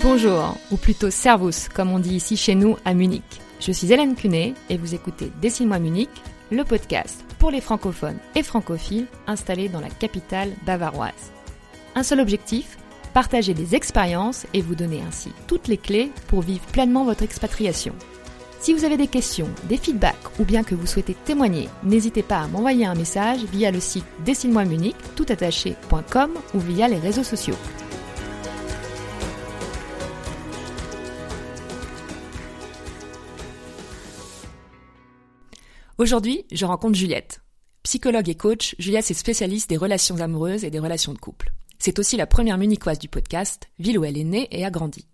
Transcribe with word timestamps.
Bonjour, 0.00 0.56
ou 0.70 0.76
plutôt 0.76 1.10
Servus, 1.10 1.68
comme 1.74 1.90
on 1.90 1.98
dit 1.98 2.14
ici 2.14 2.36
chez 2.36 2.54
nous 2.54 2.76
à 2.84 2.94
Munich. 2.94 3.24
Je 3.58 3.72
suis 3.72 3.92
Hélène 3.92 4.14
Cunet 4.14 4.54
et 4.70 4.76
vous 4.76 4.94
écoutez 4.94 5.32
Dessine-moi 5.42 5.80
Munich, 5.80 6.08
le 6.52 6.62
podcast 6.62 7.24
pour 7.40 7.50
les 7.50 7.60
francophones 7.60 8.18
et 8.36 8.44
francophiles 8.44 9.06
installés 9.26 9.68
dans 9.68 9.80
la 9.80 9.90
capitale 9.90 10.52
bavaroise. 10.64 11.32
Un 11.96 12.04
seul 12.04 12.20
objectif, 12.20 12.78
partager 13.12 13.54
des 13.54 13.74
expériences 13.74 14.46
et 14.54 14.62
vous 14.62 14.76
donner 14.76 15.02
ainsi 15.06 15.32
toutes 15.48 15.66
les 15.66 15.78
clés 15.78 16.12
pour 16.28 16.42
vivre 16.42 16.64
pleinement 16.66 17.04
votre 17.04 17.24
expatriation. 17.24 17.94
Si 18.60 18.72
vous 18.74 18.84
avez 18.84 18.96
des 18.96 19.08
questions, 19.08 19.48
des 19.64 19.78
feedbacks 19.78 20.38
ou 20.38 20.44
bien 20.44 20.62
que 20.62 20.76
vous 20.76 20.86
souhaitez 20.86 21.14
témoigner, 21.24 21.68
n'hésitez 21.82 22.22
pas 22.22 22.38
à 22.38 22.46
m'envoyer 22.46 22.86
un 22.86 22.94
message 22.94 23.40
via 23.52 23.72
le 23.72 23.80
site 23.80 24.06
dessine-moi 24.24 24.64
Munich 24.64 24.96
toutattaché.com 25.16 26.30
ou 26.54 26.58
via 26.60 26.86
les 26.86 26.98
réseaux 26.98 27.24
sociaux. 27.24 27.56
Aujourd'hui, 35.98 36.44
je 36.52 36.64
rencontre 36.64 36.96
Juliette. 36.96 37.40
Psychologue 37.82 38.28
et 38.28 38.36
coach, 38.36 38.76
Juliette 38.78 39.10
est 39.10 39.14
spécialiste 39.14 39.68
des 39.68 39.76
relations 39.76 40.20
amoureuses 40.20 40.62
et 40.62 40.70
des 40.70 40.78
relations 40.78 41.12
de 41.12 41.18
couple. 41.18 41.50
C'est 41.80 41.98
aussi 41.98 42.16
la 42.16 42.28
première 42.28 42.56
munichoise 42.56 43.00
du 43.00 43.08
podcast, 43.08 43.68
ville 43.80 43.98
où 43.98 44.04
elle 44.04 44.16
est 44.16 44.22
née 44.22 44.46
et 44.52 44.64
a 44.64 44.70
grandi. 44.70 45.08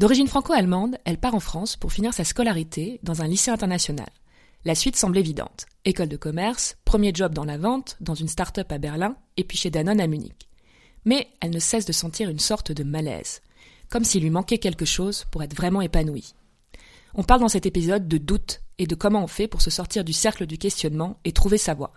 D'origine 0.00 0.26
franco-allemande, 0.26 0.98
elle 1.04 1.18
part 1.18 1.36
en 1.36 1.40
France 1.40 1.76
pour 1.76 1.92
finir 1.92 2.12
sa 2.14 2.24
scolarité 2.24 2.98
dans 3.04 3.22
un 3.22 3.28
lycée 3.28 3.52
international. 3.52 4.08
La 4.64 4.74
suite 4.74 4.96
semble 4.96 5.18
évidente. 5.18 5.66
École 5.84 6.08
de 6.08 6.16
commerce, 6.16 6.78
premier 6.84 7.12
job 7.14 7.32
dans 7.32 7.44
la 7.44 7.56
vente, 7.56 7.96
dans 8.00 8.14
une 8.14 8.26
start-up 8.26 8.72
à 8.72 8.78
Berlin, 8.78 9.16
et 9.36 9.44
puis 9.44 9.56
chez 9.56 9.70
Danone 9.70 10.00
à 10.00 10.08
Munich. 10.08 10.48
Mais 11.04 11.28
elle 11.40 11.50
ne 11.50 11.60
cesse 11.60 11.86
de 11.86 11.92
sentir 11.92 12.28
une 12.28 12.40
sorte 12.40 12.72
de 12.72 12.82
malaise, 12.82 13.40
comme 13.88 14.02
s'il 14.02 14.24
lui 14.24 14.30
manquait 14.30 14.58
quelque 14.58 14.84
chose 14.84 15.26
pour 15.30 15.44
être 15.44 15.54
vraiment 15.54 15.80
épanouie. 15.80 16.34
On 17.14 17.22
parle 17.22 17.42
dans 17.42 17.48
cet 17.48 17.66
épisode 17.66 18.08
de 18.08 18.18
doute 18.18 18.61
et 18.78 18.86
de 18.86 18.94
comment 18.94 19.24
on 19.24 19.28
fait 19.28 19.48
pour 19.48 19.62
se 19.62 19.70
sortir 19.70 20.04
du 20.04 20.12
cercle 20.12 20.46
du 20.46 20.58
questionnement 20.58 21.18
et 21.24 21.32
trouver 21.32 21.58
sa 21.58 21.74
voie. 21.74 21.92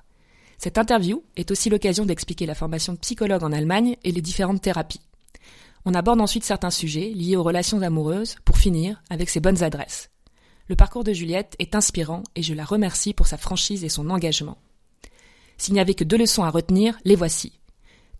Cette 0.57 0.77
interview 0.77 1.23
est 1.35 1.51
aussi 1.51 1.69
l'occasion 1.69 2.05
d'expliquer 2.05 2.45
la 2.45 2.55
formation 2.55 2.93
de 2.93 2.99
psychologue 2.99 3.43
en 3.43 3.51
Allemagne 3.51 3.97
et 4.03 4.11
les 4.11 4.21
différentes 4.21 4.61
thérapies. 4.61 5.01
On 5.85 5.93
aborde 5.93 6.21
ensuite 6.21 6.43
certains 6.43 6.71
sujets 6.71 7.11
liés 7.11 7.35
aux 7.35 7.43
relations 7.43 7.81
amoureuses 7.81 8.37
pour 8.45 8.57
finir 8.57 9.03
avec 9.09 9.29
ses 9.29 9.39
bonnes 9.39 9.63
adresses. 9.63 10.09
Le 10.67 10.75
parcours 10.75 11.03
de 11.03 11.13
Juliette 11.13 11.55
est 11.59 11.75
inspirant 11.75 12.23
et 12.35 12.41
je 12.41 12.55
la 12.55 12.65
remercie 12.65 13.13
pour 13.13 13.27
sa 13.27 13.37
franchise 13.37 13.83
et 13.83 13.89
son 13.89 14.09
engagement. 14.09 14.57
S'il 15.57 15.75
n'y 15.75 15.79
avait 15.79 15.93
que 15.93 16.03
deux 16.03 16.17
leçons 16.17 16.43
à 16.43 16.49
retenir, 16.49 16.97
les 17.05 17.15
voici. 17.15 17.59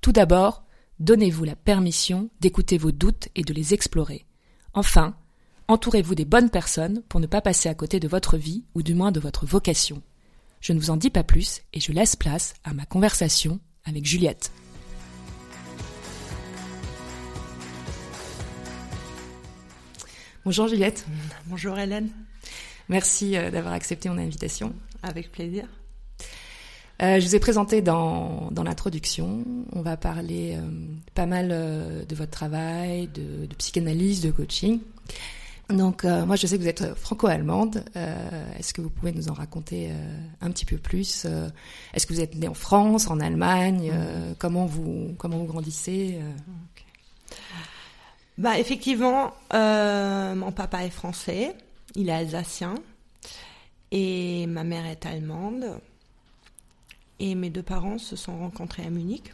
Tout 0.02 0.12
d'abord, 0.12 0.64
donnez-vous 1.00 1.44
la 1.44 1.56
permission 1.56 2.30
d'écouter 2.40 2.78
vos 2.78 2.92
doutes 2.92 3.30
et 3.36 3.42
de 3.42 3.54
les 3.54 3.74
explorer. 3.74 4.26
Enfin, 4.74 5.16
Entourez-vous 5.68 6.14
des 6.14 6.26
bonnes 6.26 6.52
personnes 6.52 7.02
pour 7.10 7.20
ne 7.20 7.26
pas 7.26 7.42
passer 7.42 7.70
à 7.70 7.74
côté 7.74 8.00
de 8.00 8.08
votre 8.08 8.38
vie 8.38 8.64
ou 8.76 8.84
du 8.84 8.94
moins 8.94 9.12
de 9.12 9.20
votre 9.20 9.48
vocation. 9.48 10.04
Je 10.62 10.74
ne 10.74 10.80
vous 10.80 10.92
en 10.92 10.98
dis 10.98 11.10
pas 11.10 11.24
plus 11.24 11.62
et 11.74 11.80
je 11.80 11.92
laisse 11.92 12.16
place 12.16 12.54
à 12.64 12.74
ma 12.74 12.86
conversation 12.86 13.60
avec 13.84 14.06
Juliette. 14.06 14.52
Bonjour 20.46 20.68
Juliette. 20.68 21.08
Bonjour 21.48 21.80
Hélène. 21.80 22.10
Merci 22.88 23.36
euh, 23.36 23.50
d'avoir 23.50 23.74
accepté 23.74 24.08
mon 24.10 24.20
invitation. 24.20 24.76
Avec 25.02 25.32
plaisir. 25.32 25.68
Euh, 27.02 27.20
je 27.20 27.26
vous 27.26 27.36
ai 27.36 27.40
présenté 27.40 27.82
dans, 27.82 28.50
dans 28.52 28.64
l'introduction. 28.64 29.44
On 29.74 29.82
va 29.82 29.98
parler 29.98 30.56
euh, 30.56 30.62
pas 31.16 31.26
mal 31.26 31.50
euh, 31.52 32.06
de 32.06 32.16
votre 32.16 32.32
travail, 32.32 33.08
de, 33.08 33.48
de, 33.48 33.56
psychanalyse, 33.56 34.22
de 34.22 34.30
coaching. 34.30 34.80
Donc 35.70 36.06
euh, 36.06 36.26
moi 36.26 36.36
je 36.36 36.46
sais 36.46 36.58
que 36.58 36.62
vous 36.62 36.70
êtes 36.70 36.94
franco-allemande. 36.96 37.84
Euh, 37.96 38.58
Est-ce 38.60 38.74
que 38.74 38.82
vous 38.82 38.90
pouvez 38.90 39.12
nous 39.12 39.30
en 39.30 39.34
raconter 39.34 39.90
euh, 39.90 40.18
un 40.42 40.52
petit 40.52 40.66
peu 40.66 40.78
plus 40.78 41.26
Est-ce 41.94 42.06
que 42.06 42.14
vous 42.14 42.22
êtes 42.22 42.36
née 42.36 42.48
en 42.48 42.54
France, 42.54 43.10
en 43.10 43.20
Allemagne 43.20 43.92
mmh. 43.92 44.36
Comment 44.38 44.66
vous 44.66 45.16
comment 45.18 45.38
vous 45.38 45.46
grandissez 45.46 46.20
okay. 46.74 46.86
Bah 48.38 48.60
effectivement, 48.60 49.34
mon 49.54 50.52
papa 50.52 50.84
est 50.84 50.90
français, 50.90 51.56
il 51.96 52.10
est 52.10 52.14
alsacien 52.14 52.76
et 53.92 54.46
ma 54.48 54.64
mère 54.64 54.86
est 54.86 55.06
allemande. 55.06 55.80
Et 57.20 57.34
mes 57.34 57.50
deux 57.50 57.64
parents 57.64 57.98
se 57.98 58.18
sont 58.18 58.38
rencontrés 58.38 58.84
à 58.84 58.90
Munich. 58.90 59.34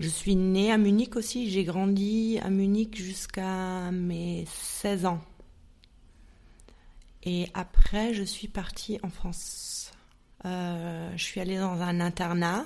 Je 0.00 0.08
suis 0.08 0.34
née 0.34 0.72
à 0.72 0.78
Munich 0.78 1.14
aussi, 1.14 1.48
j'ai 1.48 1.62
grandi 1.62 2.40
à 2.42 2.50
Munich 2.50 2.96
jusqu'à 2.96 3.92
mes 3.92 4.46
16 4.50 5.06
ans. 5.06 5.20
Et 7.24 7.48
après, 7.54 8.14
je 8.14 8.22
suis 8.22 8.48
partie 8.48 8.98
en 9.02 9.10
France. 9.10 9.92
Euh, 10.46 11.10
je 11.16 11.22
suis 11.22 11.40
allée 11.40 11.58
dans 11.58 11.80
un 11.80 12.00
internat 12.00 12.64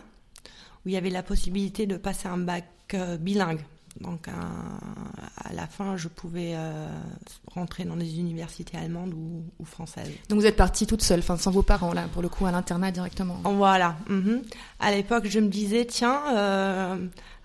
où 0.84 0.88
il 0.88 0.92
y 0.92 0.97
avait 0.97 1.10
la 1.10 1.22
possibilité 1.22 1.87
de 1.87 1.97
passer 1.97 2.28
un 2.28 2.38
bac 2.38 2.65
euh, 2.94 3.16
bilingue. 3.16 3.60
Donc 4.00 4.26
un, 4.26 4.78
à 5.44 5.53
la 5.53 5.66
fin, 5.69 5.97
je 5.97 6.09
pouvais 6.09 6.53
euh, 6.54 6.88
rentrer 7.54 7.84
dans 7.84 7.97
des 7.97 8.19
universités 8.19 8.76
allemandes 8.76 9.15
ou, 9.15 9.44
ou, 9.60 9.65
françaises. 9.65 10.10
Donc 10.28 10.41
vous 10.41 10.47
êtes 10.47 10.56
partie 10.56 10.84
toute 10.84 11.03
seule, 11.03 11.21
enfin 11.21 11.36
sans 11.36 11.53
vos 11.53 11.62
parents 11.62 11.92
là, 11.92 12.09
pour 12.12 12.21
le 12.21 12.28
coup 12.28 12.44
à 12.44 12.50
l'internat 12.50 12.91
directement. 12.91 13.38
Voilà. 13.44 13.97
Mm 14.09 14.21
-hmm. 14.21 14.42
À 14.81 14.91
l'époque, 14.91 15.26
je 15.28 15.38
me 15.38 15.48
disais 15.48 15.84
tiens, 15.84 16.21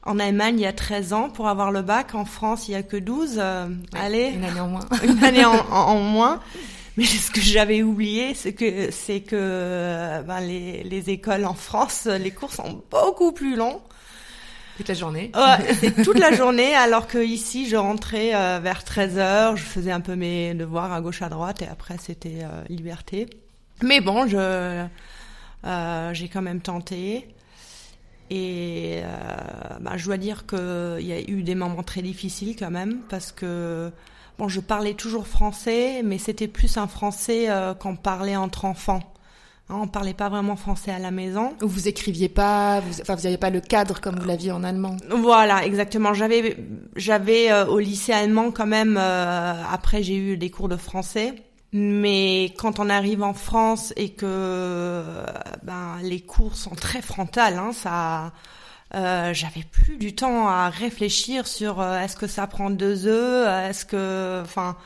en 0.04 0.20
Allemagne 0.20 0.56
il 0.60 0.62
y 0.62 0.66
a 0.66 0.74
13 0.74 1.14
ans 1.14 1.30
pour 1.30 1.48
avoir 1.48 1.72
le 1.72 1.82
bac, 1.82 2.16
en 2.16 2.26
France 2.26 2.68
il 2.68 2.72
y 2.72 2.76
a 2.76 2.84
que 2.84 2.98
12. 2.98 3.36
Euh, 3.38 3.68
ouais, 3.68 4.00
allez, 4.00 4.32
une 4.36 4.44
année 4.44 4.60
en 4.60 4.68
moins. 4.68 4.86
une 5.04 5.24
année 5.24 5.46
en, 5.46 5.54
en, 5.54 5.96
en 5.96 6.00
moins. 6.00 6.40
Mais 7.00 7.06
ce 7.06 7.32
que 7.32 7.40
j'avais 7.40 7.82
oublié, 7.82 8.34
c'est 8.34 8.52
que 8.52 8.92
c'est 8.92 9.22
que 9.22 10.22
ben, 10.28 10.42
les, 10.42 10.84
les 10.84 11.10
écoles 11.10 11.46
en 11.46 11.54
France, 11.54 12.06
les 12.06 12.32
cours 12.32 12.52
sont 12.52 12.84
beaucoup 12.92 13.32
plus 13.32 13.56
longs. 13.56 13.82
Toute 14.80 14.88
la 14.88 14.96
journée. 14.96 15.32
Ouais, 15.36 15.74
c'est 15.80 16.04
toute 16.04 16.20
la 16.20 16.32
journée, 16.32 16.74
alors 16.74 17.08
que 17.08 17.18
ici, 17.18 17.68
je 17.68 17.76
rentrais 17.76 18.34
euh, 18.34 18.60
vers 18.64 18.86
13 18.86 19.18
heures, 19.18 19.58
je 19.58 19.64
faisais 19.64 19.92
un 19.92 20.00
peu 20.00 20.16
mes 20.16 20.54
devoirs 20.54 20.94
à 20.94 21.02
gauche 21.02 21.22
à 21.22 21.28
droite, 21.28 21.62
et 21.62 21.68
après 21.68 21.96
c'était 21.98 22.40
euh, 22.44 22.64
liberté. 22.70 23.30
Mais 23.82 24.00
bon, 24.00 24.26
je 24.28 24.38
euh, 25.66 26.14
j'ai 26.14 26.30
quand 26.30 26.42
même 26.42 26.62
tenté. 26.62 27.28
Et 28.30 29.02
ben, 29.82 29.98
je 29.98 30.06
dois 30.06 30.18
dire 30.18 30.46
qu'il 30.46 31.06
y 31.06 31.12
a 31.12 31.20
eu 31.20 31.44
des 31.44 31.56
moments 31.56 31.84
très 31.84 32.02
difficiles 32.02 32.56
quand 32.58 32.72
même, 32.72 33.00
parce 33.10 33.32
que 33.32 33.92
Bon, 34.40 34.48
je 34.48 34.62
parlais 34.62 34.94
toujours 34.94 35.28
français, 35.28 36.02
mais 36.02 36.18
c'était 36.18 36.48
plus 36.48 36.78
un 36.78 36.88
français 36.88 37.50
euh, 37.50 37.74
qu'on 37.74 37.98
parlait 37.98 38.38
entre 38.38 38.64
enfants. 38.64 39.02
Hein, 39.68 39.80
on 39.82 39.88
parlait 39.90 40.14
pas 40.14 40.30
vraiment 40.30 40.56
français 40.56 40.92
à 40.92 40.98
la 40.98 41.12
maison. 41.12 41.56
Vous 41.60 41.90
écriviez 41.90 42.30
pas, 42.30 42.80
vous, 42.80 43.02
enfin 43.02 43.16
vous 43.16 43.24
n'aviez 43.24 43.38
pas 43.38 43.50
le 43.50 43.60
cadre 43.60 44.00
comme 44.00 44.18
vous 44.18 44.26
l'aviez 44.26 44.54
en 44.54 44.64
allemand. 44.64 44.96
Voilà, 45.10 45.66
exactement. 45.66 46.14
J'avais, 46.14 46.56
j'avais 46.96 47.52
euh, 47.52 47.66
au 47.66 47.80
lycée 47.80 48.14
allemand 48.14 48.52
quand 48.52 48.66
même. 48.66 48.96
Euh, 48.98 49.62
après, 49.70 50.04
j'ai 50.04 50.16
eu 50.16 50.38
des 50.38 50.50
cours 50.50 50.70
de 50.70 50.78
français. 50.78 51.34
Mais 51.74 52.54
quand 52.58 52.80
on 52.80 52.90
arrive 52.90 53.24
en 53.24 53.34
France 53.34 53.94
et 53.98 54.12
que 54.12 55.04
ben, 55.64 55.98
les 56.02 56.22
cours 56.22 56.56
sont 56.56 56.76
très 56.76 57.02
frontales, 57.02 57.58
hein, 57.58 57.74
ça, 57.74 58.32
euh, 58.96 59.34
j'avais 59.34 59.64
plus 59.72 59.98
du 59.98 60.16
temps 60.16 60.48
à 60.48 60.70
réfléchir 60.70 61.46
sur 61.46 61.80
euh, 61.80 62.00
est-ce 62.00 62.16
que 62.16 62.26
ça 62.26 62.48
prend 62.48 62.72
deux 62.72 63.06
œufs, 63.06 63.48
est-ce 63.70 63.86
que, 63.86 64.42
enfin, 64.42 64.78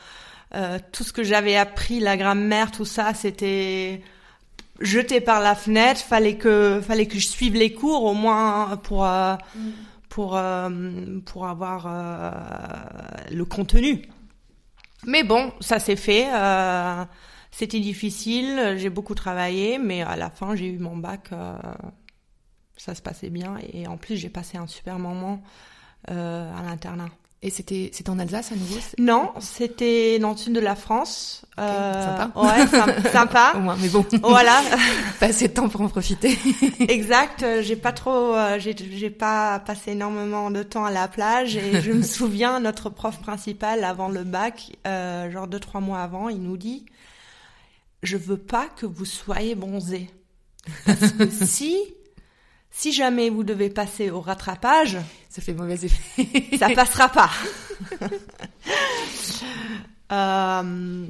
euh, 0.54 0.78
tout 0.92 1.04
ce 1.04 1.12
que 1.12 1.22
j'avais 1.22 1.56
appris, 1.56 2.00
la 2.00 2.18
grammaire, 2.18 2.70
tout 2.70 2.84
ça, 2.84 3.14
c'était 3.14 4.02
jeté 4.80 5.22
par 5.22 5.40
la 5.40 5.54
fenêtre. 5.54 6.02
Fallait 6.02 6.36
que, 6.36 6.82
fallait 6.86 7.06
que 7.06 7.18
je 7.18 7.26
suive 7.26 7.54
les 7.54 7.72
cours 7.72 8.04
au 8.04 8.12
moins 8.12 8.76
pour 8.82 9.04
mm. 9.04 9.38
pour 10.10 10.38
pour 11.24 11.46
avoir 11.46 11.88
le 13.30 13.44
contenu. 13.44 14.02
Mais 15.06 15.24
bon, 15.24 15.52
ça 15.60 15.78
s'est 15.78 15.96
fait. 15.96 16.26
C'était 17.50 17.80
difficile, 17.80 18.74
j'ai 18.76 18.90
beaucoup 18.90 19.14
travaillé, 19.14 19.78
mais 19.78 20.02
à 20.02 20.16
la 20.16 20.28
fin, 20.28 20.56
j'ai 20.56 20.66
eu 20.66 20.78
mon 20.78 20.96
bac 20.96 21.30
ça 22.76 22.94
se 22.94 23.02
passait 23.02 23.30
bien 23.30 23.56
et 23.72 23.86
en 23.86 23.96
plus 23.96 24.16
j'ai 24.16 24.28
passé 24.28 24.58
un 24.58 24.66
super 24.66 24.98
moment 24.98 25.42
euh, 26.10 26.52
à 26.56 26.62
l'internat. 26.62 27.08
Et 27.44 27.50
c'était 27.50 27.90
c'était 27.92 28.08
en 28.08 28.18
Alsace 28.18 28.52
à 28.52 28.56
nouveau 28.56 28.78
Non, 28.96 29.30
c'était 29.38 30.18
dans 30.18 30.30
le 30.30 30.36
sud 30.38 30.54
de 30.54 30.60
la 30.60 30.74
France. 30.74 31.44
Okay, 31.58 31.66
euh, 31.66 32.16
sympa. 32.16 32.40
Ouais, 32.40 33.10
sympa. 33.12 33.52
Au 33.56 33.60
moins, 33.60 33.76
mais 33.78 33.90
bon. 33.90 34.06
Voilà. 34.22 34.62
Passer 35.20 35.48
de 35.48 35.52
temps 35.52 35.68
pour 35.68 35.82
en 35.82 35.88
profiter. 35.88 36.38
exact. 36.88 37.44
J'ai 37.60 37.76
pas 37.76 37.92
trop, 37.92 38.34
euh, 38.34 38.58
j'ai 38.58 38.74
j'ai 38.74 39.10
pas 39.10 39.58
passé 39.58 39.90
énormément 39.90 40.50
de 40.50 40.62
temps 40.62 40.86
à 40.86 40.90
la 40.90 41.06
plage 41.06 41.54
et 41.58 41.82
je 41.82 41.92
me 41.92 42.02
souviens 42.02 42.60
notre 42.60 42.88
prof 42.88 43.20
principal 43.20 43.84
avant 43.84 44.08
le 44.08 44.24
bac, 44.24 44.72
euh, 44.86 45.30
genre 45.30 45.46
deux 45.46 45.60
trois 45.60 45.82
mois 45.82 46.00
avant, 46.00 46.30
il 46.30 46.40
nous 46.40 46.56
dit, 46.56 46.86
je 48.02 48.16
veux 48.16 48.38
pas 48.38 48.68
que 48.74 48.86
vous 48.86 49.04
soyez 49.04 49.54
bronzés. 49.54 50.08
Parce 50.86 51.12
que 51.12 51.28
si 51.28 51.76
si 52.76 52.92
jamais 52.92 53.30
vous 53.30 53.44
devez 53.44 53.70
passer 53.70 54.10
au 54.10 54.20
rattrapage, 54.20 54.98
ça 55.30 55.40
fait 55.40 55.54
mauvais 55.54 55.78
effet. 55.84 56.56
ça 56.58 56.68
passera 56.70 57.08
pas. 57.08 57.30
euh, 60.12 61.06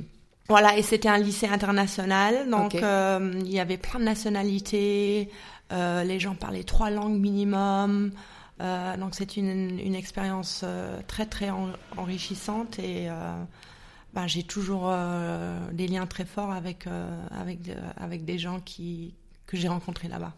voilà, 0.49 0.77
et 0.77 0.83
c'était 0.83 1.09
un 1.09 1.17
lycée 1.17 1.47
international, 1.49 2.51
donc 2.51 2.75
euh, 2.75 3.33
il 3.41 3.51
y 3.51 3.61
avait 3.61 3.79
plein 3.79 3.99
de 3.99 4.05
nationalités, 4.05 5.31
euh, 5.73 6.05
les 6.05 6.21
gens 6.21 6.35
parlaient 6.35 6.65
trois 6.65 6.91
langues 6.91 7.19
minimum, 7.19 8.13
donc 8.61 9.15
c'est 9.15 9.39
une, 9.39 9.81
une 9.81 9.95
expérience 9.95 10.67
très 11.09 11.25
très 11.25 11.49
en- 11.49 11.71
enrichissante 11.97 12.79
et 12.79 13.09
ben, 14.13 14.27
j'ai 14.27 14.43
toujours 14.43 14.93
des 15.73 15.89
liens 15.89 16.07
très 16.07 16.27
forts 16.27 16.53
avec 16.53 16.85
avec 17.33 17.61
avec 17.97 18.27
des 18.27 18.39
gens 18.39 18.61
qui 18.61 19.15
que 19.47 19.57
j'ai 19.57 19.69
rencontrés 19.69 20.09
là-bas. 20.09 20.35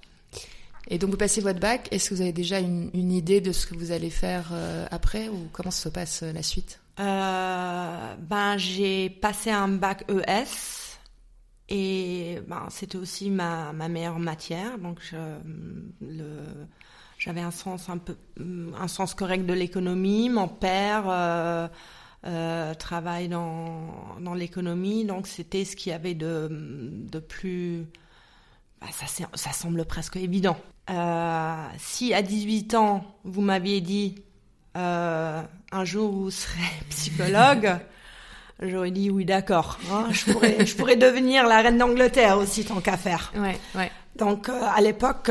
Et 0.89 0.99
donc 0.99 1.11
vous 1.11 1.17
passez 1.17 1.41
votre 1.41 1.59
bac. 1.59 1.89
Est-ce 1.91 2.11
que 2.11 2.15
vous 2.15 2.21
avez 2.21 2.33
déjà 2.33 2.61
une, 2.61 2.91
idée 2.95 3.41
de 3.41 3.53
ce 3.53 3.67
que 3.67 3.75
vous 3.75 3.91
allez 3.91 4.11
faire 4.11 4.51
euh, 4.53 4.87
après 4.91 5.29
ou 5.29 5.49
comment 5.53 5.71
se 5.71 5.89
passe 5.89 6.23
euh, 6.23 6.33
la 6.33 6.43
suite? 6.43 6.81
Euh, 7.01 8.15
ben 8.19 8.57
j'ai 8.57 9.11
passé 9.11 9.51
un 9.51 9.69
bac 9.69 10.05
ES 10.09 10.99
et 11.69 12.39
ben 12.49 12.69
c'était 12.71 12.97
aussi 12.97 13.31
ma, 13.31 13.73
meilleure 13.73 14.19
matière. 14.19 14.79
Donc 14.79 15.01
j'avais 17.19 17.41
un 17.41 17.51
sens 17.51 17.89
un 17.89 17.99
peu 17.99 18.17
un 18.79 18.89
sens 18.89 19.15
correct 19.15 19.45
de 19.45 19.53
l'économie. 19.53 20.31
Mon 20.31 20.49
père 20.49 21.69
travaille 22.79 23.29
dans 23.29 24.17
dans 24.21 24.35
l'économie. 24.35 25.05
Donc 25.05 25.27
c'était 25.27 25.67
ce 25.67 25.77
qu'il 25.77 25.91
y 25.91 25.95
avait 25.95 26.15
de 26.15 26.49
de 26.51 27.19
plus 27.19 27.85
ben, 28.81 28.87
ça 28.93 29.27
ça 29.35 29.53
semble 29.53 29.85
presque 29.85 30.17
évident 30.17 30.57
Euh, 30.89 31.67
si 31.79 32.15
à 32.15 32.23
18 32.23 32.75
ans 32.77 33.05
vous 33.25 33.41
m'aviez 33.41 33.81
dit 33.81 34.23
euh, 34.77 35.43
un 35.73 35.85
jour 35.85 36.13
vous 36.13 36.31
serez 36.31 36.61
psychologue, 36.91 37.79
j'aurais 38.63 38.93
dit 38.93 39.11
oui 39.11 39.25
d'accord. 39.25 39.79
hein, 39.91 40.07
je 40.13 40.31
pourrais, 40.33 40.65
je 40.65 40.77
pourrais 40.77 40.95
devenir 40.97 41.45
la 41.47 41.61
reine 41.63 41.79
d'Angleterre 41.79 42.39
aussi 42.39 42.65
tant 42.65 42.81
qu'à 42.81 42.97
faire. 42.97 43.33
Ouais, 43.37 43.59
ouais. 43.75 43.91
Donc 44.15 44.49
euh, 44.49 44.61
à 44.63 44.81
l'époque, 44.81 45.27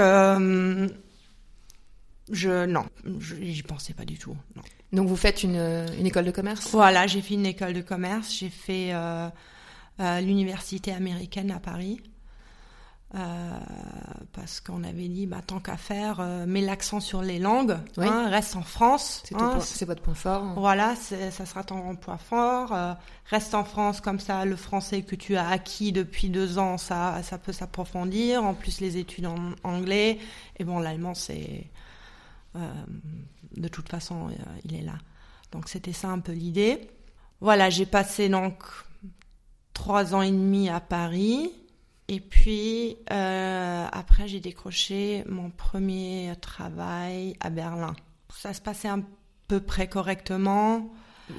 je 2.32 2.66
non, 2.66 2.86
j'y 3.42 3.64
pensais 3.64 3.94
pas 3.94 4.04
du 4.06 4.18
tout. 4.18 4.36
Non. 4.56 4.62
Donc 4.92 5.08
vous 5.08 5.16
faites 5.16 5.44
une, 5.44 5.86
une 6.00 6.06
école 6.06 6.26
de 6.26 6.32
commerce? 6.32 6.70
Voilà, 6.72 7.08
j'ai 7.08 7.22
fait 7.22 7.36
une 7.36 7.46
école 7.46 7.74
de 7.74 7.82
commerce, 7.82 8.34
j'ai 8.38 8.50
fait 8.50 8.92
l'université 10.00 10.92
américaine 10.92 11.52
à 11.52 11.60
Paris. 11.60 12.02
Euh, 13.16 13.58
parce 14.34 14.60
qu'on 14.60 14.84
avait 14.84 15.08
dit, 15.08 15.26
bah, 15.26 15.38
tant 15.46 15.62
qu'à 15.62 15.78
faire, 15.78 16.18
euh, 16.20 16.46
mets 16.46 16.60
l'accent 16.60 17.00
sur 17.00 17.22
les 17.22 17.40
langues, 17.40 17.78
Oui. 17.98 18.06
hein, 18.08 18.28
reste 18.30 18.58
en 18.58 18.62
France. 18.62 19.24
C'est 19.26 19.36
hein, 19.36 19.58
votre 19.88 20.02
point 20.02 20.14
fort. 20.14 20.44
Voilà, 20.58 20.96
c'est- 20.98 21.32
ça 21.32 21.46
sera 21.46 21.64
ton 21.64 21.96
point 21.96 22.18
fort. 22.18 22.74
Euh, 22.74 22.94
reste 23.28 23.54
en 23.54 23.64
France, 23.64 24.02
comme 24.02 24.20
ça, 24.20 24.44
le 24.44 24.58
français 24.58 25.02
que 25.04 25.16
tu 25.16 25.38
as 25.38 25.48
acquis 25.48 25.94
depuis 25.94 26.28
deux 26.28 26.58
ans, 26.58 26.78
ça, 26.78 27.24
ça 27.24 27.38
peut 27.38 27.54
s'approfondir. 27.54 28.44
En 28.44 28.54
plus, 28.54 28.82
les 28.82 28.98
études 28.98 29.28
en 29.28 29.38
anglais. 29.64 30.20
Et 30.60 30.66
bon, 30.66 30.80
l'allemand, 30.80 31.14
c'est... 31.14 31.64
euh, 32.58 32.60
de 33.56 33.68
toute 33.70 33.88
façon, 33.88 34.28
euh, 34.28 34.34
il 34.66 34.76
est 34.76 34.82
là. 34.84 34.96
Donc, 35.54 35.70
c'était 35.70 35.94
ça 35.94 36.10
un 36.10 36.20
peu 36.20 36.34
l'idée. 36.34 36.90
Voilà, 37.40 37.70
j'ai 37.70 37.86
passé 37.86 38.28
donc 38.28 38.62
trois 39.74 40.14
ans 40.16 40.22
et 40.22 40.32
demi 40.32 40.68
à 40.68 40.82
Paris. 40.82 41.50
Et 42.08 42.20
puis, 42.20 42.98
euh, 43.12 43.88
après, 43.92 44.28
j'ai 44.28 44.40
décroché 44.40 45.24
mon 45.28 45.50
premier 45.50 46.34
travail 46.40 47.36
à 47.40 47.50
Berlin. 47.50 47.96
Ça 48.30 48.54
se 48.54 48.62
passait 48.62 48.90
à 48.90 48.98
peu 49.48 49.60
près 49.60 49.88
correctement. 49.88 50.92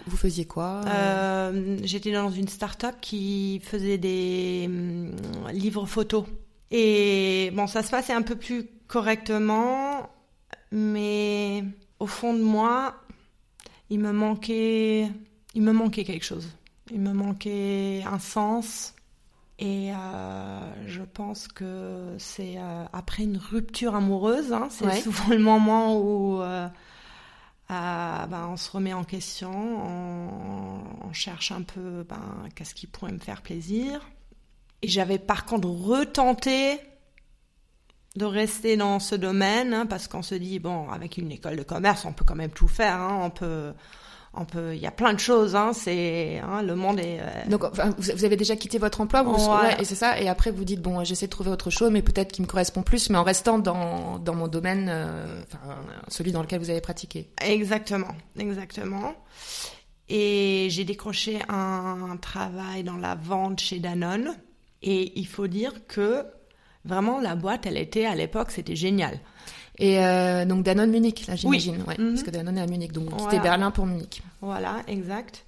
Vous 0.06 0.16
faisiez 0.16 0.44
quoi 0.44 0.82
Euh, 0.86 1.78
J'étais 1.84 2.12
dans 2.12 2.30
une 2.30 2.48
start-up 2.48 2.96
qui 3.00 3.60
faisait 3.62 3.98
des 3.98 4.64
hum, 4.66 5.12
livres 5.52 5.86
photos. 5.86 6.24
Et 6.72 7.52
bon, 7.54 7.68
ça 7.68 7.84
se 7.84 7.90
passait 7.90 8.12
un 8.12 8.22
peu 8.22 8.34
plus 8.34 8.66
correctement, 8.88 10.10
mais 10.72 11.62
au 12.00 12.08
fond 12.08 12.34
de 12.34 12.42
moi, 12.42 12.96
il 13.88 14.00
me 14.00 14.10
manquait, 14.10 15.08
il 15.54 15.62
me 15.62 15.72
manquait 15.72 16.02
quelque 16.02 16.24
chose. 16.24 16.48
Il 16.90 17.00
me 17.00 17.12
manquait 17.12 18.02
un 18.04 18.18
sens. 18.18 18.95
Et 19.58 19.90
euh, 19.92 20.86
je 20.86 21.00
pense 21.02 21.48
que 21.48 22.14
c'est 22.18 22.56
euh, 22.58 22.84
après 22.92 23.22
une 23.22 23.38
rupture 23.38 23.94
amoureuse, 23.94 24.52
hein, 24.52 24.68
c'est 24.70 24.84
Ouais. 24.84 25.00
souvent 25.00 25.28
le 25.30 25.38
moment 25.38 25.98
où 25.98 26.42
euh, 26.42 26.68
euh, 27.70 28.26
ben, 28.26 28.48
on 28.50 28.56
se 28.58 28.70
remet 28.70 28.92
en 28.92 29.04
question, 29.04 29.50
on, 29.50 30.80
on 31.08 31.12
cherche 31.14 31.52
un 31.52 31.62
peu 31.62 32.04
ben, 32.06 32.20
qu'est-ce 32.54 32.74
qui 32.74 32.86
pourrait 32.86 33.12
me 33.12 33.18
faire 33.18 33.40
plaisir. 33.40 34.00
Et 34.82 34.88
j'avais 34.88 35.18
par 35.18 35.46
contre 35.46 35.68
retenté 35.68 36.78
de 38.14 38.24
rester 38.26 38.76
dans 38.76 38.98
ce 39.00 39.14
domaine 39.14 39.72
hein, 39.72 39.86
parce 39.86 40.06
qu'on 40.06 40.22
se 40.22 40.34
dit 40.34 40.58
bon 40.58 40.88
avec 40.90 41.16
une 41.16 41.32
école 41.32 41.56
de 41.56 41.62
commerce 41.62 42.04
on 42.04 42.12
peut 42.12 42.24
quand 42.26 42.34
même 42.34 42.50
tout 42.50 42.68
faire, 42.68 42.96
hein, 43.00 43.20
on 43.22 43.30
peut, 43.30 43.72
on 44.36 44.44
peut, 44.44 44.74
il 44.74 44.80
y 44.80 44.86
a 44.86 44.90
plein 44.90 45.14
de 45.14 45.18
choses, 45.18 45.54
hein, 45.56 45.72
c'est 45.72 46.40
hein, 46.42 46.62
le 46.62 46.74
monde 46.74 46.98
est 47.00 47.18
euh, 47.20 47.48
Donc, 47.48 47.64
enfin, 47.64 47.94
vous 47.98 48.24
avez 48.24 48.36
déjà 48.36 48.56
quitté 48.56 48.78
votre 48.78 49.00
emploi, 49.00 49.22
vous, 49.22 49.32
Ouais. 49.34 49.48
ouais, 49.48 49.76
et 49.80 49.84
c'est 49.84 49.94
ça. 49.94 50.20
Et 50.20 50.28
après, 50.28 50.50
vous 50.50 50.64
dites 50.64 50.80
bon, 50.80 51.02
j'essaie 51.04 51.26
de 51.26 51.30
trouver 51.30 51.50
autre 51.50 51.70
chose, 51.70 51.90
mais 51.90 52.02
peut-être 52.02 52.32
qui 52.32 52.42
me 52.42 52.46
correspond 52.46 52.82
plus, 52.82 53.10
mais 53.10 53.18
en 53.18 53.22
restant 53.22 53.58
dans, 53.58 54.18
dans 54.18 54.34
mon 54.34 54.48
domaine, 54.48 54.88
euh, 54.88 55.42
enfin, 55.46 55.76
celui 56.08 56.32
dans 56.32 56.42
lequel 56.42 56.60
vous 56.60 56.70
avez 56.70 56.80
pratiqué. 56.80 57.28
Exactement, 57.44 58.14
exactement. 58.38 59.14
Et 60.08 60.68
j'ai 60.70 60.84
décroché 60.84 61.40
un 61.48 62.16
travail 62.20 62.84
dans 62.84 62.96
la 62.96 63.14
vente 63.14 63.60
chez 63.60 63.78
Danone. 63.80 64.36
Et 64.82 65.18
il 65.18 65.26
faut 65.26 65.46
dire 65.48 65.72
que 65.88 66.24
vraiment 66.84 67.20
la 67.20 67.34
boîte, 67.34 67.66
elle 67.66 67.76
était 67.76 68.06
à 68.06 68.14
l'époque, 68.14 68.50
c'était 68.50 68.76
génial. 68.76 69.18
Et 69.78 69.98
euh, 70.04 70.44
donc 70.46 70.62
Danone 70.64 70.90
Munich, 70.90 71.26
là, 71.26 71.36
j'imagine, 71.36 71.82
ouais, 71.86 71.96
Mhm. 71.98 72.10
parce 72.10 72.22
que 72.22 72.30
Danone 72.30 72.56
est 72.58 72.62
à 72.62 72.66
Munich, 72.66 72.92
donc 72.92 73.10
Voilà. 73.10 73.24
quittez 73.24 73.40
Berlin 73.40 73.70
pour 73.70 73.84
Munich. 73.86 74.22
Voilà, 74.40 74.76
exact. 74.88 75.44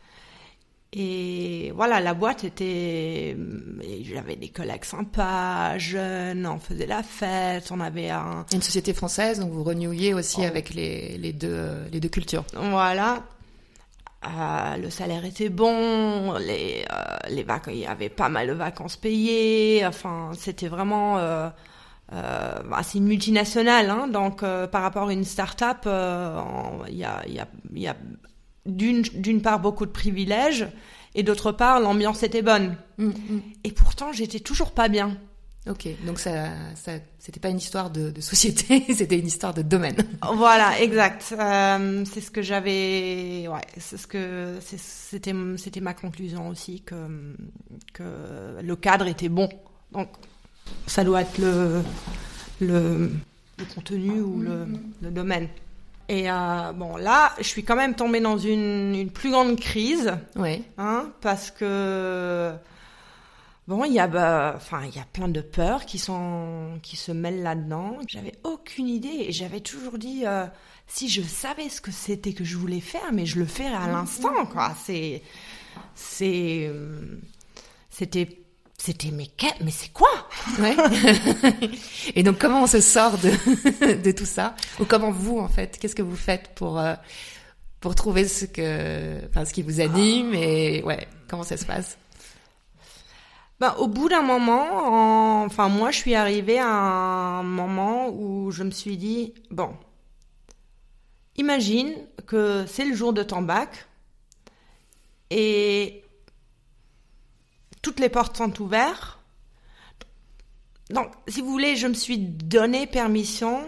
Et 0.92 1.70
voilà, 1.76 2.00
la 2.00 2.14
boîte 2.14 2.44
était. 2.44 3.36
J'avais 4.04 4.36
des 4.36 4.48
collègues 4.48 4.84
sympas, 4.84 5.76
jeunes, 5.76 6.46
on 6.46 6.58
faisait 6.58 6.86
la 6.86 7.02
fête, 7.02 7.70
on 7.70 7.80
avait 7.80 8.08
un. 8.08 8.46
Une 8.54 8.62
société 8.62 8.94
française, 8.94 9.38
donc 9.38 9.50
vous 9.52 9.64
renouiez 9.64 10.14
aussi 10.14 10.40
Oh. 10.40 10.44
avec 10.46 10.72
les, 10.74 11.18
les 11.18 11.32
deux 11.34 11.48
euh, 11.50 11.88
les 11.92 12.00
deux 12.00 12.08
cultures. 12.08 12.44
Voilà. 12.54 13.22
Euh, 14.26 14.76
le 14.78 14.88
salaire 14.90 15.24
était 15.26 15.50
bon, 15.50 16.32
les, 16.38 16.84
euh, 16.90 17.16
les 17.30 17.42
vacances, 17.44 17.74
il 17.74 17.80
y 17.80 17.86
avait 17.86 18.08
pas 18.08 18.28
mal 18.30 18.48
de 18.48 18.52
vacances 18.54 18.96
payées. 18.96 19.84
Enfin, 19.86 20.30
c'était 20.38 20.68
vraiment. 20.68 21.18
Euh, 22.12 22.62
bah, 22.62 22.80
c'est 22.82 22.98
une 22.98 23.06
multinationale, 23.06 23.90
hein, 23.90 24.08
donc 24.08 24.42
euh, 24.42 24.66
par 24.66 24.82
rapport 24.82 25.08
à 25.08 25.12
une 25.12 25.24
start-up, 25.24 25.78
euh, 25.86 26.40
il 26.88 26.96
y 26.96 27.04
a, 27.04 27.22
il 27.26 27.34
y 27.34 27.38
a, 27.38 27.48
il 27.74 27.82
y 27.82 27.88
a 27.88 27.96
d'une 28.64 29.42
part 29.42 29.60
beaucoup 29.60 29.86
de 29.86 29.90
privilèges 29.90 30.66
et 31.14 31.22
d'autre 31.22 31.52
part 31.52 31.80
l'ambiance 31.80 32.22
était 32.22 32.42
bonne. 32.42 32.76
Mm, 32.96 33.08
mm. 33.08 33.42
Et 33.64 33.72
pourtant, 33.72 34.12
j'étais 34.12 34.40
toujours 34.40 34.72
pas 34.72 34.88
bien. 34.88 35.18
Ok, 35.68 35.86
donc 36.06 36.18
ça, 36.18 36.46
ça 36.76 36.92
c'était 37.18 37.40
pas 37.40 37.50
une 37.50 37.58
histoire 37.58 37.90
de, 37.90 38.10
de 38.10 38.20
société, 38.22 38.84
c'était 38.94 39.18
une 39.18 39.26
histoire 39.26 39.52
de 39.52 39.60
domaine. 39.60 39.96
Voilà, 40.34 40.80
exact. 40.80 41.22
C'est 41.22 42.20
ce 42.22 42.30
que 42.30 42.40
j'avais. 42.40 43.46
Ouais, 43.48 43.60
c'est 43.76 43.98
ce 43.98 44.06
que 44.06 44.56
c'était 44.62 45.34
c'était 45.58 45.80
ma 45.80 45.92
conclusion 45.92 46.48
aussi 46.48 46.80
que 46.80 47.34
que 47.92 48.62
le 48.62 48.76
cadre 48.76 49.08
était 49.08 49.28
bon. 49.28 49.50
Donc 49.92 50.08
ça 50.86 51.04
doit 51.04 51.22
être 51.22 51.38
le 51.38 51.82
le, 52.60 53.10
le 53.58 53.64
contenu 53.74 54.20
ou 54.20 54.40
le, 54.40 54.66
le 55.02 55.10
domaine. 55.10 55.48
Et 56.08 56.30
euh, 56.30 56.72
bon 56.72 56.96
là, 56.96 57.32
je 57.38 57.44
suis 57.44 57.62
quand 57.64 57.76
même 57.76 57.94
tombée 57.94 58.20
dans 58.20 58.38
une 58.38 58.94
une 58.94 59.10
plus 59.10 59.30
grande 59.30 59.58
crise, 59.60 60.12
Ouais. 60.36 60.62
hein, 60.78 61.10
parce 61.20 61.50
que 61.50 62.52
Bon, 63.66 63.84
il 63.84 63.92
y 63.92 64.00
a, 64.00 64.06
bah, 64.06 64.58
il 64.84 64.96
y 64.96 64.98
a 64.98 65.04
plein 65.12 65.28
de 65.28 65.42
peurs 65.42 65.84
qui 65.84 65.98
sont, 65.98 66.78
qui 66.82 66.96
se 66.96 67.12
mêlent 67.12 67.42
là-dedans. 67.42 67.98
J'avais 68.08 68.32
aucune 68.42 68.88
idée 68.88 69.26
et 69.28 69.30
j'avais 69.32 69.60
toujours 69.60 69.98
dit, 69.98 70.22
euh, 70.24 70.46
si 70.86 71.10
je 71.10 71.20
savais 71.20 71.68
ce 71.68 71.82
que 71.82 71.90
c'était 71.90 72.32
que 72.32 72.44
je 72.44 72.56
voulais 72.56 72.80
faire, 72.80 73.12
mais 73.12 73.26
je 73.26 73.38
le 73.38 73.44
ferais 73.44 73.66
à 73.74 73.86
l'instant, 73.88 74.46
quoi. 74.50 74.72
C'est, 74.82 75.20
c'est, 75.94 76.66
euh, 76.66 77.18
c'était, 77.90 78.40
c'était, 78.80 79.10
mais 79.10 79.26
qu'est- 79.26 79.60
mais 79.62 79.70
c'est 79.72 79.92
quoi? 79.92 80.08
Ouais. 80.60 80.76
Et 82.14 82.22
donc, 82.22 82.38
comment 82.38 82.62
on 82.62 82.66
se 82.66 82.80
sort 82.80 83.18
de, 83.18 83.96
de 84.02 84.10
tout 84.12 84.24
ça? 84.24 84.54
Ou 84.80 84.84
comment 84.84 85.10
vous, 85.10 85.38
en 85.40 85.48
fait, 85.48 85.76
qu'est-ce 85.78 85.96
que 85.96 86.02
vous 86.02 86.16
faites 86.16 86.54
pour, 86.54 86.78
euh, 86.78 86.94
pour 87.80 87.94
trouver 87.96 88.26
ce 88.28 88.44
que, 88.44 89.26
enfin, 89.28 89.44
ce 89.44 89.52
qui 89.52 89.62
vous 89.62 89.80
anime 89.80 90.32
et 90.34 90.82
ouais, 90.84 91.06
comment 91.28 91.42
ça 91.42 91.56
se 91.56 91.64
passe? 91.66 91.98
Ben, 93.60 93.74
au 93.78 93.88
bout 93.88 94.08
d'un 94.08 94.22
moment, 94.22 95.42
enfin 95.42 95.68
moi 95.68 95.90
je 95.90 95.96
suis 95.98 96.14
arrivée 96.14 96.60
à 96.60 96.68
un 96.68 97.42
moment 97.42 98.08
où 98.08 98.52
je 98.52 98.62
me 98.62 98.70
suis 98.70 98.96
dit, 98.96 99.34
bon, 99.50 99.74
imagine 101.36 101.92
que 102.28 102.64
c'est 102.68 102.84
le 102.84 102.94
jour 102.94 103.12
de 103.12 103.24
ton 103.24 103.42
bac 103.42 103.86
et 105.30 106.04
toutes 107.82 108.00
les 108.00 108.08
portes 108.08 108.36
sont 108.36 108.60
ouvertes. 108.60 109.18
Donc, 110.90 111.10
si 111.26 111.40
vous 111.40 111.50
voulez, 111.50 111.76
je 111.76 111.86
me 111.86 111.94
suis 111.94 112.18
donné 112.18 112.86
permission 112.86 113.60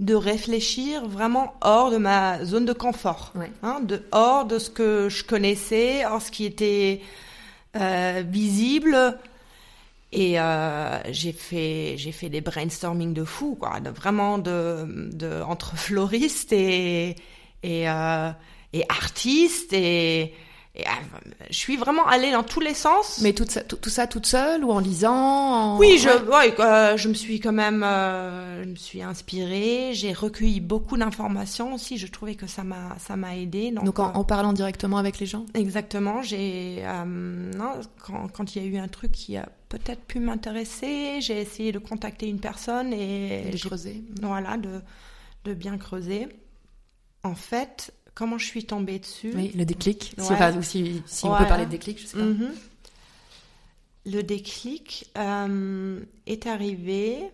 de 0.00 0.14
réfléchir 0.14 1.06
vraiment 1.06 1.54
hors 1.62 1.90
de 1.90 1.96
ma 1.96 2.44
zone 2.44 2.66
de 2.66 2.72
confort, 2.72 3.32
hein, 3.62 3.80
de 3.80 4.02
hors 4.12 4.44
de 4.44 4.58
ce 4.58 4.70
que 4.70 5.08
je 5.08 5.24
connaissais, 5.24 6.04
hors 6.04 6.20
ce 6.20 6.30
qui 6.30 6.44
était 6.44 7.00
euh, 7.76 8.22
visible. 8.26 9.18
Et 10.12 10.38
euh, 10.38 10.98
j'ai 11.12 11.32
fait 11.32 11.94
j'ai 11.98 12.12
fait 12.12 12.28
des 12.28 12.40
brainstorming 12.40 13.12
de 13.12 13.24
fou, 13.24 13.56
quoi, 13.58 13.80
de, 13.80 13.90
vraiment 13.90 14.38
de, 14.38 15.10
de 15.12 15.42
entre 15.42 15.76
floristes 15.76 16.52
et 16.52 17.16
et, 17.62 17.88
euh, 17.88 18.30
et 18.72 18.84
artistes 18.88 19.72
et 19.72 20.32
et, 20.76 20.86
euh, 20.86 20.90
je 21.50 21.56
suis 21.56 21.76
vraiment 21.76 22.06
allée 22.06 22.30
dans 22.32 22.42
tous 22.42 22.60
les 22.60 22.74
sens. 22.74 23.20
Mais 23.22 23.32
tout 23.32 23.46
ça, 23.48 23.62
tout, 23.62 23.88
ça 23.88 24.06
toute 24.06 24.26
seule 24.26 24.64
ou 24.64 24.70
en 24.70 24.78
lisant 24.78 25.78
Oui, 25.78 25.98
je, 25.98 26.08
ouais. 26.08 26.54
euh, 26.60 26.96
je 26.96 27.08
me 27.08 27.14
suis 27.14 27.40
quand 27.40 27.52
même, 27.52 27.82
euh, 27.82 28.64
je 28.64 28.68
me 28.68 28.76
suis 28.76 29.02
inspirée. 29.02 29.90
J'ai 29.94 30.12
recueilli 30.12 30.60
beaucoup 30.60 30.96
d'informations 30.96 31.74
aussi. 31.74 31.96
Je 31.98 32.06
trouvais 32.06 32.34
que 32.34 32.46
ça 32.46 32.62
m'a, 32.64 32.96
ça 32.98 33.16
m'a 33.16 33.36
aidé. 33.36 33.70
Donc, 33.70 33.84
donc 33.84 33.98
en, 33.98 34.08
euh, 34.10 34.14
en, 34.14 34.24
parlant 34.24 34.52
directement 34.52 34.98
avec 34.98 35.18
les 35.18 35.26
gens. 35.26 35.46
Exactement. 35.54 36.22
J'ai, 36.22 36.82
euh, 36.84 37.04
non, 37.04 37.72
quand, 38.04 38.28
quand 38.32 38.54
il 38.54 38.62
y 38.62 38.66
a 38.66 38.68
eu 38.68 38.76
un 38.78 38.88
truc 38.88 39.12
qui 39.12 39.36
a 39.36 39.48
peut-être 39.68 40.02
pu 40.04 40.20
m'intéresser, 40.20 41.20
j'ai 41.20 41.40
essayé 41.40 41.72
de 41.72 41.78
contacter 41.78 42.28
une 42.28 42.40
personne 42.40 42.92
et 42.92 43.50
de 43.50 43.58
creuser. 43.58 44.02
Voilà, 44.20 44.56
de, 44.56 44.80
de 45.44 45.54
bien 45.54 45.78
creuser. 45.78 46.28
En 47.24 47.34
fait, 47.34 47.92
comment 48.16 48.38
je 48.38 48.46
suis 48.46 48.64
tombée 48.64 48.98
dessus. 48.98 49.30
Oui, 49.36 49.52
le 49.54 49.64
déclic. 49.64 50.14
Ouais. 50.18 50.24
Si, 50.24 50.32
enfin, 50.32 50.62
si, 50.62 51.02
si 51.06 51.26
on 51.26 51.36
peut 51.36 51.46
parler 51.46 51.66
de 51.66 51.70
déclic, 51.70 52.00
je 52.00 52.06
sais 52.06 52.16
pas. 52.16 52.24
Mm 52.24 52.42
-hmm. 52.42 54.12
Le 54.12 54.22
déclic 54.22 55.10
euh, 55.16 56.00
est 56.26 56.46
arrivé. 56.46 57.30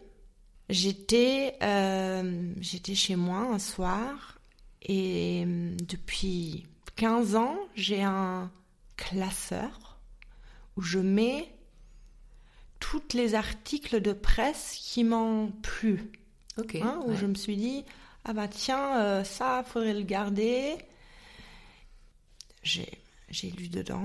J'étais 0.68 1.56
euh, 1.62 2.52
j'étais 2.60 2.94
chez 2.94 3.16
moi 3.16 3.40
un 3.54 3.58
soir 3.58 4.38
et 4.82 5.44
euh, 5.46 5.76
depuis 5.88 6.66
15 6.96 7.36
ans, 7.36 7.58
j'ai 7.74 8.02
un 8.02 8.50
classeur 8.96 9.98
où 10.76 10.82
je 10.82 10.98
mets 10.98 11.54
tous 12.80 13.14
les 13.14 13.34
articles 13.34 14.00
de 14.00 14.12
presse 14.12 14.64
qui 14.80 15.04
m'ont 15.04 15.52
plu. 15.62 16.10
Ok. 16.58 16.74
Hein, 16.74 17.00
où 17.04 17.10
ouais. 17.10 17.16
je 17.16 17.26
me 17.26 17.34
suis 17.34 17.56
dit, 17.56 17.84
ah 18.24 18.32
bah 18.32 18.48
tiens, 18.48 19.00
euh, 19.00 19.24
ça, 19.24 19.64
faudrait 19.66 19.94
le 19.94 20.02
garder. 20.02 20.76
J'ai, 22.62 22.88
j'ai 23.28 23.50
lu 23.50 23.68
dedans 23.68 24.04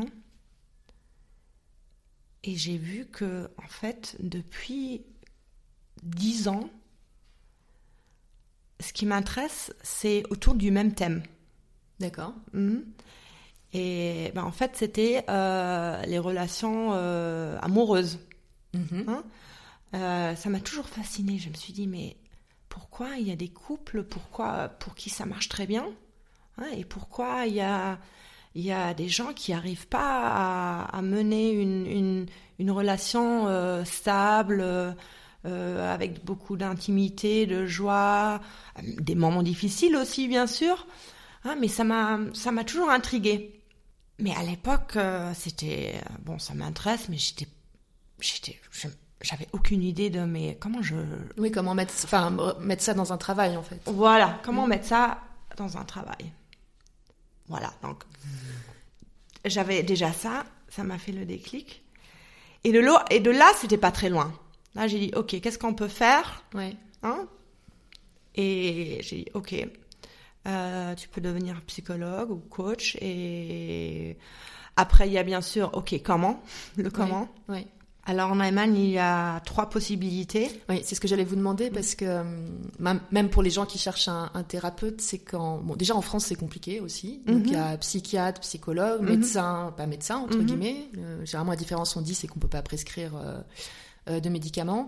et 2.43 2.55
j'ai 2.55 2.77
vu 2.77 3.05
que, 3.05 3.49
en 3.57 3.67
fait, 3.67 4.15
depuis 4.19 5.01
dix 6.01 6.47
ans, 6.47 6.69
ce 8.79 8.93
qui 8.93 9.05
m'intéresse, 9.05 9.73
c'est 9.81 10.23
autour 10.29 10.55
du 10.55 10.71
même 10.71 10.93
thème. 10.93 11.23
D'accord. 11.99 12.33
Mmh. 12.53 12.77
Et 13.73 14.31
ben, 14.33 14.43
en 14.43 14.51
fait, 14.51 14.75
c'était 14.75 15.25
euh, 15.29 16.01
les 16.03 16.19
relations 16.19 16.89
euh, 16.93 17.57
amoureuses. 17.61 18.19
Mmh. 18.73 18.79
Hein 19.07 19.23
euh, 19.93 20.35
ça 20.35 20.49
m'a 20.49 20.59
toujours 20.59 20.87
fascinée. 20.87 21.37
Je 21.37 21.49
me 21.49 21.53
suis 21.53 21.73
dit, 21.73 21.87
mais 21.87 22.17
pourquoi 22.77 23.17
il 23.17 23.27
y 23.27 23.31
a 23.31 23.35
des 23.35 23.47
couples 23.47 24.03
pourquoi, 24.03 24.69
pour 24.69 24.93
qui 24.93 25.09
ça 25.09 25.25
marche 25.25 25.49
très 25.49 25.65
bien 25.65 25.87
hein, 26.59 26.67
et 26.75 26.85
pourquoi 26.85 27.47
il 27.47 27.55
y 27.55 27.61
a, 27.61 27.97
il 28.53 28.63
y 28.63 28.71
a 28.71 28.93
des 28.93 29.09
gens 29.09 29.33
qui 29.33 29.51
n'arrivent 29.51 29.87
pas 29.87 30.85
à, 30.85 31.01
mener 31.01 31.51
une, 31.51 32.27
une, 32.59 32.71
relation 32.71 33.47
euh, 33.47 33.83
stable, 33.83 34.61
euh, 34.61 35.93
avec 35.93 36.23
beaucoup 36.23 36.55
d'intimité, 36.55 37.47
de 37.47 37.65
joie, 37.65 38.41
des 38.83 39.15
moments 39.15 39.43
difficiles 39.43 39.95
aussi 39.95 40.27
bien 40.27 40.45
sûr, 40.45 40.85
hein, 41.45 41.57
mais 41.59 41.67
ça 41.67 41.83
m'a, 41.83 42.19
toujours 42.63 42.91
intriguée. 42.91 43.59
Mais 44.19 44.35
à 44.35 44.43
l'époque, 44.43 44.97
euh, 44.97 45.31
c'était 45.33 45.95
bon, 46.25 46.37
ça 46.37 46.53
m'intéresse, 46.53 47.09
mais 47.09 47.17
j'étais, 47.17 47.47
j'avais 49.21 49.47
aucune 49.51 49.83
idée 49.83 50.09
de 50.09 50.21
mais 50.21 50.57
comment 50.59 50.81
je 50.81 50.95
oui 51.37 51.51
comment 51.51 51.73
mettre 51.73 51.93
enfin 52.03 52.35
mettre 52.59 52.83
ça 52.83 52.93
dans 52.93 53.13
un 53.13 53.17
travail 53.17 53.57
en 53.57 53.63
fait 53.63 53.79
voilà 53.85 54.39
comment 54.43 54.65
mmh. 54.65 54.69
mettre 54.69 54.85
ça 54.85 55.21
dans 55.55 55.77
un 55.77 55.83
travail 55.83 56.31
voilà 57.47 57.73
donc 57.81 58.03
mmh. 58.03 58.29
j'avais 59.45 59.83
déjà 59.83 60.13
ça 60.13 60.45
ça 60.69 60.83
m'a 60.83 60.97
fait 60.97 61.11
le 61.11 61.25
déclic 61.25 61.83
et 62.63 62.71
de 62.71 62.79
là 62.79 63.05
et 63.09 63.19
de 63.19 63.31
là 63.31 63.49
c'était 63.55 63.77
pas 63.77 63.91
très 63.91 64.09
loin 64.09 64.33
là 64.75 64.87
j'ai 64.87 64.99
dit 64.99 65.11
ok 65.15 65.39
qu'est-ce 65.41 65.57
qu'on 65.57 65.73
peut 65.73 65.87
faire 65.87 66.43
ouais. 66.53 66.75
hein? 67.03 67.27
Et 68.35 68.99
j'ai 69.01 69.17
dit 69.17 69.25
ok 69.33 69.55
euh, 70.47 70.95
tu 70.95 71.09
peux 71.09 71.21
devenir 71.21 71.59
psychologue 71.63 72.29
ou 72.29 72.37
coach 72.37 72.95
et 73.01 74.17
après 74.75 75.07
il 75.07 75.13
y 75.13 75.17
a 75.17 75.23
bien 75.23 75.41
sûr 75.41 75.71
ok 75.73 76.01
comment? 76.03 76.43
Le 76.77 76.89
comment? 76.91 77.27
ouais. 77.49 77.55
ouais. 77.55 77.67
Alors 78.09 78.31
en 78.31 78.39
Allemagne, 78.39 78.75
il 78.77 78.89
y 78.91 78.97
a 78.97 79.41
trois 79.41 79.69
possibilités. 79.69 80.49
Oui, 80.69 80.79
c'est 80.85 80.95
ce 80.95 81.01
que 81.01 81.09
j'allais 81.09 81.25
vous 81.25 81.35
demander 81.35 81.69
parce 81.69 81.93
que 81.93 82.23
même 83.11 83.29
pour 83.29 83.43
les 83.43 83.49
gens 83.49 83.65
qui 83.65 83.77
cherchent 83.77 84.07
un, 84.07 84.31
un 84.33 84.43
thérapeute, 84.43 85.01
c'est 85.01 85.19
quand 85.19 85.57
bon 85.57 85.75
déjà 85.75 85.93
en 85.93 86.01
France 86.01 86.25
c'est 86.27 86.39
compliqué 86.45 86.79
aussi. 86.79 87.21
Donc 87.27 87.39
mm 87.39 87.41
-hmm. 87.43 87.47
il 87.47 87.53
y 87.53 87.55
a 87.57 87.77
psychiatre, 87.85 88.39
psychologue, 88.47 89.01
mm 89.01 89.05
-hmm. 89.05 89.09
médecin, 89.17 89.73
pas 89.75 89.87
médecin 89.87 90.17
entre 90.23 90.37
mm 90.37 90.41
-hmm. 90.41 90.45
guillemets. 90.47 90.79
Euh, 90.97 91.25
généralement 91.25 91.51
la 91.57 91.61
différence 91.65 91.89
on 91.99 92.01
dit 92.09 92.15
c'est 92.19 92.27
qu'on 92.31 92.39
peut 92.45 92.55
pas 92.59 92.65
prescrire 92.71 93.11
euh, 93.15 93.41
euh, 94.09 94.19
de 94.25 94.29
médicaments. 94.37 94.85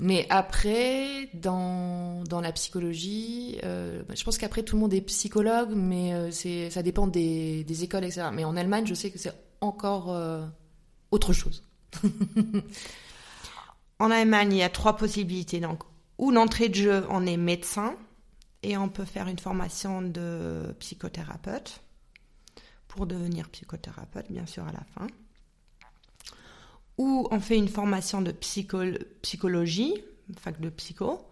Mais 0.00 0.20
après, 0.30 1.28
dans, 1.34 2.22
dans 2.32 2.40
la 2.48 2.52
psychologie, 2.52 3.58
euh, 3.64 4.02
je 4.18 4.22
pense 4.24 4.38
qu'après 4.40 4.62
tout 4.62 4.76
le 4.76 4.80
monde 4.82 4.94
est 4.94 5.06
psychologue, 5.14 5.72
mais 5.74 6.06
euh, 6.14 6.30
c'est 6.30 6.70
ça 6.70 6.82
dépend 6.88 7.06
des, 7.18 7.64
des 7.64 7.78
écoles, 7.86 8.04
etc. 8.04 8.28
Mais 8.32 8.44
en 8.44 8.56
Allemagne, 8.60 8.86
je 8.86 8.94
sais 9.00 9.10
que 9.12 9.18
c'est 9.18 9.34
encore 9.60 10.06
euh, 10.12 10.46
autre 11.10 11.32
chose. 11.32 11.58
en 13.98 14.10
Allemagne, 14.10 14.52
il 14.52 14.58
y 14.58 14.62
a 14.62 14.68
trois 14.68 14.96
possibilités. 14.96 15.60
Donc, 15.60 15.82
ou 16.18 16.30
l'entrée 16.30 16.68
de 16.68 16.74
jeu, 16.74 17.06
on 17.10 17.26
est 17.26 17.36
médecin 17.36 17.96
et 18.62 18.76
on 18.76 18.88
peut 18.88 19.04
faire 19.04 19.28
une 19.28 19.38
formation 19.38 20.02
de 20.02 20.74
psychothérapeute 20.80 21.80
pour 22.88 23.06
devenir 23.06 23.48
psychothérapeute, 23.50 24.30
bien 24.30 24.46
sûr, 24.46 24.66
à 24.66 24.72
la 24.72 24.84
fin. 24.94 25.06
Ou 26.96 27.28
on 27.30 27.38
fait 27.38 27.56
une 27.56 27.68
formation 27.68 28.20
de 28.20 28.32
psycho 28.32 28.78
psychologie, 29.22 29.94
fac 30.40 30.60
de 30.60 30.68
psycho. 30.70 31.24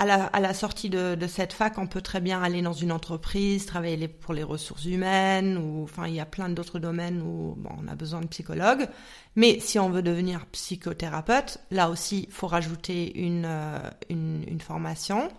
À 0.00 0.06
la, 0.38 0.54
sortie 0.54 0.90
de, 0.90 1.16
cette 1.26 1.52
fac, 1.52 1.76
on 1.76 1.88
peut 1.88 2.00
très 2.00 2.20
bien 2.20 2.40
aller 2.40 2.62
dans 2.62 2.72
une 2.72 2.92
entreprise, 2.92 3.66
travailler 3.66 4.06
pour 4.06 4.32
les 4.32 4.44
ressources 4.44 4.84
humaines, 4.84 5.58
enfin 5.82 6.06
il 6.06 6.14
y 6.14 6.20
a 6.20 6.24
plein 6.24 6.48
d'autres 6.48 6.78
domaines 6.78 7.20
où 7.20 7.58
on 7.76 7.88
a 7.88 7.96
besoin 7.96 8.20
de 8.20 8.28
psychologues. 8.28 8.86
Mais 9.34 9.58
si 9.58 9.76
on 9.80 9.90
veut 9.90 10.02
devenir 10.02 10.46
psychothérapeute, 10.52 11.58
là 11.72 11.90
aussi, 11.90 12.26
il 12.28 12.32
faut 12.32 12.46
rajouter 12.46 13.18
une, 13.18 13.44
euh, 13.44 13.80
une, 14.08 14.60
formation. 14.60 15.32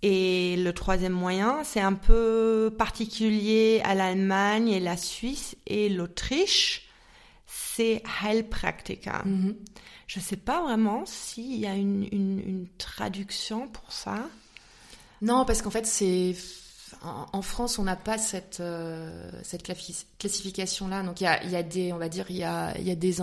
Et 0.00 0.56
le 0.56 0.72
troisième 0.72 1.12
moyen, 1.12 1.62
c'est 1.62 1.82
un 1.82 1.92
peu 1.92 2.72
particulier 2.78 3.82
à 3.84 3.94
l'Allemagne 3.94 4.68
et 4.70 4.80
la 4.80 4.96
Suisse 4.96 5.56
et 5.66 5.90
l'Autriche, 5.90 6.88
c'est 7.46 8.02
Heilpraktiker. 8.22 9.26
Mm 9.26 9.50
-hmm. 9.50 9.54
Je 10.06 10.18
ne 10.18 10.24
sais 10.24 10.36
pas 10.36 10.62
vraiment 10.62 11.04
s'il 11.06 11.56
y 11.58 11.66
a 11.66 11.74
une, 11.74 12.06
une, 12.12 12.38
une, 12.40 12.66
traduction 12.78 13.68
pour 13.68 13.90
ça. 13.92 14.28
Non, 15.22 15.44
parce 15.44 15.62
qu'en 15.62 15.70
fait, 15.70 15.86
c'est 15.86 16.36
en, 17.02 17.42
France, 17.42 17.78
on 17.78 17.84
n'a 17.84 17.96
pas 17.96 18.18
cette 18.18 18.60
euh, 18.60 19.30
cette 19.42 19.62
classification-là. 20.18 21.02
Donc 21.02 21.20
il 21.20 21.24
y 21.24 21.26
a, 21.26 21.44
y 21.44 21.56
a, 21.56 21.62
des, 21.62 21.92
on 21.92 21.98
va 21.98 22.08
dire, 22.08 22.26
il 22.28 22.36
y 22.36 22.44
a, 22.44 22.78
y 22.78 22.90
a 22.90 22.94
des 22.94 23.20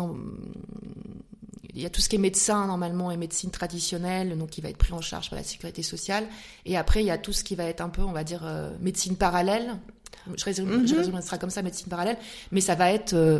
il 1.73 1.81
y 1.81 1.85
a 1.85 1.89
tout 1.89 2.01
ce 2.01 2.09
qui 2.09 2.15
est 2.17 2.19
médecin 2.19 2.67
normalement 2.67 3.11
et 3.11 3.17
médecine 3.17 3.49
traditionnelle, 3.49 4.37
donc 4.37 4.49
qui 4.49 4.61
va 4.61 4.69
être 4.69 4.77
pris 4.77 4.93
en 4.93 5.01
charge 5.01 5.29
par 5.29 5.37
la 5.39 5.43
sécurité 5.43 5.83
sociale. 5.83 6.27
Et 6.65 6.77
après, 6.77 7.01
il 7.01 7.05
y 7.05 7.11
a 7.11 7.17
tout 7.17 7.33
ce 7.33 7.43
qui 7.43 7.55
va 7.55 7.63
être 7.65 7.81
un 7.81 7.89
peu, 7.89 8.01
on 8.01 8.11
va 8.11 8.23
dire, 8.23 8.45
euh, 8.45 8.71
médecine 8.79 9.15
parallèle. 9.15 9.77
Je 10.35 10.43
résume, 10.43 10.65
mm 10.69 10.83
-hmm. 10.83 10.87
je 10.87 10.95
résume 10.95 11.21
ça 11.21 11.37
comme 11.37 11.49
ça, 11.49 11.61
médecine 11.61 11.87
parallèle, 11.87 12.17
mais 12.51 12.61
ça 12.61 12.75
va 12.75 12.91
être 12.91 13.13
euh, 13.13 13.39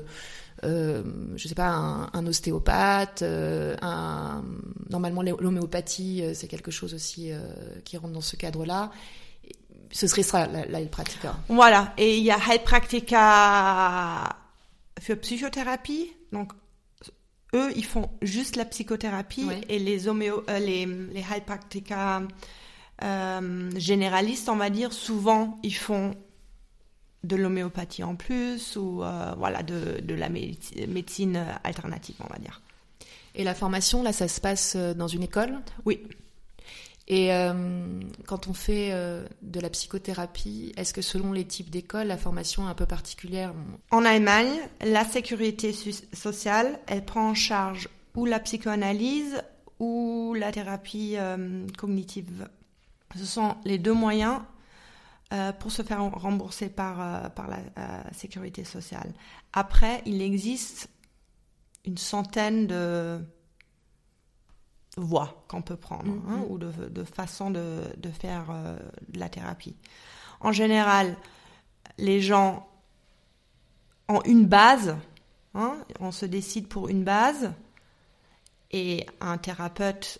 euh, 0.63 1.03
je 1.35 1.47
sais 1.47 1.55
pas, 1.55 1.69
un, 1.69 2.09
un 2.13 2.27
ostéopathe, 2.27 3.21
euh, 3.21 3.75
un, 3.81 4.43
normalement 4.89 5.21
l'homéopathie, 5.21 6.21
euh, 6.23 6.33
c'est 6.33 6.47
quelque 6.47 6.71
chose 6.71 6.93
aussi 6.93 7.31
euh, 7.31 7.39
qui 7.83 7.97
rentre 7.97 8.13
dans 8.13 8.21
ce 8.21 8.35
cadre-là. 8.35 8.91
Ce 9.91 10.07
serait 10.07 10.23
ça, 10.23 10.47
la, 10.47 10.65
la 10.65 10.79
Heilpraktiker. 10.79 11.33
Voilà, 11.49 11.93
et 11.97 12.17
il 12.17 12.23
y 12.23 12.31
a 12.31 12.37
Heilpraktiker 12.37 13.17
für 14.99 15.15
Psychothérapie 15.17 16.13
donc 16.31 16.53
eux, 17.53 17.71
ils 17.75 17.85
font 17.85 18.09
juste 18.21 18.55
la 18.55 18.65
psychothérapie 18.65 19.47
et 19.67 19.79
les 19.79 20.07
homéo, 20.07 20.43
euh, 20.49 20.59
les, 20.59 20.85
les 20.85 21.25
Heilpraktiker 21.29 22.19
euh, 23.03 23.71
généralistes, 23.75 24.47
on 24.47 24.55
va 24.55 24.69
dire, 24.69 24.93
souvent 24.93 25.59
ils 25.63 25.75
font 25.75 26.15
de 27.23 27.35
l'homéopathie 27.35 28.03
en 28.03 28.15
plus 28.15 28.75
ou 28.75 29.03
euh, 29.03 29.33
voilà 29.37 29.63
de, 29.63 30.01
de 30.01 30.15
la 30.15 30.29
médecine, 30.29 30.91
médecine 30.91 31.45
alternative, 31.63 32.15
on 32.19 32.31
va 32.33 32.39
dire. 32.39 32.61
Et 33.35 33.43
la 33.43 33.53
formation, 33.53 34.03
là, 34.03 34.11
ça 34.11 34.27
se 34.27 34.41
passe 34.41 34.73
euh, 34.75 34.93
dans 34.93 35.07
une 35.07 35.23
école? 35.23 35.59
Oui. 35.85 36.01
Et 37.07 37.33
euh, 37.33 37.99
quand 38.25 38.47
on 38.47 38.53
fait 38.53 38.89
euh, 38.91 39.25
de 39.41 39.59
la 39.59 39.69
psychothérapie, 39.69 40.71
est-ce 40.77 40.93
que 40.93 41.01
selon 41.01 41.33
les 41.33 41.45
types 41.45 41.69
d'écoles, 41.69 42.07
la 42.07 42.17
formation 42.17 42.67
est 42.67 42.71
un 42.71 42.75
peu 42.75 42.85
particulière? 42.85 43.53
En 43.89 44.05
Allemagne, 44.05 44.51
la 44.85 45.03
sécurité 45.03 45.73
sociale, 46.13 46.79
elle 46.87 47.03
prend 47.03 47.29
en 47.29 47.33
charge 47.33 47.89
ou 48.15 48.25
la 48.25 48.39
psychoanalyse 48.39 49.41
ou 49.79 50.35
la 50.37 50.51
thérapie 50.51 51.15
euh, 51.17 51.65
cognitive. 51.77 52.47
Ce 53.17 53.25
sont 53.25 53.55
les 53.65 53.77
deux 53.77 53.93
moyens 53.93 54.39
euh, 55.31 55.53
pour 55.53 55.71
se 55.71 55.81
faire 55.81 56.03
rembourser 56.03 56.67
par, 56.69 56.99
euh, 57.01 57.29
par 57.29 57.47
la 57.47 57.59
euh, 57.77 58.01
sécurité 58.11 58.65
sociale. 58.65 59.13
Après, 59.53 60.01
il 60.05 60.21
existe 60.21 60.89
une 61.85 61.97
centaine 61.97 62.67
de 62.67 63.19
voies 64.97 65.45
qu'on 65.47 65.61
peut 65.61 65.77
prendre 65.77 66.11
hein, 66.27 66.37
Mhm. 66.37 66.45
ou 66.49 66.57
de, 66.57 66.71
de 66.89 67.03
façons 67.05 67.49
de, 67.49 67.81
de 67.97 68.09
faire 68.09 68.47
de 69.07 69.19
la 69.19 69.29
thérapie. 69.29 69.77
En 70.41 70.51
général, 70.51 71.15
les 71.97 72.19
gens 72.19 72.67
ont 74.09 74.21
une 74.23 74.45
base, 74.45 74.97
hein, 75.53 75.77
on 76.01 76.11
se 76.11 76.25
décide 76.25 76.67
pour 76.67 76.89
une 76.89 77.05
base, 77.05 77.53
et 78.71 79.05
un 79.21 79.37
thérapeute, 79.37 80.19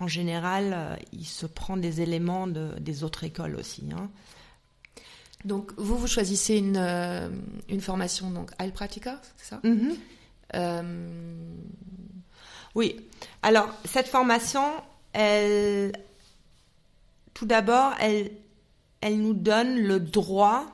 en 0.00 0.06
général, 0.06 0.72
euh, 0.74 0.96
il 1.12 1.26
se 1.26 1.46
prend 1.46 1.76
des 1.76 2.00
éléments 2.00 2.46
de, 2.46 2.74
des 2.78 3.02
autres 3.04 3.24
écoles 3.24 3.56
aussi. 3.56 3.84
hein. 3.96 4.10
Donc, 5.44 5.72
vous, 5.76 5.96
vous 5.96 6.06
choisissez 6.08 6.56
une, 6.56 6.76
euh, 6.76 7.28
une 7.68 7.80
formation, 7.80 8.30
donc, 8.30 8.50
Heilpraktiker, 8.58 9.16
c'est 9.36 9.46
ça? 9.50 9.60
Mhm. 9.64 9.94
Euh, 10.54 11.52
Oui. 12.74 12.96
Alors, 13.42 13.68
cette 13.84 14.08
formation, 14.08 14.62
elle, 15.12 15.92
tout 17.34 17.46
d'abord, 17.46 17.92
elle, 18.00 18.30
elle 19.00 19.18
nous 19.20 19.34
donne 19.34 19.78
le 19.78 20.00
droit 20.00 20.66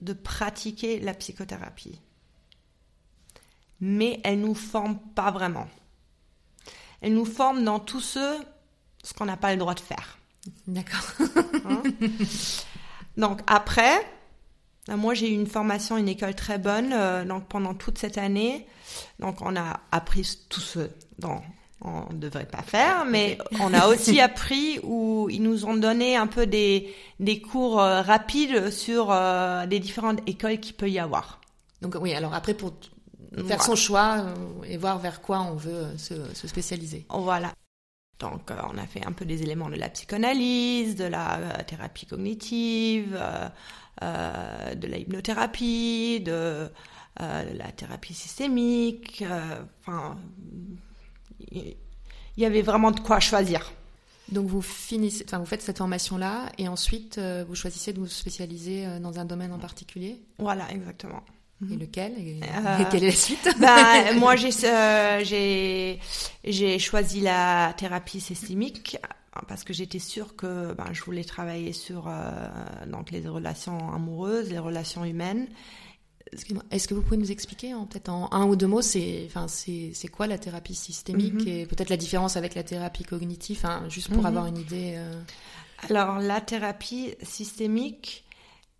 de 0.00 0.12
pratiquer 0.12 1.00
la 1.00 1.14
psychothérapie. 1.14 2.00
Mais 3.80 4.20
elle 4.24 4.40
nous 4.40 4.54
forme 4.54 4.98
pas 5.14 5.30
vraiment. 5.30 5.68
Elle 7.00 7.14
nous 7.14 7.24
forme 7.24 7.64
dans 7.64 7.78
tout 7.78 8.00
ce, 8.00 8.38
ce 9.02 9.14
qu'on 9.14 9.26
n'a 9.26 9.36
pas 9.36 9.52
le 9.52 9.58
droit 9.58 9.74
de 9.74 9.80
faire. 9.80 10.18
D'accord. 10.66 11.12
hein. 11.64 11.82
donc 13.16 13.40
après, 13.46 13.94
euh, 14.90 14.96
moi 14.96 15.14
j'ai 15.14 15.30
eu 15.30 15.34
une 15.34 15.46
formation, 15.46 15.96
une 15.96 16.08
école 16.08 16.34
très 16.34 16.58
bonne, 16.58 16.92
euh, 16.92 17.24
donc 17.24 17.46
pendant 17.48 17.74
toute 17.74 17.98
cette 17.98 18.18
année. 18.18 18.66
Donc 19.18 19.42
on 19.42 19.56
a 19.56 19.80
appris 19.90 20.38
tout 20.48 20.60
ce 20.60 20.88
dont 21.18 21.40
on 21.80 22.12
ne 22.12 22.18
devrait 22.18 22.46
pas 22.46 22.62
faire, 22.62 23.04
mais 23.04 23.38
on 23.60 23.74
a 23.74 23.86
aussi 23.88 24.20
appris 24.20 24.80
où 24.82 25.28
ils 25.30 25.42
nous 25.42 25.66
ont 25.66 25.76
donné 25.76 26.16
un 26.16 26.26
peu 26.26 26.46
des, 26.46 26.92
des 27.20 27.40
cours 27.40 27.80
euh, 27.80 28.02
rapides 28.02 28.70
sur 28.70 29.08
euh, 29.10 29.66
des 29.66 29.78
différentes 29.78 30.20
écoles 30.26 30.58
qu'il 30.58 30.74
peut 30.74 30.90
y 30.90 30.98
avoir. 30.98 31.40
Donc, 31.82 31.96
oui, 32.00 32.14
alors 32.14 32.34
après, 32.34 32.54
pour 32.54 32.72
faire 33.46 33.62
son 33.62 33.76
choix 33.76 34.18
euh, 34.18 34.34
et 34.64 34.76
voir 34.76 34.98
vers 34.98 35.20
quoi 35.20 35.40
on 35.40 35.54
veut 35.54 35.72
euh, 35.72 35.98
se, 35.98 36.14
se 36.34 36.48
spécialiser. 36.48 37.06
Voilà. 37.10 37.52
Donc, 38.18 38.50
euh, 38.50 38.54
on 38.72 38.78
a 38.78 38.86
fait 38.86 39.04
un 39.04 39.12
peu 39.12 39.24
des 39.24 39.42
éléments 39.42 39.68
de 39.68 39.76
la 39.76 39.88
psychanalyse, 39.90 40.96
de 40.96 41.04
la 41.04 41.38
euh, 41.38 41.62
thérapie 41.66 42.06
cognitive, 42.06 43.18
euh, 44.02 44.74
de 44.74 44.86
la 44.86 44.98
hypnothérapie, 44.98 46.20
de, 46.20 46.70
de 47.20 47.58
la 47.58 47.72
thérapie 47.72 48.14
systémique. 48.14 49.24
Enfin, 49.80 50.16
il 51.50 51.76
il 52.38 52.42
y 52.42 52.44
avait 52.44 52.60
vraiment 52.60 52.90
de 52.90 53.00
quoi 53.00 53.18
choisir. 53.18 53.72
Donc, 54.28 54.46
vous 54.46 54.60
finissez, 54.60 55.24
enfin, 55.26 55.38
vous 55.38 55.46
faites 55.46 55.62
cette 55.62 55.78
formation-là 55.78 56.52
et 56.58 56.68
ensuite, 56.68 57.18
vous 57.18 57.54
choisissez 57.54 57.94
de 57.94 57.98
vous 57.98 58.08
spécialiser 58.08 58.98
dans 59.00 59.18
un 59.18 59.24
domaine 59.24 59.52
en 59.52 59.58
particulier? 59.58 60.22
Voilà, 60.38 60.70
exactement. 60.70 61.22
Et 61.72 61.76
lequel 61.76 62.12
et, 62.18 62.40
Euh, 62.42 62.78
et 62.78 62.84
quelle 62.90 63.04
est 63.04 63.10
la 63.10 63.16
suite 63.16 63.48
Bah, 63.58 64.12
moi, 64.14 64.36
j'ai, 64.36 64.50
euh, 64.64 65.96
choisi 66.78 67.20
la 67.20 67.74
thérapie 67.78 68.20
systémique 68.20 68.98
hein, 69.34 69.40
parce 69.48 69.64
que 69.64 69.72
j'étais 69.72 69.98
sûre 69.98 70.36
que 70.36 70.74
ben, 70.74 70.92
je 70.92 71.02
voulais 71.02 71.24
travailler 71.24 71.72
sur 71.72 72.08
euh, 72.08 72.30
donc 72.86 73.10
les 73.10 73.26
relations 73.26 73.92
amoureuses, 73.92 74.50
les 74.50 74.58
relations 74.58 75.04
humaines. 75.04 75.48
Est-ce 76.70 76.88
que 76.88 76.94
vous 76.94 77.02
pouvez 77.02 77.16
nous 77.16 77.30
expliquer, 77.30 77.72
en, 77.72 77.86
peut-être 77.86 78.08
en 78.10 78.30
un 78.32 78.44
ou 78.46 78.56
deux 78.56 78.66
mots, 78.66 78.82
c'est, 78.82 79.22
enfin, 79.26 79.46
c'est, 79.48 79.92
c'est 79.94 80.08
quoi 80.08 80.26
la 80.26 80.38
thérapie 80.38 80.74
systémique 80.74 81.34
Mhm. 81.46 81.48
et 81.48 81.66
peut-être 81.66 81.88
la 81.88 81.96
différence 81.96 82.36
avec 82.36 82.54
la 82.54 82.64
thérapie 82.64 83.04
cognitive, 83.04 83.60
hein, 83.64 83.84
juste 83.88 84.08
pour 84.08 84.18
Mhm. 84.18 84.26
avoir 84.26 84.46
une 84.46 84.58
idée. 84.58 84.94
euh, 84.96 85.22
Alors, 85.88 86.18
la 86.18 86.40
thérapie 86.40 87.14
systémique, 87.22 88.24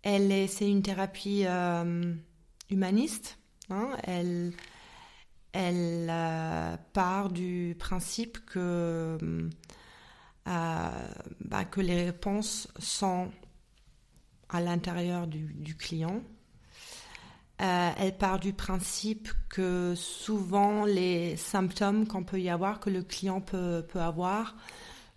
elle 0.03 0.31
est, 0.31 0.47
c'est 0.47 0.69
une 0.69 0.81
thérapie 0.81 1.43
euh, 1.45 2.13
humaniste. 2.69 3.37
hein. 3.69 3.91
Elle, 4.03 4.53
elle 5.53 6.07
euh, 6.09 6.77
part 6.93 7.29
du 7.29 7.75
principe 7.79 8.45
que, 8.45 9.17
euh, 10.47 11.07
bah, 11.41 11.65
que 11.65 11.81
les 11.81 12.05
réponses 12.05 12.67
sont 12.79 13.31
à 14.49 14.61
l'intérieur 14.61 15.27
du, 15.27 15.75
client. 15.75 16.21
Euh, 17.61 17.89
elle 17.97 18.17
part 18.17 18.39
du 18.39 18.53
principe 18.53 19.29
que 19.49 19.93
souvent 19.95 20.85
les 20.85 21.35
symptômes 21.37 22.07
qu'on 22.07 22.23
peut 22.23 22.39
y 22.39 22.49
avoir, 22.49 22.79
que 22.79 22.89
le 22.89 23.01
client 23.01 23.41
peut, 23.41 23.85
peut 23.89 23.99
avoir, 23.99 24.55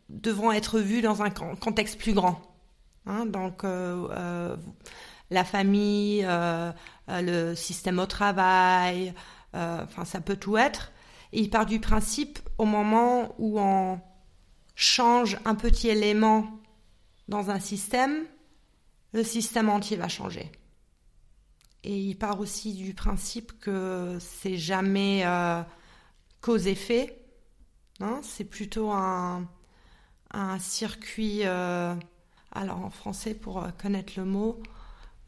devront 0.08 0.50
être 0.50 0.80
vus 0.80 1.02
dans 1.02 1.22
un 1.22 1.30
con- 1.30 1.54
contexte 1.54 1.98
plus 1.98 2.14
grand. 2.14 2.40
Hein, 3.06 3.26
donc, 3.26 3.64
euh, 3.64 4.08
euh, 4.10 4.56
la 5.30 5.44
famille, 5.44 6.24
euh, 6.24 6.72
euh, 7.08 7.20
le 7.22 7.54
système 7.54 7.98
au 7.98 8.06
travail, 8.06 9.14
euh, 9.54 9.82
enfin, 9.84 10.04
ça 10.04 10.20
peut 10.20 10.36
tout 10.36 10.56
être. 10.56 10.92
Et 11.32 11.40
il 11.40 11.50
part 11.50 11.66
du 11.66 11.80
principe, 11.80 12.40
au 12.58 12.64
moment 12.64 13.34
où 13.38 13.60
on 13.60 14.00
change 14.74 15.38
un 15.44 15.54
petit 15.54 15.88
élément 15.88 16.58
dans 17.28 17.50
un 17.50 17.60
système, 17.60 18.24
le 19.12 19.22
système 19.22 19.68
entier 19.68 19.96
va 19.96 20.08
changer. 20.08 20.50
Et 21.84 21.96
il 21.96 22.16
part 22.16 22.40
aussi 22.40 22.74
du 22.74 22.92
principe 22.94 23.58
que 23.60 24.18
c'est 24.20 24.56
jamais 24.56 25.22
euh, 25.24 25.62
cause-effet. 26.40 27.22
hein, 28.00 28.20
c'est 28.22 28.44
plutôt 28.44 28.90
un, 28.90 29.48
circuit. 30.58 31.44
alors 31.44 32.80
en 32.84 32.90
français, 32.90 33.34
pour 33.34 33.66
connaître 33.80 34.12
le 34.16 34.24
mot. 34.24 34.60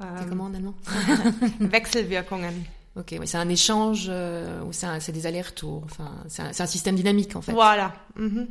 C'est 0.02 0.22
euh, 0.22 0.28
comment 0.28 0.44
en 0.44 0.54
allemand 0.54 0.74
Wechselwirkungen. 1.60 2.64
Ok, 2.94 3.14
oui, 3.18 3.26
c'est 3.26 3.38
un 3.38 3.48
échange 3.48 4.06
euh, 4.08 4.62
ou 4.64 4.72
c'est, 4.72 5.12
des 5.12 5.26
allers-retours. 5.26 5.82
Enfin, 5.84 6.12
c'est 6.28 6.60
un, 6.60 6.66
système 6.66 6.94
dynamique 6.94 7.34
en 7.36 7.42
fait. 7.42 7.52
Voilà. 7.52 7.94
mhm. 8.16 8.48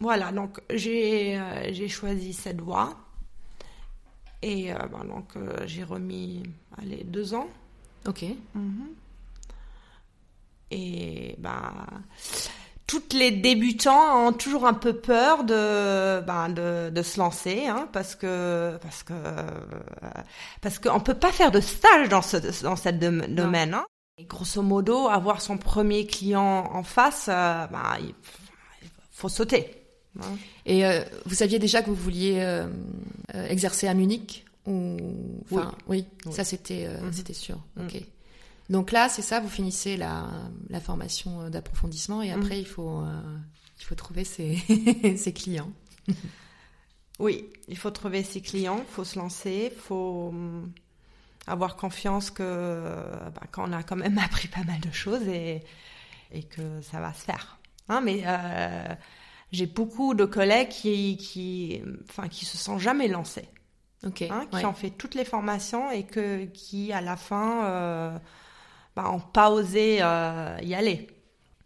Voilà, 0.00 0.30
donc 0.30 0.60
j'ai 0.74 1.38
euh, 1.38 1.72
j'ai 1.72 1.88
choisi 1.88 2.32
cette 2.32 2.60
voie. 2.60 2.96
Et 4.42 4.72
euh, 4.72 4.78
ben, 4.92 5.04
donc 5.04 5.34
j'ai 5.66 5.84
remis 5.84 6.42
allez, 6.78 7.04
deux 7.04 7.34
ans. 7.34 7.48
Ok. 8.06 8.24
Mhm. 8.54 8.88
Et 10.70 11.36
ben, 11.38 11.86
toutes 12.86 13.12
les 13.14 13.30
débutants 13.32 14.26
ont 14.28 14.32
toujours 14.32 14.66
un 14.66 14.74
peu 14.74 14.92
peur 14.94 15.44
de, 15.44 16.20
ben, 16.20 16.48
de, 16.48 16.90
de 16.90 17.02
se 17.02 17.18
lancer, 17.18 17.66
hein, 17.66 17.88
parce 17.92 18.14
que 18.14 18.76
parce 18.80 19.02
que 19.02 19.12
parce 20.60 20.78
qu'on 20.78 21.00
peut 21.00 21.14
pas 21.14 21.32
faire 21.32 21.50
de 21.50 21.60
stage 21.60 22.08
dans 22.08 22.22
ce 22.22 22.62
dans 22.62 22.76
cette 22.76 22.98
dom- 22.98 23.26
domaine. 23.28 23.74
Hein. 23.74 23.86
Et 24.18 24.24
grosso 24.24 24.62
modo, 24.62 25.08
avoir 25.08 25.40
son 25.42 25.58
premier 25.58 26.06
client 26.06 26.70
en 26.72 26.82
face, 26.82 27.26
euh, 27.28 27.66
ben, 27.66 27.82
il, 28.00 28.14
faut 29.10 29.28
sauter. 29.28 29.82
hein. 30.20 30.36
Et 30.64 30.86
euh, 30.86 31.02
vous 31.26 31.34
saviez 31.34 31.58
déjà 31.58 31.82
que 31.82 31.88
vous 31.90 31.94
vouliez 31.96 32.38
euh, 32.40 32.66
euh, 33.34 33.46
exercer 33.48 33.88
à 33.88 33.94
Munich 33.94 34.44
ou 34.66 34.96
enfin 35.50 35.72
oui, 35.86 36.06
Oui. 36.26 36.32
ça 36.32 36.44
c'était 36.44 36.86
euh, 36.88 37.00
Mhm. 37.02 37.12
c'était 37.12 37.32
sûr. 37.34 37.58
Ok. 37.80 38.00
Donc 38.68 38.90
là, 38.92 39.08
c'est 39.08 39.22
ça, 39.22 39.40
vous 39.40 39.48
finissez 39.48 39.96
la, 39.96 40.28
la 40.68 40.80
formation 40.80 41.42
euh, 41.42 41.50
d'approfondissement 41.50 42.22
et 42.22 42.32
après 42.32 42.56
Mhm. 42.56 42.60
il 42.60 42.66
faut 42.66 43.00
euh, 43.00 43.38
il 43.78 43.84
faut 43.84 43.94
trouver 43.94 44.24
ses, 44.24 44.56
ses 45.16 45.32
clients. 45.32 45.70
Oui, 47.18 47.50
il 47.68 47.78
faut 47.78 47.90
trouver 47.90 48.22
ses 48.22 48.42
clients, 48.42 48.78
il 48.86 48.92
faut 48.92 49.04
se 49.04 49.18
lancer, 49.18 49.72
faut 49.74 50.28
hum, 50.28 50.70
avoir 51.46 51.76
confiance 51.76 52.30
que 52.30 52.42
bah, 53.34 53.46
qu'on 53.52 53.72
a 53.72 53.82
quand 53.82 53.96
même 53.96 54.18
appris 54.24 54.48
pas 54.48 54.64
mal 54.64 54.80
de 54.80 54.90
choses 54.92 55.26
et, 55.26 55.62
et 56.32 56.42
que 56.42 56.82
ça 56.82 57.00
va 57.00 57.14
se 57.14 57.22
faire. 57.24 57.58
Hein, 57.88 58.02
mais 58.02 58.22
euh, 58.26 58.94
j'ai 59.52 59.66
beaucoup 59.66 60.12
de 60.14 60.26
collègues 60.26 60.68
qui, 60.68 61.16
qui, 61.16 61.80
enfin, 62.10 62.28
qui 62.28 62.44
se 62.44 62.58
sont 62.58 62.78
jamais 62.78 63.08
lancés. 63.08 63.48
Okay, 64.06 64.28
hein, 64.30 64.46
qui 64.52 64.66
ont 64.66 64.74
fait 64.74 64.90
toutes 64.90 65.14
les 65.14 65.24
formations 65.24 65.90
et 65.90 66.04
que, 66.04 66.44
qui, 66.44 66.92
à 66.92 67.00
la 67.00 67.16
fin, 67.16 67.64
euh, 67.64 68.18
bah, 68.96 69.10
ont 69.10 69.20
pas 69.20 69.50
osé 69.50 69.98
euh, 70.00 70.56
y 70.62 70.74
aller. 70.74 71.06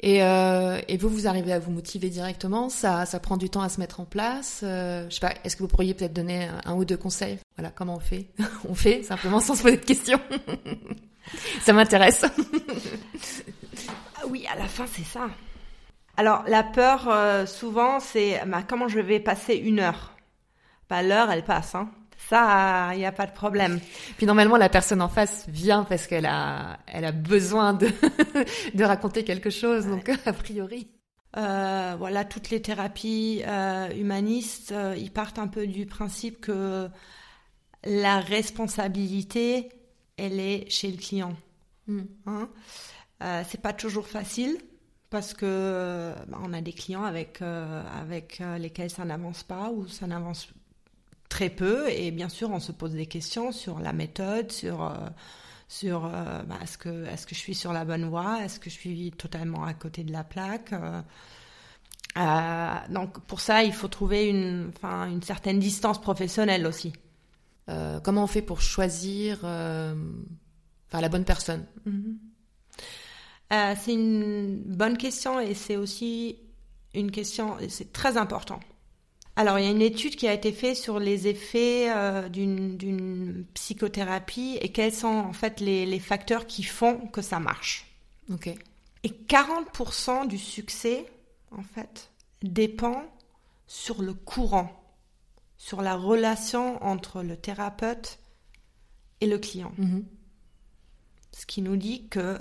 Et, 0.03 0.23
euh, 0.23 0.81
et, 0.89 0.97
vous, 0.97 1.09
vous 1.09 1.27
arrivez 1.29 1.53
à 1.53 1.59
vous 1.59 1.71
motiver 1.71 2.09
directement 2.09 2.71
Ça, 2.71 3.05
ça 3.07 3.21
prend 3.21 3.37
du 3.37 3.51
temps 3.51 3.61
à 3.61 3.69
se 3.69 3.79
mettre 3.79 4.01
en 4.01 4.05
place. 4.05 4.61
Euh, 4.63 5.07
je 5.09 5.15
sais 5.15 5.21
pas. 5.21 5.35
Est-ce 5.45 5.57
que 5.57 5.63
vous 5.63 5.69
pourriez 5.69 5.95
peut-être 5.95 6.15
donner 6.15 6.49
un, 6.65 6.75
ou 6.75 6.85
deux 6.85 6.97
conseils? 6.97 7.39
Voilà, 7.57 7.71
comment 7.71 7.97
on 7.97 8.01
fait? 8.01 8.29
On 8.69 8.75
fait 8.75 9.03
simplement 9.03 9.41
sans 9.41 9.55
se 9.55 9.63
poser 9.63 9.77
de 9.77 9.85
questions. 9.85 10.21
ça 11.61 11.73
m'intéresse. 11.73 12.25
Ah 14.17 14.27
oui, 14.29 14.47
à 14.53 14.59
la 14.59 14.67
fin, 14.67 14.87
c'est 14.87 15.05
ça. 15.05 15.29
Alors, 16.17 16.45
la 16.49 16.63
peur, 16.63 17.09
euh, 17.09 17.47
souvent, 17.47 18.01
c'est 18.01 18.41
bah, 18.47 18.63
comment 18.67 18.89
je 18.89 19.01
vais 19.01 19.21
passer 19.21 19.55
une 19.55 19.81
heure? 19.81 20.17
Bah, 20.89 21.03
l'heure, 21.03 21.31
elle 21.31 21.45
passe. 21.45 21.75
Hein. 21.75 21.91
Ça, 22.29 22.91
il 22.93 22.99
n'y 22.99 23.07
a 23.07 23.13
pas 23.13 23.27
de 23.27 23.33
problème. 23.33 23.81
Puis 24.17 24.27
normalement, 24.27 24.57
la 24.57 24.69
personne 24.69 25.03
en 25.03 25.09
face 25.09 25.47
vient 25.49 25.85
parce 25.85 26.07
qu'elle 26.07 26.27
a, 26.27 26.79
elle 26.87 27.05
a 27.05 27.13
besoin 27.13 27.73
de, 27.73 27.89
de 28.75 28.85
raconter 28.85 29.25
quelque 29.25 29.51
chose. 29.51 29.87
Donc, 29.87 30.09
a 30.27 30.33
priori. 30.33 30.89
Euh, 31.37 31.95
voilà, 31.97 32.25
toutes 32.25 32.51
les 32.51 32.61
thérapies 32.61 33.43
euh, 33.47 33.89
humanistes, 33.95 34.73
euh, 34.73 34.97
ils 34.99 35.13
partent 35.13 35.39
un 35.39 35.47
peu 35.47 35.67
du 35.67 35.87
principe 35.87 36.41
que 36.41 36.89
la 37.85 38.21
responsabilité, 38.21 39.69
elle 40.17 40.41
est 40.41 40.69
chez 40.69 40.91
le 40.91 40.97
client. 40.97 41.37
Mm. 41.87 42.01
Hein 42.27 42.49
c'est 43.47 43.61
pas 43.61 43.75
toujours 43.75 44.07
facile 44.07 44.57
parce 45.11 45.35
que 45.35 46.15
bah, 46.29 46.39
on 46.43 46.55
a 46.55 46.63
des 46.63 46.73
clients 46.73 47.05
avec 47.05 47.43
avec 47.43 48.41
lesquels 48.59 48.89
ça 48.89 49.05
n'avance 49.05 49.43
pas 49.43 49.71
ou 49.71 49.87
ça 49.87 50.07
n'avance 50.07 50.49
très 51.31 51.49
peu 51.49 51.89
et 51.89 52.11
bien 52.11 52.29
sûr 52.29 52.51
on 52.51 52.61
se 52.61 52.73
pose 52.73 52.93
des 52.93 53.07
questions 53.07 53.53
sur 53.53 53.79
la 53.79 53.95
méthode, 53.95 54.53
sur 54.53 54.83
euh, 54.85 54.95
sur 55.69 56.05
euh, 56.05 56.43
bah, 56.43 56.57
est-ce 56.63 56.77
que 56.77 57.07
est-ce 57.07 57.27
que 57.27 57.35
je 57.35 57.41
suis 57.41 57.55
sur 57.55 57.73
la 57.73 57.87
bonne 57.87 58.05
voie, 58.05 58.45
est-ce 58.45 58.61
que 58.61 58.69
je 58.69 58.75
suis 58.75 59.13
totalement 59.13 59.65
à 59.65 59.73
côté 59.73 60.05
de 60.05 60.13
la 60.13 60.25
plaque? 60.25 60.75
Euh, 62.19 62.75
donc 62.91 63.21
pour 63.21 63.41
ça 63.41 63.63
il 63.63 63.73
faut 63.73 63.89
trouver 63.89 64.27
une 64.29 64.73
enfin 64.77 65.07
une 65.09 65.23
certaine 65.23 65.61
distance 65.61 65.99
professionnelle 66.01 66.67
aussi. 66.67 66.93
comment 68.03 68.25
on 68.25 68.27
fait 68.27 68.43
pour 68.43 68.61
choisir 68.61 69.39
enfin 69.45 71.01
la 71.01 71.09
bonne 71.09 71.25
personne? 71.25 71.65
Mm-hmm. 71.87 72.17
C'est 73.77 73.95
une 73.95 74.63
bonne 74.67 74.99
question 74.99 75.39
et 75.39 75.55
c'est 75.55 75.77
aussi 75.77 76.37
une 76.95 77.13
question, 77.13 77.57
c'est 77.69 77.93
très 77.93 78.17
important. 78.17 78.59
Alors, 79.41 79.59
il 79.59 79.65
y 79.65 79.69
a 79.69 79.71
une 79.71 79.81
étude 79.81 80.17
qui 80.17 80.29
a 80.29 80.35
été 80.35 80.53
faite 80.53 80.77
sur 80.77 80.99
les 80.99 81.27
effets 81.27 81.91
euh, 81.91 82.29
d'une 82.29 83.47
psychothérapie 83.55 84.59
et 84.61 84.71
quels 84.71 84.93
sont 84.93 85.07
en 85.07 85.33
fait 85.33 85.61
les, 85.61 85.99
facteurs 85.99 86.47
qui 86.47 86.63
font 86.63 87.07
que 87.07 87.23
ça 87.23 87.41
marche. 87.41 87.87
Ok. 88.31 88.49
Et 89.03 89.09
40% 89.09 90.29
du 90.29 90.37
succès, 90.37 91.07
en 91.53 91.63
fait, 91.63 92.11
dépend 92.43 93.03
sur 93.67 94.03
le 94.03 94.13
courant, 94.13 94.79
sur 95.57 95.81
la 95.81 95.97
relation 95.97 96.85
entre 96.85 97.23
le 97.23 97.35
thérapeute 97.39 98.19
et 99.23 99.27
le 99.27 99.39
client. 99.39 99.73
Mhm. 99.79 100.05
Ce 101.33 101.47
qui 101.47 101.63
nous 101.63 101.77
dit 101.77 102.09
que 102.09 102.37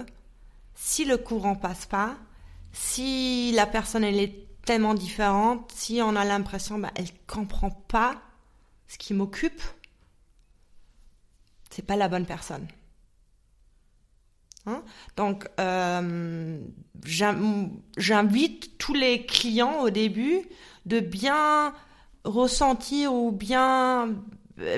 si 0.75 1.05
le 1.05 1.15
courant 1.15 1.55
passe 1.55 1.85
pas, 1.85 2.17
si 2.73 3.53
la 3.53 3.67
personne 3.67 4.03
elle 4.03 4.19
est 4.19 4.48
tellement 4.65 4.93
différente, 4.93 5.71
si 5.75 6.01
on 6.01 6.15
a 6.15 6.25
l'impression 6.25 6.77
bah, 6.79 6.91
elle 6.95 7.09
comprend 7.27 7.71
pas 7.71 8.21
ce 8.87 8.97
qui 8.97 9.13
m'occupe, 9.13 9.61
c'est 11.69 11.85
pas 11.85 11.95
la 11.95 12.09
bonne 12.09 12.25
personne. 12.25 12.67
Hein? 14.65 14.83
Donc, 15.15 15.47
euh, 15.59 16.59
j'invite 17.97 18.77
tous 18.77 18.93
les 18.93 19.25
clients 19.25 19.81
au 19.81 19.89
début 19.89 20.41
de 20.85 20.99
bien 20.99 21.73
ressentir 22.23 23.13
ou 23.13 23.31
bien 23.31 24.15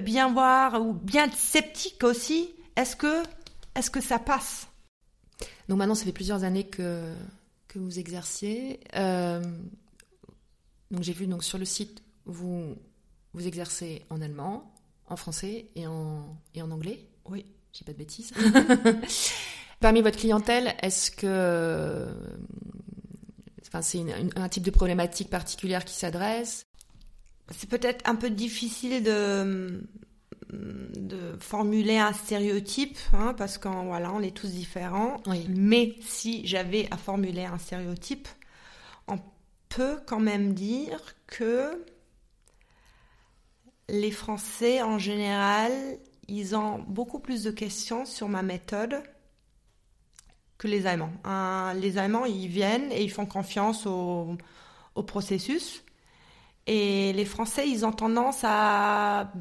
bien 0.03 0.31
voir 0.31 0.81
ou 0.81 0.93
bien 0.93 1.25
être 1.25 1.35
sceptique 1.35 2.03
aussi. 2.03 2.53
Est-ce 2.75 2.95
que 2.95 3.23
est-ce 3.75 3.89
que 3.89 4.01
ça 4.01 4.19
passe? 4.19 4.67
Donc 5.69 5.77
maintenant, 5.77 5.95
ça 5.95 6.05
fait 6.05 6.11
plusieurs 6.11 6.43
années 6.43 6.67
que 6.67 7.13
que 7.71 7.79
vous 7.79 7.99
exerciez. 7.99 8.81
Euh, 8.97 9.41
donc 10.91 11.03
j'ai 11.03 11.13
vu 11.13 11.25
donc 11.25 11.43
sur 11.43 11.57
le 11.57 11.63
site 11.63 12.03
vous 12.25 12.75
vous 13.33 13.47
exercez 13.47 14.03
en 14.09 14.21
allemand, 14.21 14.73
en 15.07 15.15
français 15.15 15.67
et 15.75 15.87
en 15.87 16.37
et 16.53 16.61
en 16.61 16.69
anglais. 16.69 17.07
Oui, 17.25 17.45
j'ai 17.71 17.85
pas 17.85 17.93
de 17.93 17.97
bêtises. 17.97 18.33
Parmi 19.79 20.01
votre 20.01 20.17
clientèle, 20.17 20.75
est-ce 20.81 21.11
que 21.11 22.07
enfin 23.61 23.81
c'est 23.81 24.03
un 24.35 24.49
type 24.49 24.63
de 24.63 24.71
problématique 24.71 25.29
particulière 25.29 25.85
qui 25.85 25.95
s'adresse? 25.95 26.65
C'est 27.51 27.69
peut-être 27.69 28.07
un 28.07 28.15
peu 28.15 28.29
difficile 28.29 29.01
de 29.01 29.81
de 30.51 31.37
formuler 31.39 31.97
un 31.97 32.13
stéréotype, 32.13 32.97
hein, 33.13 33.33
parce 33.37 33.57
qu'on 33.57 33.85
voilà, 33.85 34.11
on 34.11 34.21
est 34.21 34.35
tous 34.35 34.51
différents. 34.51 35.21
Mais 35.49 35.95
si 36.01 36.45
j'avais 36.45 36.87
à 36.91 36.97
formuler 36.97 37.45
un 37.45 37.57
stéréotype, 37.57 38.27
on 39.07 39.19
peut 39.69 39.99
quand 40.05 40.19
même 40.19 40.53
dire 40.53 40.99
que 41.27 41.83
les 43.87 44.11
Français 44.11 44.81
en 44.81 44.99
général, 44.99 45.71
ils 46.27 46.55
ont 46.55 46.79
beaucoup 46.79 47.19
plus 47.19 47.43
de 47.43 47.51
questions 47.51 48.05
sur 48.05 48.27
ma 48.27 48.41
méthode 48.41 49.01
que 50.57 50.67
les 50.67 50.85
Allemands. 50.85 51.11
les 51.75 51.97
Allemands, 51.97 52.25
ils 52.25 52.47
viennent 52.47 52.91
et 52.91 53.01
ils 53.03 53.11
font 53.11 53.25
confiance 53.25 53.85
au, 53.87 54.37
au 54.95 55.03
processus. 55.03 55.83
Et 56.67 57.13
les 57.13 57.25
Français, 57.25 57.67
ils 57.67 57.85
ont 57.85 57.91
tendance 57.91 58.41
à 58.43 59.31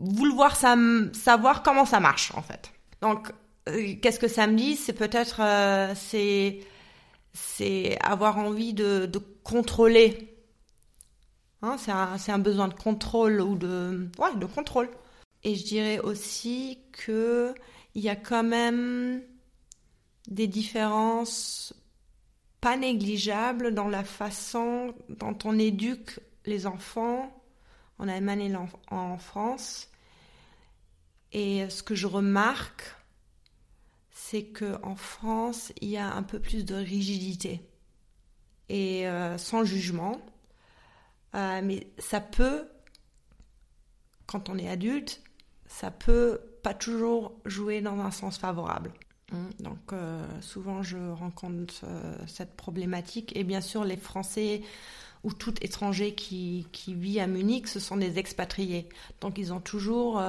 vouloir 0.00 0.56
savoir 0.56 1.62
comment 1.62 1.84
ça 1.84 2.00
marche 2.00 2.32
en 2.34 2.42
fait. 2.42 2.72
Donc 3.02 3.32
euh, 3.68 3.94
qu'est-ce 4.00 4.18
que 4.18 4.28
ça 4.28 4.46
me 4.46 4.56
dit? 4.56 4.76
C'est 4.76 4.92
peut-être 4.92 5.40
euh, 5.40 5.92
c'est 5.94 6.60
c'est 7.32 7.98
avoir 8.02 8.38
envie 8.38 8.72
de, 8.72 9.10
contrôler. 9.44 10.36
Hein, 11.62 11.76
c'est 11.78 11.92
un, 11.92 12.16
un, 12.26 12.38
besoin 12.38 12.68
de 12.68 12.74
contrôle 12.74 13.40
ou 13.40 13.56
de 13.56 14.08
ouais 14.18 14.34
de 14.36 14.46
contrôle. 14.46 14.88
Et 15.44 15.54
je 15.54 15.64
dirais 15.64 15.98
aussi 16.00 16.78
que 16.92 17.54
il 17.94 18.02
y 18.02 18.08
a 18.08 18.16
quand 18.16 18.42
même 18.42 19.22
des 20.28 20.46
différences 20.46 21.74
pas 22.60 22.76
négligeables 22.76 23.74
dans 23.74 23.88
la 23.88 24.04
façon 24.04 24.94
dont 25.08 25.36
on 25.44 25.58
éduque 25.58 26.20
les 26.44 26.66
enfants 26.66 27.32
en 27.98 28.08
Allemagne 28.08 28.42
et 28.42 28.94
en 28.94 29.18
France 29.18 29.89
et 31.32 31.68
ce 31.68 31.82
que 31.82 31.94
je 31.94 32.06
remarque, 32.06 32.94
c'est 34.10 34.44
que 34.44 34.78
en 34.82 34.96
France, 34.96 35.72
il 35.80 35.88
y 35.88 35.96
a 35.96 36.12
un 36.12 36.22
peu 36.22 36.38
plus 36.38 36.64
de 36.64 36.74
rigidité 36.74 37.60
et 38.68 39.08
euh, 39.08 39.38
sans 39.38 39.64
jugement. 39.64 40.20
Euh, 41.34 41.60
mais 41.62 41.88
ça 41.98 42.20
peut, 42.20 42.68
quand 44.26 44.48
on 44.48 44.58
est 44.58 44.68
adulte, 44.68 45.22
ça 45.66 45.90
peut 45.90 46.40
pas 46.62 46.74
toujours 46.74 47.32
jouer 47.44 47.80
dans 47.80 47.98
un 48.00 48.10
sens 48.10 48.38
favorable. 48.38 48.92
Mmh. 49.32 49.62
Donc 49.62 49.92
euh, 49.92 50.26
souvent 50.40 50.82
je 50.82 50.98
rencontre 50.98 51.84
cette 52.26 52.56
problématique 52.56 53.36
et 53.36 53.44
bien 53.44 53.60
sûr 53.60 53.84
les 53.84 53.96
Français 53.96 54.62
ou 55.22 55.32
tout 55.32 55.54
étranger 55.62 56.14
qui, 56.14 56.66
qui 56.72 56.94
vit 56.94 57.20
à 57.20 57.26
Munich, 57.26 57.68
ce 57.68 57.78
sont 57.78 57.96
des 57.96 58.18
expatriés. 58.18 58.88
Donc 59.20 59.38
ils 59.38 59.52
ont 59.52 59.60
toujours 59.60 60.20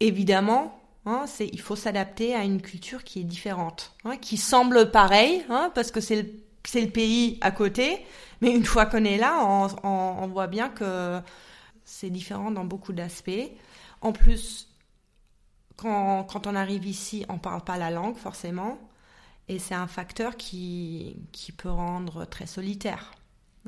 évidemment, 0.00 0.80
hein, 1.06 1.24
c'est, 1.26 1.46
il 1.46 1.60
faut 1.60 1.76
s'adapter 1.76 2.34
à 2.34 2.44
une 2.44 2.60
culture 2.60 3.04
qui 3.04 3.20
est 3.20 3.24
différente, 3.24 3.94
hein, 4.04 4.16
qui 4.16 4.36
semble 4.36 4.90
pareille, 4.90 5.44
hein, 5.48 5.70
parce 5.74 5.90
que 5.90 6.00
c'est 6.00 6.22
le, 6.74 6.90
pays 6.90 7.38
à 7.40 7.50
côté, 7.50 8.04
mais 8.40 8.50
une 8.50 8.64
fois 8.64 8.86
qu'on 8.86 9.04
est 9.04 9.18
là, 9.18 9.44
on, 9.84 10.26
voit 10.28 10.46
bien 10.46 10.68
que 10.68 11.20
c'est 11.84 12.10
différent 12.10 12.50
dans 12.50 12.64
beaucoup 12.64 12.92
d'aspects. 12.92 13.50
En 14.00 14.12
plus, 14.12 14.68
quand, 15.76 16.46
on 16.46 16.54
arrive 16.54 16.86
ici, 16.86 17.24
on 17.28 17.38
parle 17.38 17.62
pas 17.62 17.78
la 17.78 17.90
langue 17.90 18.16
forcément, 18.16 18.78
et 19.48 19.58
c'est 19.58 19.74
un 19.74 19.86
facteur 19.88 20.36
qui 20.36 21.16
peut 21.56 21.70
rendre 21.70 22.24
très 22.24 22.46
solitaire. 22.46 23.12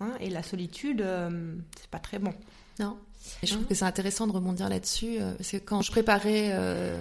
Hein, 0.01 0.13
et 0.21 0.31
la 0.31 0.43
solitude, 0.43 1.01
euh, 1.03 1.55
c'est 1.79 1.91
pas 1.91 1.99
très 1.99 2.19
bon. 2.19 2.33
Non. 2.81 2.97
Et 3.43 3.47
je 3.47 3.55
trouve 3.55 3.67
que 3.67 3.75
c'est 3.75 3.85
intéressant 3.85 4.27
de 4.27 4.33
rebondir 4.33 4.69
là-dessus, 4.69 5.21
euh, 5.21 5.35
parce 5.35 5.51
que 5.51 5.59
quand 5.59 5.83
je 5.83 5.91
préparais 5.91 6.51
euh, 6.53 7.01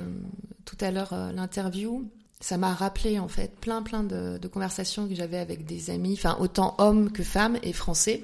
tout 0.65 0.77
à 0.81 0.91
l'heure 0.91 1.13
l'interview, 1.33 2.09
ça 2.39 2.57
m'a 2.57 2.73
rappelé 2.73 3.17
en 3.17 3.27
fait 3.27 3.55
plein 3.59 3.81
plein 3.81 4.03
de, 4.03 4.37
de 4.37 4.47
conversations 4.47 5.07
que 5.07 5.15
j'avais 5.15 5.37
avec 5.37 5.65
des 5.65 5.89
amis, 5.89 6.13
enfin 6.13 6.37
autant 6.39 6.75
hommes 6.77 7.11
que 7.11 7.23
femmes 7.23 7.57
et 7.63 7.73
français, 7.73 8.23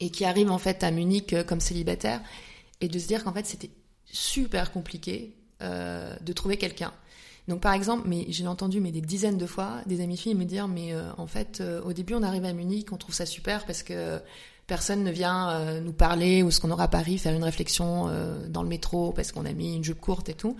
et 0.00 0.10
qui 0.10 0.24
arrivent 0.24 0.50
en 0.50 0.58
fait 0.58 0.82
à 0.82 0.90
Munich 0.90 1.34
comme 1.46 1.60
célibataires, 1.60 2.20
et 2.80 2.88
de 2.88 2.98
se 2.98 3.06
dire 3.06 3.24
qu'en 3.24 3.32
fait 3.32 3.46
c'était 3.46 3.70
super 4.04 4.72
compliqué 4.72 5.36
de 5.60 6.32
trouver 6.32 6.56
quelqu'un. 6.56 6.92
Donc 7.50 7.60
par 7.60 7.74
exemple, 7.74 8.04
mais 8.06 8.26
j'ai 8.28 8.46
entendu 8.46 8.80
mais 8.80 8.92
des 8.92 9.00
dizaines 9.00 9.36
de 9.36 9.44
fois 9.44 9.78
des 9.84 10.00
amis 10.00 10.16
filles 10.16 10.36
me 10.36 10.44
dire 10.44 10.68
mais 10.68 10.94
euh, 10.94 11.10
en 11.18 11.26
fait 11.26 11.60
euh, 11.60 11.82
au 11.82 11.92
début 11.92 12.14
on 12.14 12.22
arrive 12.22 12.44
à 12.44 12.52
Munich, 12.52 12.92
on 12.92 12.96
trouve 12.96 13.14
ça 13.14 13.26
super 13.26 13.66
parce 13.66 13.82
que 13.82 14.20
personne 14.68 15.02
ne 15.02 15.10
vient 15.10 15.50
euh, 15.50 15.80
nous 15.80 15.92
parler 15.92 16.44
ou 16.44 16.52
ce 16.52 16.60
qu'on 16.60 16.70
aura 16.70 16.84
à 16.84 16.88
Paris 16.88 17.18
faire 17.18 17.34
une 17.34 17.42
réflexion 17.42 18.08
dans 18.48 18.62
le 18.62 18.68
métro 18.68 19.10
parce 19.10 19.32
qu'on 19.32 19.44
a 19.44 19.52
mis 19.52 19.74
une 19.74 19.82
jupe 19.82 20.00
courte 20.00 20.28
et 20.28 20.34
tout. 20.34 20.56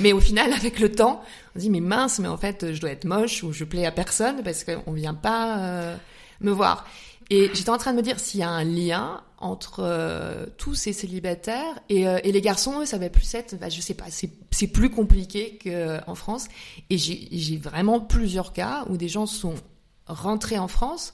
Mais 0.00 0.12
au 0.12 0.20
final 0.20 0.52
avec 0.60 0.78
le 0.80 0.92
temps, 0.92 1.22
on 1.56 1.58
se 1.58 1.64
dit 1.64 1.70
mais 1.70 1.80
mince 1.80 2.18
mais 2.18 2.28
en 2.28 2.36
fait 2.36 2.74
je 2.74 2.80
dois 2.80 2.90
être 2.90 3.06
moche 3.06 3.42
ou 3.42 3.54
je 3.54 3.64
plais 3.64 3.86
à 3.86 3.90
personne 3.90 4.42
parce 4.44 4.64
qu'on 4.64 4.92
vient 4.92 5.14
pas 5.14 5.96
me 6.40 6.50
voir. 6.50 6.86
Et 7.30 7.50
j'étais 7.54 7.70
en 7.70 7.78
train 7.78 7.92
de 7.92 7.96
me 7.96 8.02
dire 8.02 8.20
s'il 8.20 8.40
y 8.40 8.42
a 8.42 8.50
un 8.50 8.64
lien 8.64 9.22
entre 9.38 9.80
euh, 9.80 10.46
tous 10.56 10.74
ces 10.74 10.92
célibataires 10.92 11.78
et, 11.88 12.08
euh, 12.08 12.18
les 12.24 12.40
garçons, 12.40 12.80
eux, 12.80 12.86
ça 12.86 12.98
va 12.98 13.10
plus 13.10 13.34
être, 13.34 13.58
bah, 13.58 13.68
je 13.68 13.80
sais 13.80 13.94
pas, 13.94 14.06
c'est 14.08 14.66
plus 14.68 14.90
compliqué 14.90 15.58
qu'en 15.62 16.14
France. 16.14 16.48
Et 16.90 16.98
j'ai 16.98 17.56
vraiment 17.56 18.00
plusieurs 18.00 18.52
cas 18.52 18.84
où 18.88 18.96
des 18.96 19.08
gens 19.08 19.26
sont 19.26 19.54
rentrés 20.06 20.58
en 20.58 20.68
France 20.68 21.12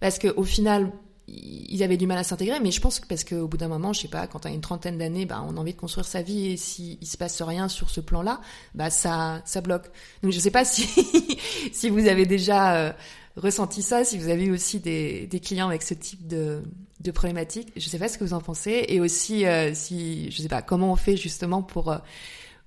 parce 0.00 0.18
qu'au 0.18 0.44
final, 0.44 0.92
ils 1.26 1.82
avaient 1.82 1.96
du 1.96 2.06
mal 2.06 2.18
à 2.18 2.24
s'intégrer, 2.24 2.60
mais 2.60 2.70
je 2.70 2.80
pense 2.80 3.00
que 3.00 3.06
parce 3.06 3.24
qu'au 3.24 3.48
bout 3.48 3.56
d'un 3.56 3.68
moment, 3.68 3.92
je 3.92 4.02
sais 4.02 4.08
pas, 4.08 4.26
quand 4.26 4.40
tu 4.40 4.48
as 4.48 4.50
une 4.50 4.60
trentaine 4.60 4.98
d'années, 4.98 5.24
bah, 5.24 5.42
on 5.48 5.56
a 5.56 5.60
envie 5.60 5.72
de 5.72 5.78
construire 5.78 6.06
sa 6.06 6.22
vie 6.22 6.52
et 6.52 6.56
s'il 6.56 6.98
il 7.00 7.06
se 7.06 7.16
passe 7.16 7.40
rien 7.40 7.68
sur 7.68 7.90
ce 7.90 8.00
plan-là, 8.00 8.40
bah, 8.74 8.90
ça, 8.90 9.40
ça 9.44 9.60
bloque. 9.60 9.86
Donc 10.22 10.32
je 10.32 10.38
sais 10.38 10.50
pas 10.50 10.64
si, 10.64 10.86
si 11.72 11.88
vous 11.88 12.06
avez 12.06 12.26
déjà 12.26 12.76
euh, 12.76 12.92
ressenti 13.36 13.82
ça, 13.82 14.04
si 14.04 14.18
vous 14.18 14.28
avez 14.28 14.50
aussi 14.50 14.80
des, 14.80 15.28
clients 15.42 15.68
avec 15.68 15.82
ce 15.82 15.94
type 15.94 16.26
de, 16.26 16.62
de 17.00 17.10
problématiques. 17.10 17.72
Je 17.76 17.88
sais 17.88 17.98
pas 17.98 18.08
ce 18.08 18.18
que 18.18 18.24
vous 18.24 18.34
en 18.34 18.40
pensez 18.40 18.84
et 18.88 19.00
aussi 19.00 19.46
euh, 19.46 19.72
si, 19.74 20.30
je 20.30 20.42
sais 20.42 20.48
pas, 20.48 20.62
comment 20.62 20.92
on 20.92 20.96
fait 20.96 21.16
justement 21.16 21.62
pour 21.62 21.90
euh, 21.90 21.98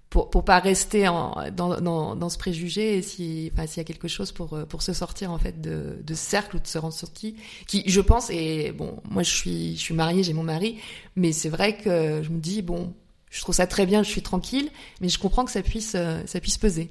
pour, 0.09 0.29
pour 0.29 0.45
pas 0.45 0.59
rester 0.59 1.03
dans, 1.03 2.15
dans 2.15 2.29
ce 2.29 2.37
préjugé 2.37 2.97
et 2.97 3.01
si, 3.01 3.51
enfin, 3.53 3.67
s'il 3.67 3.77
y 3.77 3.81
a 3.81 3.83
quelque 3.83 4.07
chose 4.07 4.31
pour, 4.31 4.53
euh, 4.53 4.65
pour 4.65 4.81
se 4.81 4.93
sortir, 4.93 5.31
en 5.31 5.37
fait, 5.37 5.59
de, 5.59 5.99
de 6.01 6.13
ce 6.13 6.21
cercle 6.21 6.55
ou 6.55 6.59
de 6.59 6.67
se 6.67 6.77
rendre 6.77 6.93
sorti, 6.93 7.35
qui, 7.67 7.83
je 7.87 8.01
pense, 8.01 8.29
et 8.29 8.71
bon, 8.71 9.01
moi, 9.09 9.23
je 9.23 9.35
suis, 9.35 9.75
je 9.75 9.81
suis 9.81 9.93
mariée, 9.93 10.23
j'ai 10.23 10.33
mon 10.33 10.43
mari, 10.43 10.77
mais 11.15 11.33
c'est 11.33 11.49
vrai 11.49 11.77
que 11.77 12.21
je 12.23 12.29
me 12.29 12.39
dis, 12.39 12.61
bon, 12.61 12.93
je 13.29 13.41
trouve 13.41 13.55
ça 13.55 13.67
très 13.67 13.85
bien, 13.85 14.03
je 14.03 14.09
suis 14.09 14.21
tranquille, 14.21 14.69
mais 15.01 15.09
je 15.09 15.19
comprends 15.19 15.45
que 15.45 15.51
ça 15.51 15.61
puisse, 15.61 15.93
euh, 15.95 16.21
ça 16.25 16.39
puisse 16.39 16.57
peser. 16.57 16.89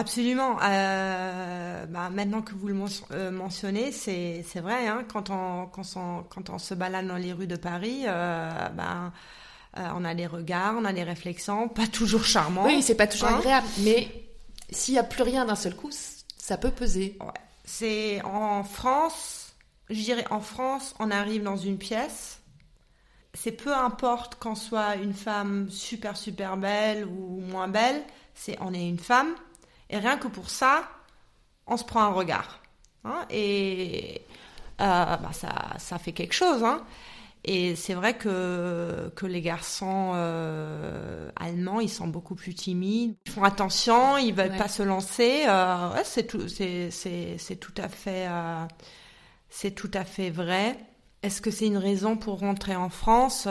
Absolument. 0.00 0.56
Euh, 0.62 1.84
bah, 1.84 2.08
maintenant 2.08 2.40
que 2.40 2.54
vous 2.54 2.68
le 2.68 2.76
euh, 3.10 3.30
mentionnez, 3.30 3.92
c'est, 3.92 4.42
c'est 4.48 4.60
vrai, 4.60 4.88
hein, 4.88 5.04
quand, 5.12 5.28
on, 5.28 5.66
quand, 5.66 5.82
on, 5.96 6.22
quand 6.22 6.48
on 6.48 6.58
se 6.58 6.72
balade 6.72 7.06
dans 7.06 7.18
les 7.18 7.34
rues 7.34 7.46
de 7.46 7.56
Paris, 7.56 8.04
euh, 8.06 8.50
bah, 8.74 9.12
euh, 9.76 9.88
on 9.94 10.02
a 10.06 10.14
des 10.14 10.26
regards, 10.26 10.74
on 10.78 10.86
a 10.86 10.94
des 10.94 11.02
réflexions, 11.02 11.68
pas 11.68 11.86
toujours 11.86 12.24
charmants. 12.24 12.64
Oui, 12.64 12.82
c'est 12.82 12.94
pas 12.94 13.06
toujours 13.06 13.28
hein. 13.28 13.40
agréable, 13.40 13.66
mais 13.80 14.08
s'il 14.70 14.94
n'y 14.94 15.00
a 15.00 15.04
plus 15.04 15.22
rien 15.22 15.44
d'un 15.44 15.54
seul 15.54 15.76
coup, 15.76 15.90
ça 15.92 16.56
peut 16.56 16.70
peser. 16.70 17.18
C'est 17.66 18.22
en 18.22 18.64
France, 18.64 19.52
je 19.90 20.00
dirais 20.02 20.24
en 20.30 20.40
France, 20.40 20.94
on 20.98 21.10
arrive 21.10 21.42
dans 21.42 21.58
une 21.58 21.76
pièce. 21.76 22.38
C'est 23.34 23.52
peu 23.52 23.74
importe 23.74 24.36
qu'on 24.36 24.54
soit 24.54 24.96
une 24.96 25.12
femme 25.12 25.68
super 25.68 26.16
super 26.16 26.56
belle 26.56 27.04
ou 27.04 27.42
moins 27.42 27.68
belle, 27.68 28.02
c'est 28.34 28.56
on 28.62 28.72
est 28.72 28.88
une 28.88 28.98
femme 28.98 29.34
et 29.90 29.98
rien 29.98 30.16
que 30.16 30.28
pour 30.28 30.48
ça, 30.48 30.88
on 31.66 31.76
se 31.76 31.84
prend 31.84 32.02
un 32.02 32.12
regard. 32.12 32.60
Hein, 33.04 33.26
et 33.30 34.22
euh, 34.80 35.16
bah 35.16 35.30
ça, 35.32 35.74
ça 35.78 35.98
fait 35.98 36.12
quelque 36.12 36.34
chose. 36.34 36.64
Hein. 36.64 36.82
Et 37.44 37.74
c'est 37.74 37.94
vrai 37.94 38.14
que, 38.18 39.10
que 39.16 39.24
les 39.24 39.40
garçons 39.40 40.12
euh, 40.14 41.30
allemands, 41.36 41.80
ils 41.80 41.88
sont 41.88 42.06
beaucoup 42.06 42.34
plus 42.34 42.54
timides. 42.54 43.16
Ils 43.26 43.32
font 43.32 43.44
attention, 43.44 44.18
ils 44.18 44.34
veulent 44.34 44.56
pas 44.56 44.68
se 44.68 44.82
lancer. 44.82 45.44
Euh, 45.48 45.92
ouais, 45.94 46.04
c'est 46.04 46.26
tout, 46.26 46.48
c'est, 46.48 46.90
c'est, 46.90 47.36
c'est 47.38 47.56
tout 47.56 47.72
à 47.78 47.88
fait, 47.88 48.26
euh, 48.28 48.64
c'est 49.48 49.70
tout 49.70 49.90
à 49.94 50.04
fait 50.04 50.28
vrai. 50.28 50.76
Est-ce 51.22 51.40
que 51.40 51.50
c'est 51.50 51.66
une 51.66 51.78
raison 51.78 52.16
pour 52.16 52.40
rentrer 52.40 52.76
en 52.76 52.90
France 52.90 53.46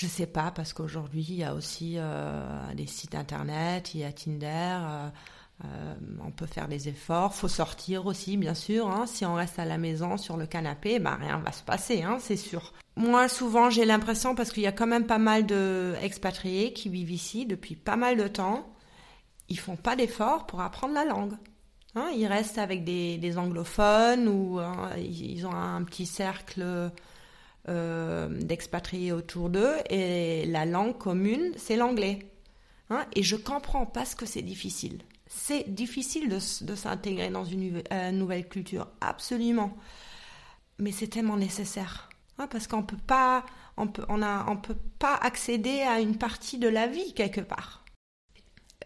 Je 0.00 0.06
sais 0.06 0.26
pas, 0.26 0.50
parce 0.50 0.72
qu'aujourd'hui 0.72 1.26
il 1.28 1.34
y 1.34 1.44
a 1.44 1.52
aussi 1.52 1.96
euh, 1.98 2.72
des 2.74 2.86
sites 2.86 3.14
internet, 3.14 3.92
il 3.92 4.00
y 4.00 4.04
a 4.04 4.10
Tinder. 4.10 4.46
Euh, 4.46 5.08
euh, 5.66 5.94
on 6.24 6.30
peut 6.30 6.46
faire 6.46 6.68
des 6.68 6.88
efforts, 6.88 7.34
faut 7.34 7.48
sortir 7.48 8.06
aussi, 8.06 8.38
bien 8.38 8.54
sûr. 8.54 8.88
Hein. 8.88 9.04
Si 9.06 9.26
on 9.26 9.34
reste 9.34 9.58
à 9.58 9.66
la 9.66 9.76
maison 9.76 10.16
sur 10.16 10.38
le 10.38 10.46
canapé, 10.46 11.00
bah 11.00 11.18
rien 11.20 11.36
va 11.40 11.52
se 11.52 11.62
passer, 11.62 12.02
hein, 12.02 12.16
c'est 12.18 12.38
sûr. 12.38 12.72
Moi, 12.96 13.28
souvent, 13.28 13.68
j'ai 13.68 13.84
l'impression 13.84 14.34
parce 14.34 14.52
qu'il 14.52 14.62
y 14.62 14.66
a 14.66 14.72
quand 14.72 14.86
même 14.86 15.06
pas 15.06 15.18
mal 15.18 15.44
de 15.44 15.94
expatriés 16.00 16.72
qui 16.72 16.88
vivent 16.88 17.10
ici 17.10 17.44
depuis 17.44 17.76
pas 17.76 17.96
mal 17.96 18.16
de 18.16 18.26
temps, 18.26 18.72
ils 19.50 19.58
font 19.58 19.76
pas 19.76 19.96
d'efforts 19.96 20.46
pour 20.46 20.62
apprendre 20.62 20.94
la 20.94 21.04
langue. 21.04 21.34
Hein. 21.94 22.08
ils 22.16 22.26
restent 22.26 22.56
avec 22.56 22.84
des, 22.84 23.36
anglophones 23.36 24.28
ou 24.28 24.60
ils 24.96 25.46
ont 25.46 25.52
un 25.52 25.82
petit 25.82 26.06
cercle 26.06 26.90
euh, 27.68 28.28
d'expatriés 28.28 29.12
autour 29.12 29.50
d'eux 29.50 29.74
et 29.88 30.46
la 30.46 30.64
langue 30.64 30.96
commune, 30.96 31.52
c'est 31.56 31.76
l'anglais. 31.76 32.20
Hein. 32.92 33.06
et 33.14 33.22
je 33.22 33.36
comprends 33.36 33.86
parce 33.86 34.16
que 34.16 34.26
c'est 34.26 34.42
difficile 34.42 35.04
c'est 35.30 35.72
difficile 35.72 36.28
de, 36.28 36.74
s'intégrer 36.74 37.30
dans 37.30 37.44
une 37.44 37.82
euh, 37.92 38.10
nouvelle 38.10 38.48
culture, 38.48 38.88
absolument. 39.00 39.76
Mais 40.78 40.90
c'est 40.90 41.06
tellement 41.06 41.36
nécessaire. 41.36 42.10
Hein, 42.38 42.48
parce 42.50 42.66
qu'on 42.66 42.82
peut 42.82 42.98
pas, 43.06 43.46
on 43.76 43.86
peut, 43.86 44.04
on 44.08 44.22
a, 44.22 44.44
on 44.50 44.56
peut 44.56 44.76
pas 44.98 45.14
accéder 45.14 45.82
à 45.82 46.00
une 46.00 46.16
partie 46.16 46.58
de 46.58 46.68
la 46.68 46.88
vie 46.88 47.14
quelque 47.14 47.40
part. 47.40 47.84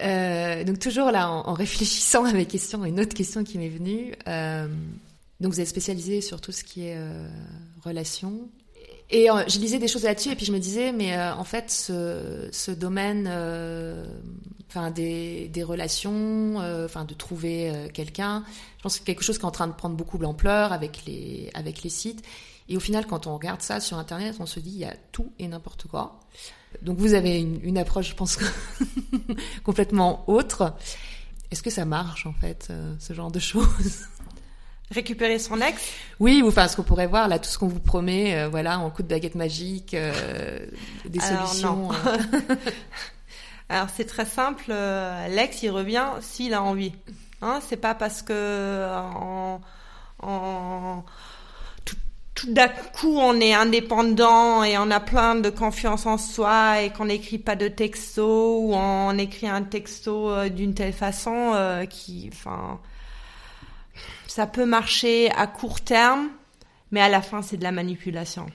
Euh, 0.03 0.65
donc 0.65 0.81
toujours 0.81 1.11
là, 1.11 1.31
en, 1.31 1.55
réfléchissant 1.55 2.25
à 2.25 2.33
mes 2.33 2.47
questions, 2.47 2.85
une 2.85 3.01
autre 3.01 3.15
question 3.15 3.43
qui 3.43 3.57
m'est 3.57 3.69
venue. 3.71 4.13
Euh, 4.29 4.69
donc 5.41 5.53
vous 5.53 5.61
êtes 5.61 5.69
spécialisé 5.69 6.21
sur 6.21 6.43
tout 6.43 6.53
ce 6.53 6.63
qui 6.63 6.87
est 6.87 6.99
relations, 7.83 8.51
et 9.11 9.31
euh, 9.31 9.45
je 9.49 9.59
lisais 9.59 9.79
des 9.79 9.89
choses 9.89 10.05
là-dessus 10.05 10.31
et 10.31 10.37
puis 10.37 10.47
je 10.47 10.53
me 10.53 10.59
disais, 10.59 10.93
mais 10.93 11.17
euh, 11.17 11.35
en 11.35 11.45
fait, 11.45 11.71
ce, 11.71 12.71
domaine, 12.71 13.29
euh, 13.31 14.07
enfin 14.69 14.91
des, 14.91 15.51
relations, 15.63 16.57
enfin 16.85 17.05
de 17.05 17.15
trouver 17.15 17.91
quelqu'un, 17.93 18.45
je 18.79 18.83
pense 18.83 18.95
que 18.95 18.99
c'est 19.01 19.05
quelque 19.05 19.23
chose 19.23 19.39
qui 19.39 19.43
est 19.43 19.49
en 19.49 19.51
train 19.51 19.67
de 19.67 19.75
prendre 19.75 19.97
beaucoup 19.97 20.19
d'ampleur 20.19 20.73
avec 20.73 21.05
les 21.07 21.51
avec 21.55 21.83
les 21.83 21.91
sites. 21.91 22.25
Et 22.69 22.79
au 22.79 22.81
final, 22.81 23.07
quand 23.07 23.27
on 23.27 23.35
regarde 23.35 23.61
ça 23.61 23.79
sur 23.79 23.99
Internet, 23.99 24.37
on 24.41 24.47
se 24.47 24.59
dit 24.59 24.71
il 24.71 24.79
y 24.79 24.87
a 24.87 24.97
tout 25.13 25.33
et 25.39 25.49
n'importe 25.49 25.87
quoi. 25.87 26.21
Donc 26.81 26.99
vous 26.99 27.13
avez 27.13 27.41
une 27.41 27.79
approche, 27.79 28.09
je 28.11 28.15
pense, 28.15 28.39
complètement 29.65 30.29
autre. 30.29 30.75
Est-ce 31.51 31.63
que 31.63 31.71
ça 31.71 31.85
marche 31.85 32.27
en 32.27 32.33
fait, 32.33 32.73
ce 32.99 33.13
genre 33.13 33.31
de 33.31 33.39
choses? 33.39 34.09
Récupérer 34.91 35.39
son 35.39 35.61
ex 35.61 35.93
Oui, 36.21 36.43
enfin 36.47 36.69
ce 36.69 36.77
qu'on 36.77 36.83
pourrait 36.83 37.07
voir 37.07 37.29
là, 37.29 37.39
tout 37.39 37.49
ce 37.49 37.59
qu'on 37.59 37.69
vous 37.69 37.81
promet, 37.81 38.37
euh, 38.37 38.49
voilà, 38.49 38.79
en 38.79 38.91
coup 38.91 39.03
de 39.03 39.09
baguette 39.09 39.35
magique, 39.35 39.95
euh, 39.95 40.59
des 41.07 41.21
solutions. 41.21 41.91
Euh. 41.93 42.55
Alors 43.69 43.89
c'est 43.95 44.05
très 44.05 44.27
simple, 44.27 44.73
l'ex 45.31 45.63
il 45.63 45.71
revient 45.71 46.07
s'il 46.21 46.55
a 46.55 46.63
envie. 46.63 46.93
Hein, 47.41 47.61
c'est 47.67 47.77
pas 47.79 47.95
parce 47.95 48.23
que 48.23 48.89
en, 48.95 49.61
en 50.23 51.05
tout, 51.85 51.97
tout 52.35 52.53
d'un 52.53 52.69
coup 52.69 53.17
on 53.19 53.41
est 53.41 53.55
indépendant 53.55 54.63
et 54.65 54.77
on 54.77 54.91
a 54.91 55.01
plein 55.01 55.35
de 55.35 55.49
confiance 55.49 56.05
en 56.05 56.19
soi 56.19 56.83
et 56.83 56.91
qu'on 56.91 57.07
n'écrit 57.07 57.39
pas 57.39 57.57
de 57.57 57.69
texto 57.69 58.61
ou 58.61 58.75
on 58.75 59.17
écrit 59.17 59.49
un 59.49 59.63
texto 59.63 60.49
d'une 60.51 60.75
telle 60.75 60.93
façon 60.93 61.87
qui, 61.89 62.31
enfin 62.33 62.79
ça 64.27 64.47
peut 64.47 64.67
marcher 64.67 65.31
à 65.31 65.47
court 65.47 65.81
terme, 65.81 66.29
mais 66.91 67.01
à 67.01 67.09
la 67.09 67.23
fin, 67.23 67.43
c'est 67.43 67.57
de 67.57 67.63
la 67.63 67.73
manipulation. 67.73 68.47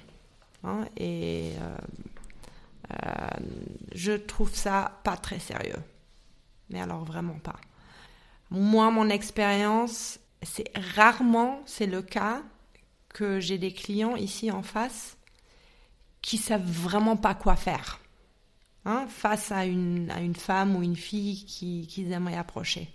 Hein, 0.64 0.86
et 0.98 1.54
euh, 1.60 1.78
euh, 2.92 3.28
je 3.94 4.14
trouve 4.14 4.54
ça 4.54 5.00
pas 5.04 5.18
très 5.18 5.40
sérieux. 5.40 5.82
Mais 6.70 6.82
alors 6.82 7.04
vraiment 7.04 7.40
pas. 7.40 7.56
Moi, 8.52 8.92
mon 8.92 9.10
expérience, 9.10 10.20
c'est 10.42 10.72
rarement, 10.96 11.62
c'est 11.66 11.86
le 11.86 12.02
cas, 12.02 12.42
que 13.10 13.40
j'ai 13.40 13.58
des 13.58 13.74
clients 13.74 14.16
ici 14.16 14.52
en 14.52 14.64
face 14.64 15.18
qui 16.22 16.38
savent 16.38 16.70
vraiment 16.70 17.18
pas 17.18 17.34
quoi 17.34 17.56
faire 17.56 18.00
hein, 18.86 19.08
face 19.08 19.52
à 19.52 19.66
une, 19.66 20.12
à 20.12 20.20
une 20.20 20.36
femme 20.36 20.76
ou 20.76 20.84
une 20.84 20.96
fille 20.96 21.46
qu'ils 21.46 21.88
qui 21.88 22.12
aimeraient 22.12 22.38
approcher 22.38 22.92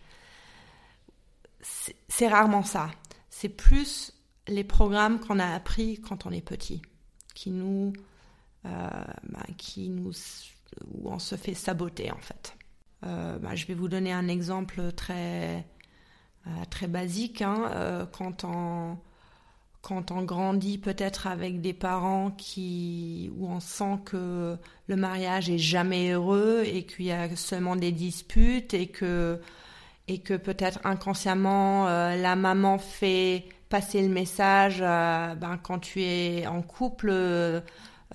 c'est 2.09 2.29
rarement 2.29 2.63
ça. 2.63 2.91
C'est 3.31 3.49
plus 3.49 4.13
les 4.47 4.65
programmes 4.65 5.21
qu'on 5.21 5.39
a 5.39 5.55
appris 5.55 6.01
quand 6.01 6.27
on 6.27 6.31
est 6.31 6.41
petit, 6.41 6.83
qui 7.35 7.51
nous, 7.51 7.93
euh, 8.67 8.89
bah, 9.25 9.47
qui 9.57 9.89
nous, 9.89 10.13
où 10.93 11.11
on 11.11 11.19
se 11.19 11.37
fait 11.37 11.55
saboter 11.55 12.11
en 12.11 12.19
fait. 12.19 12.57
Euh, 13.05 13.39
bah, 13.39 13.55
je 13.55 13.67
vais 13.67 13.75
vous 13.75 13.89
donner 13.89 14.13
un 14.13 14.29
exemple 14.29 14.93
très, 14.93 15.67
euh, 16.47 16.51
très 16.71 16.87
basique. 16.87 17.43
Hein. 17.43 18.09
quand 18.13 18.45
on 18.45 18.99
quand 19.83 20.11
on 20.13 20.23
grandit 20.23 20.79
peut-être 20.79 21.27
avec 21.27 21.61
des 21.61 21.75
parents 21.75 22.31
qui 22.31 23.31
où 23.37 23.47
on 23.49 23.61
sent 23.61 23.99
que 24.07 24.57
le 24.87 24.97
mariage 24.97 25.51
est 25.51 25.59
jamais 25.59 26.13
heureux 26.13 26.63
et 26.65 26.87
qu'il 26.87 27.05
y 27.05 27.13
a 27.13 27.37
seulement 27.37 27.77
des 27.77 27.93
disputes 27.93 28.73
et 28.73 28.87
que 28.87 29.43
et 30.09 30.19
que 30.19 30.35
peut-être 30.35 30.81
inconsciemment 30.85 31.87
la 31.87 32.37
maman 32.37 32.79
fait 32.79 33.45
passer 33.75 34.03
le 34.03 34.09
message 34.09 34.79
euh, 34.81 35.35
ben, 35.35 35.59
quand 35.61 35.81
tu 35.81 36.01
es 36.01 36.47
en 36.47 36.63
couple, 36.63 37.09
euh, 37.11 37.61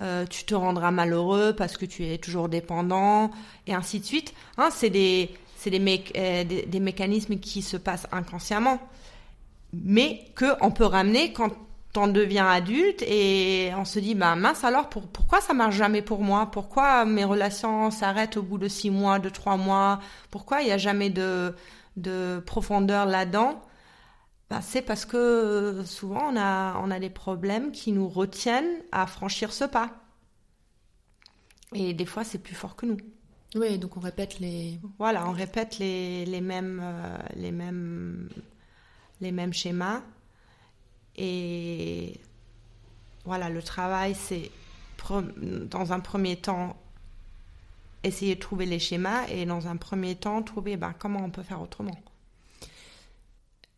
euh, 0.00 0.24
tu 0.24 0.44
te 0.44 0.54
rendras 0.54 0.90
malheureux 0.90 1.52
parce 1.54 1.76
que 1.76 1.84
tu 1.84 2.06
es 2.06 2.16
toujours 2.16 2.48
dépendant, 2.48 3.30
et 3.66 3.74
ainsi 3.74 4.00
de 4.00 4.06
suite. 4.06 4.32
Hein, 4.56 4.70
c'est 4.72 4.88
des, 4.88 5.28
des, 5.66 5.78
des, 5.78 6.44
des, 6.66 6.80
mécanismes 6.80 7.38
qui 7.38 7.60
se 7.60 7.76
passent 7.76 8.06
inconsciemment, 8.10 8.78
mais 9.74 10.24
qu'on 10.34 10.70
peut 10.70 10.86
ramener 10.86 11.34
quand 11.34 11.52
on 11.94 12.06
devient 12.08 12.46
adulte 12.48 13.02
et 13.02 13.70
on 13.76 13.84
se 13.84 13.98
dit 13.98 14.14
bah 14.14 14.36
mince 14.36 14.64
alors 14.64 14.88
pour, 14.88 15.08
pourquoi 15.08 15.42
ça 15.42 15.52
marche 15.52 15.74
jamais 15.76 16.00
pour 16.00 16.20
moi? 16.20 16.48
Pourquoi 16.50 17.04
mes 17.04 17.24
relations 17.24 17.90
s'arrêtent 17.90 18.38
au 18.38 18.42
bout 18.42 18.58
de 18.58 18.68
six 18.68 18.90
mois 18.90 19.18
de 19.18 19.28
trois 19.28 19.58
mois? 19.58 20.00
Pourquoi 20.30 20.62
il 20.62 20.66
n'y 20.66 20.72
a 20.72 20.78
jamais 20.78 21.10
de, 21.10 21.54
de 21.96 22.42
profondeur 22.46 23.06
là-dedans 23.06 23.60
bah, 24.50 24.60
c'est 24.60 24.82
parce 24.82 25.04
que 25.04 25.16
euh, 25.16 25.84
souvent 25.84 26.32
on 26.32 26.36
a, 26.36 26.76
on 26.82 26.90
a 26.90 26.98
des 26.98 27.08
problèmes 27.08 27.70
qui 27.70 27.92
nous 27.92 28.08
retiennent 28.08 28.82
à 28.90 29.06
franchir 29.06 29.52
ce 29.52 29.64
pas. 29.64 29.92
Et 31.72 31.94
des 31.94 32.04
fois, 32.04 32.24
c'est 32.24 32.38
plus 32.38 32.56
fort 32.56 32.74
que 32.74 32.84
nous. 32.84 32.96
Oui, 33.54 33.78
donc 33.78 33.96
on 33.96 34.00
répète 34.00 34.40
les. 34.40 34.80
Voilà, 34.98 35.28
on 35.28 35.32
répète 35.32 35.78
les, 35.78 36.24
les 36.24 36.40
mêmes, 36.40 36.80
euh, 36.82 37.16
les, 37.36 37.52
mêmes, 37.52 38.28
les 39.20 39.30
mêmes 39.30 39.52
schémas. 39.52 40.02
Et 41.16 42.20
voilà, 43.24 43.50
le 43.50 43.62
travail, 43.62 44.16
c'est 44.16 44.50
dans 45.70 45.92
un 45.92 46.00
premier 46.00 46.36
temps 46.36 46.76
essayer 48.02 48.34
de 48.34 48.40
trouver 48.40 48.66
les 48.66 48.78
schémas 48.78 49.26
et 49.28 49.46
dans 49.46 49.68
un 49.68 49.76
premier 49.76 50.14
temps 50.16 50.42
trouver 50.42 50.76
ben, 50.76 50.94
comment 50.98 51.24
on 51.24 51.30
peut 51.30 51.42
faire 51.42 51.60
autrement. 51.60 51.98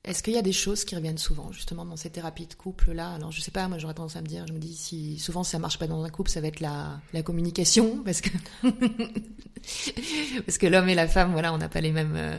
Est-ce 0.04 0.24
qu'il 0.24 0.32
y 0.32 0.38
a 0.38 0.42
des 0.42 0.52
choses 0.52 0.84
qui 0.84 0.96
reviennent 0.96 1.18
souvent, 1.18 1.52
justement, 1.52 1.84
dans 1.84 1.96
ces 1.96 2.10
thérapies 2.10 2.48
de 2.48 2.54
couple-là? 2.54 3.12
Alors, 3.12 3.30
je 3.30 3.40
sais 3.40 3.52
pas, 3.52 3.68
moi, 3.68 3.78
j'aurais 3.78 3.94
tendance 3.94 4.16
à 4.16 4.20
me 4.20 4.26
dire, 4.26 4.44
je 4.48 4.52
me 4.52 4.58
dis, 4.58 4.74
si 4.74 5.16
souvent 5.20 5.44
ça 5.44 5.60
marche 5.60 5.78
pas 5.78 5.86
dans 5.86 6.02
un 6.02 6.10
couple, 6.10 6.28
ça 6.28 6.40
va 6.40 6.48
être 6.48 6.58
la, 6.58 7.00
la 7.12 7.22
communication, 7.22 8.02
parce 8.04 8.20
que 8.20 8.30
parce 10.44 10.58
que 10.58 10.66
l'homme 10.66 10.88
et 10.88 10.96
la 10.96 11.06
femme, 11.06 11.30
voilà, 11.30 11.54
on 11.54 11.58
n'a 11.58 11.68
pas 11.68 11.80
les 11.80 11.92
mêmes 11.92 12.16
euh, 12.16 12.36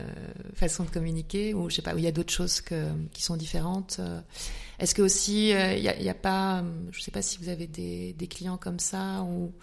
façons 0.52 0.84
de 0.84 0.90
communiquer, 0.90 1.54
ou 1.54 1.70
je 1.70 1.76
sais 1.76 1.82
pas, 1.82 1.94
il 1.96 2.04
y 2.04 2.06
a 2.06 2.12
d'autres 2.12 2.34
choses 2.34 2.60
qui 2.60 3.22
sont 3.22 3.38
différentes. 3.38 3.96
Euh. 3.98 4.20
Est-ce 4.78 4.94
que 4.94 5.00
aussi, 5.00 5.54
euh, 5.54 5.74
il 5.74 6.02
n'y 6.02 6.10
a, 6.10 6.14
pas, 6.14 6.62
je 6.90 7.00
sais 7.00 7.12
pas 7.12 7.22
si 7.22 7.38
vous 7.38 7.48
avez 7.48 7.66
des 7.66 8.28
clients 8.28 8.58
comme 8.58 8.78
ça, 8.78 9.22
ou 9.22 9.54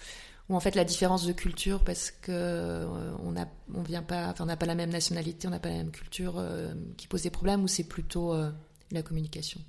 ou 0.51 0.55
en 0.55 0.59
fait 0.59 0.75
la 0.75 0.83
différence 0.83 1.25
de 1.25 1.31
culture 1.31 1.79
parce 1.79 2.11
que 2.11 2.31
euh, 2.31 3.15
on 3.23 3.37
a 3.37 3.45
on 3.73 3.81
vient 3.81 4.03
pas 4.03 4.27
enfin 4.27 4.43
on 4.43 4.47
n'a 4.47 4.57
pas 4.57 4.65
la 4.65 4.75
même 4.75 4.89
nationalité 4.89 5.47
on 5.47 5.51
n'a 5.51 5.59
pas 5.59 5.69
la 5.69 5.77
même 5.77 5.91
culture 5.91 6.35
euh, 6.37 6.73
qui 6.97 7.07
pose 7.07 7.23
des 7.23 7.29
problèmes 7.29 7.63
ou 7.63 7.69
c'est 7.69 7.85
plutôt 7.85 8.33
euh, 8.33 8.51
la 8.91 9.01
communication? 9.01 9.61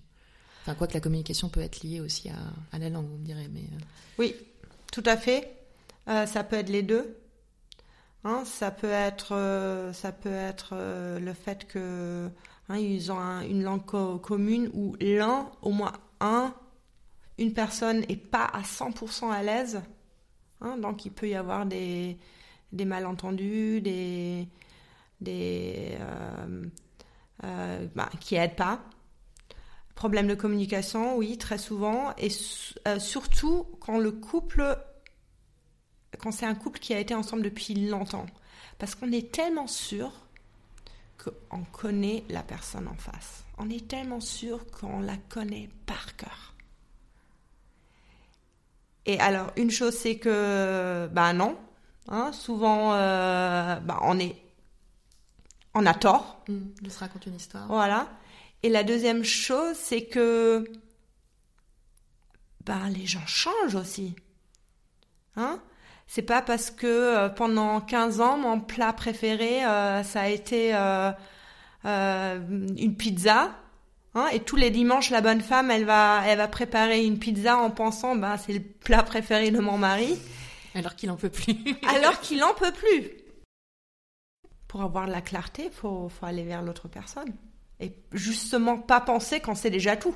Enfin 0.62 0.74
quoi 0.74 0.88
que 0.88 0.94
la 0.94 1.00
communication 1.00 1.48
peut 1.48 1.60
être 1.60 1.84
liée 1.84 2.00
aussi 2.00 2.30
à, 2.30 2.78
la 2.78 2.90
langue 2.90 3.06
vous 3.08 3.16
me 3.16 3.24
direz 3.24 3.48
mais 3.52 3.62
oui 4.18 4.34
tout 4.90 5.04
à 5.06 5.16
fait. 5.16 5.56
Ça 6.06 6.44
peut 6.44 6.56
être 6.56 6.68
les 6.68 6.82
deux. 6.82 7.16
Hein, 8.24 8.42
ça 8.44 8.70
peut 8.70 8.90
être 8.90 9.90
ça 9.94 10.12
peut 10.12 10.34
être 10.34 10.74
le 11.18 11.32
fait 11.32 11.66
que 11.66 12.28
hein, 12.68 12.76
ils 12.76 13.10
ont 13.10 13.40
une 13.40 13.62
langue 13.62 13.86
commune 14.20 14.68
où 14.74 14.96
l'un 15.00 15.48
au 15.62 15.70
moins 15.70 15.92
un 16.20 16.52
une 17.38 17.54
personne 17.54 18.04
est 18.08 18.16
pas 18.16 18.44
à 18.44 18.60
100% 18.60 19.30
à 19.30 19.42
l'aise 19.42 19.80
Hein, 20.62 20.76
donc 20.78 21.04
il 21.04 21.12
peut 21.12 21.28
y 21.28 21.34
avoir 21.34 21.66
des, 21.66 22.16
malentendus, 22.72 23.80
des, 23.80 24.46
des 25.20 25.96
euh, 26.00 26.64
euh, 27.44 27.86
bah, 27.94 28.08
qui 28.20 28.36
aident 28.36 28.56
pas. 28.56 28.80
Problème 29.94 30.26
de 30.26 30.34
communication, 30.34 31.16
oui, 31.16 31.36
très 31.36 31.58
souvent, 31.58 32.14
et 32.16 32.28
euh, 32.88 32.98
surtout 32.98 33.66
quand 33.80 33.98
le 33.98 34.10
couple, 34.10 34.76
quand 36.18 36.32
c'est 36.32 36.46
un 36.46 36.54
couple 36.54 36.80
qui 36.80 36.94
a 36.94 36.98
été 36.98 37.14
ensemble 37.14 37.42
depuis 37.42 37.74
longtemps, 37.74 38.26
parce 38.78 38.94
qu'on 38.94 39.12
est 39.12 39.30
tellement 39.32 39.66
sûr 39.66 40.12
qu'on 41.18 41.62
connaît 41.64 42.24
la 42.30 42.42
personne 42.42 42.88
en 42.88 42.96
face. 42.96 43.44
On 43.58 43.68
est 43.70 43.86
tellement 43.86 44.20
sûr 44.20 44.68
qu'on 44.70 45.00
la 45.00 45.16
connaît 45.28 45.68
par 45.86 46.16
cœur. 46.16 46.51
Et 49.06 49.18
alors, 49.20 49.52
une 49.56 49.70
chose, 49.70 49.94
c'est 49.94 50.16
que, 50.16 51.08
ben 51.12 51.32
non, 51.32 51.56
hein, 52.08 52.30
souvent, 52.32 52.94
euh, 52.94 53.76
ben, 53.80 53.98
on 54.02 54.18
est, 54.18 54.36
on 55.74 55.84
a 55.86 55.94
tort. 55.94 56.44
Mmh, 56.48 56.58
de 56.82 56.90
se 56.90 56.98
raconter 56.98 57.30
une 57.30 57.36
histoire. 57.36 57.66
Voilà. 57.66 58.08
Et 58.62 58.68
la 58.68 58.84
deuxième 58.84 59.24
chose, 59.24 59.76
c'est 59.76 60.04
que, 60.04 60.64
ben, 62.64 62.88
les 62.90 63.06
gens 63.06 63.26
changent 63.26 63.74
aussi. 63.74 64.14
Hein 65.36 65.60
c'est 66.06 66.22
pas 66.22 66.42
parce 66.42 66.70
que 66.70 66.86
euh, 66.86 67.28
pendant 67.30 67.80
15 67.80 68.20
ans, 68.20 68.36
mon 68.36 68.60
plat 68.60 68.92
préféré, 68.92 69.64
euh, 69.64 70.02
ça 70.02 70.22
a 70.22 70.28
été 70.28 70.74
une 71.84 72.96
pizza 72.96 73.50
Hein, 74.14 74.28
et 74.32 74.40
tous 74.40 74.56
les 74.56 74.70
dimanches, 74.70 75.10
la 75.10 75.22
bonne 75.22 75.40
femme, 75.40 75.70
elle 75.70 75.84
va, 75.84 76.22
elle 76.26 76.38
va 76.38 76.48
préparer 76.48 77.04
une 77.04 77.18
pizza 77.18 77.56
en 77.56 77.70
pensant, 77.70 78.14
ben, 78.14 78.36
c'est 78.36 78.52
le 78.52 78.60
plat 78.60 79.02
préféré 79.02 79.50
de 79.50 79.58
mon 79.58 79.78
mari. 79.78 80.18
Alors 80.74 80.94
qu'il 80.94 81.10
en 81.10 81.16
peut 81.16 81.30
plus. 81.30 81.56
Alors 81.94 82.20
qu'il 82.20 82.42
en 82.44 82.54
peut 82.54 82.72
plus. 82.72 83.10
Pour 84.68 84.82
avoir 84.82 85.06
de 85.06 85.12
la 85.12 85.22
clarté, 85.22 85.70
faut, 85.70 86.08
faut 86.08 86.26
aller 86.26 86.44
vers 86.44 86.62
l'autre 86.62 86.88
personne. 86.88 87.32
Et 87.80 87.92
justement, 88.12 88.78
pas 88.78 89.00
penser 89.00 89.40
quand 89.40 89.54
c'est 89.54 89.70
déjà 89.70 89.96
tout. 89.96 90.14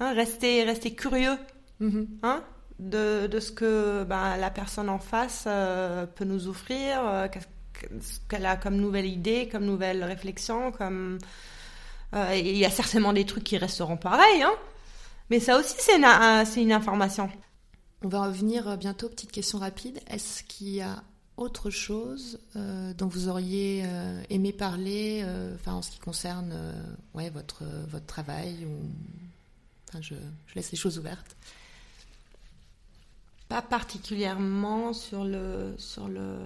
Hein, 0.00 0.12
rester, 0.14 0.62
rester 0.64 0.94
curieux. 0.94 1.36
Mm-hmm. 1.80 2.06
Hein, 2.22 2.44
de, 2.78 3.26
de, 3.26 3.40
ce 3.40 3.52
que 3.52 4.04
ben, 4.04 4.36
la 4.36 4.50
personne 4.50 4.88
en 4.88 4.98
face 4.98 5.44
euh, 5.46 6.06
peut 6.06 6.24
nous 6.24 6.48
offrir, 6.48 7.04
euh, 7.04 7.28
qu'elle 8.28 8.46
a 8.46 8.56
comme 8.56 8.76
nouvelle 8.76 9.06
idée, 9.06 9.48
comme 9.50 9.64
nouvelle 9.64 10.02
réflexion, 10.02 10.72
comme 10.72 11.18
il 12.14 12.56
y 12.56 12.64
a 12.64 12.70
certainement 12.70 13.12
des 13.12 13.26
trucs 13.26 13.44
qui 13.44 13.58
resteront 13.58 13.96
pareils, 13.96 14.42
hein. 14.42 14.54
Mais 15.30 15.40
ça 15.40 15.58
aussi, 15.58 15.74
c'est 15.78 15.96
une, 15.96 16.04
une 16.64 16.72
information. 16.72 17.30
On 18.02 18.08
va 18.08 18.26
revenir 18.26 18.68
euh, 18.68 18.76
bientôt. 18.76 19.08
Petite 19.08 19.32
question 19.32 19.58
rapide. 19.58 20.00
Est-ce 20.06 20.42
qu'il 20.44 20.68
y 20.68 20.82
a 20.82 21.02
autre 21.36 21.70
chose 21.70 22.38
euh, 22.56 22.92
dont 22.94 23.06
vous 23.08 23.28
auriez 23.28 23.84
aimé 24.30 24.52
parler, 24.52 25.26
enfin 25.54 25.72
en 25.72 25.82
ce 25.82 25.90
qui 25.90 25.98
concerne 25.98 26.54
ouais, 27.14 27.30
votre, 27.30 27.64
votre 27.88 28.06
travail 28.06 28.64
ou... 28.66 28.76
enfin, 29.88 30.00
je, 30.00 30.14
je, 30.46 30.54
laisse 30.54 30.70
les 30.70 30.78
choses 30.78 30.98
ouvertes. 30.98 31.36
Pas 33.48 33.62
particulièrement 33.62 34.92
sur 34.92 35.24
le, 35.24 35.74
sur 35.78 36.06
le 36.06 36.36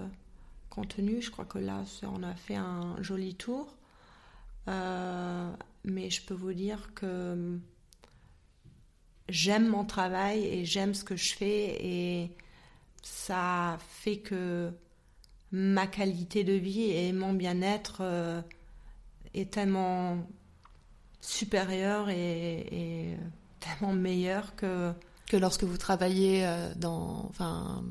contenu. 0.69 1.21
Je 1.21 1.29
crois 1.29 1.45
que 1.45 1.59
là, 1.59 1.83
on 2.03 2.23
a 2.23 2.33
fait 2.33 2.55
un 2.55 2.95
joli 3.01 3.35
tour. 3.35 3.67
Euh, 4.69 5.49
mais 5.83 6.09
je 6.09 6.21
peux 6.21 6.33
vous 6.33 6.53
dire 6.53 6.91
que 6.93 7.57
j'aime 9.27 9.67
mon 9.67 9.85
travail 9.85 10.45
et 10.45 10.65
j'aime 10.65 10.93
ce 10.93 11.03
que 11.03 11.15
je 11.15 11.33
fais 11.33 11.77
et 11.85 12.31
ça 13.01 13.77
fait 13.87 14.17
que 14.17 14.71
ma 15.51 15.87
qualité 15.87 16.43
de 16.43 16.53
vie 16.53 16.91
et 16.91 17.11
mon 17.13 17.33
bien-être 17.33 17.99
euh, 18.01 18.41
est 19.33 19.51
tellement 19.51 20.17
supérieur 21.21 22.09
et, 22.09 23.17
tellement 23.59 23.93
meilleur 23.93 24.55
que 24.55 24.93
que 25.27 25.35
lorsque 25.37 25.63
vous 25.63 25.77
travaillez 25.77 26.45
euh, 26.45 26.73
dans 26.75 27.25
enfin 27.29 27.83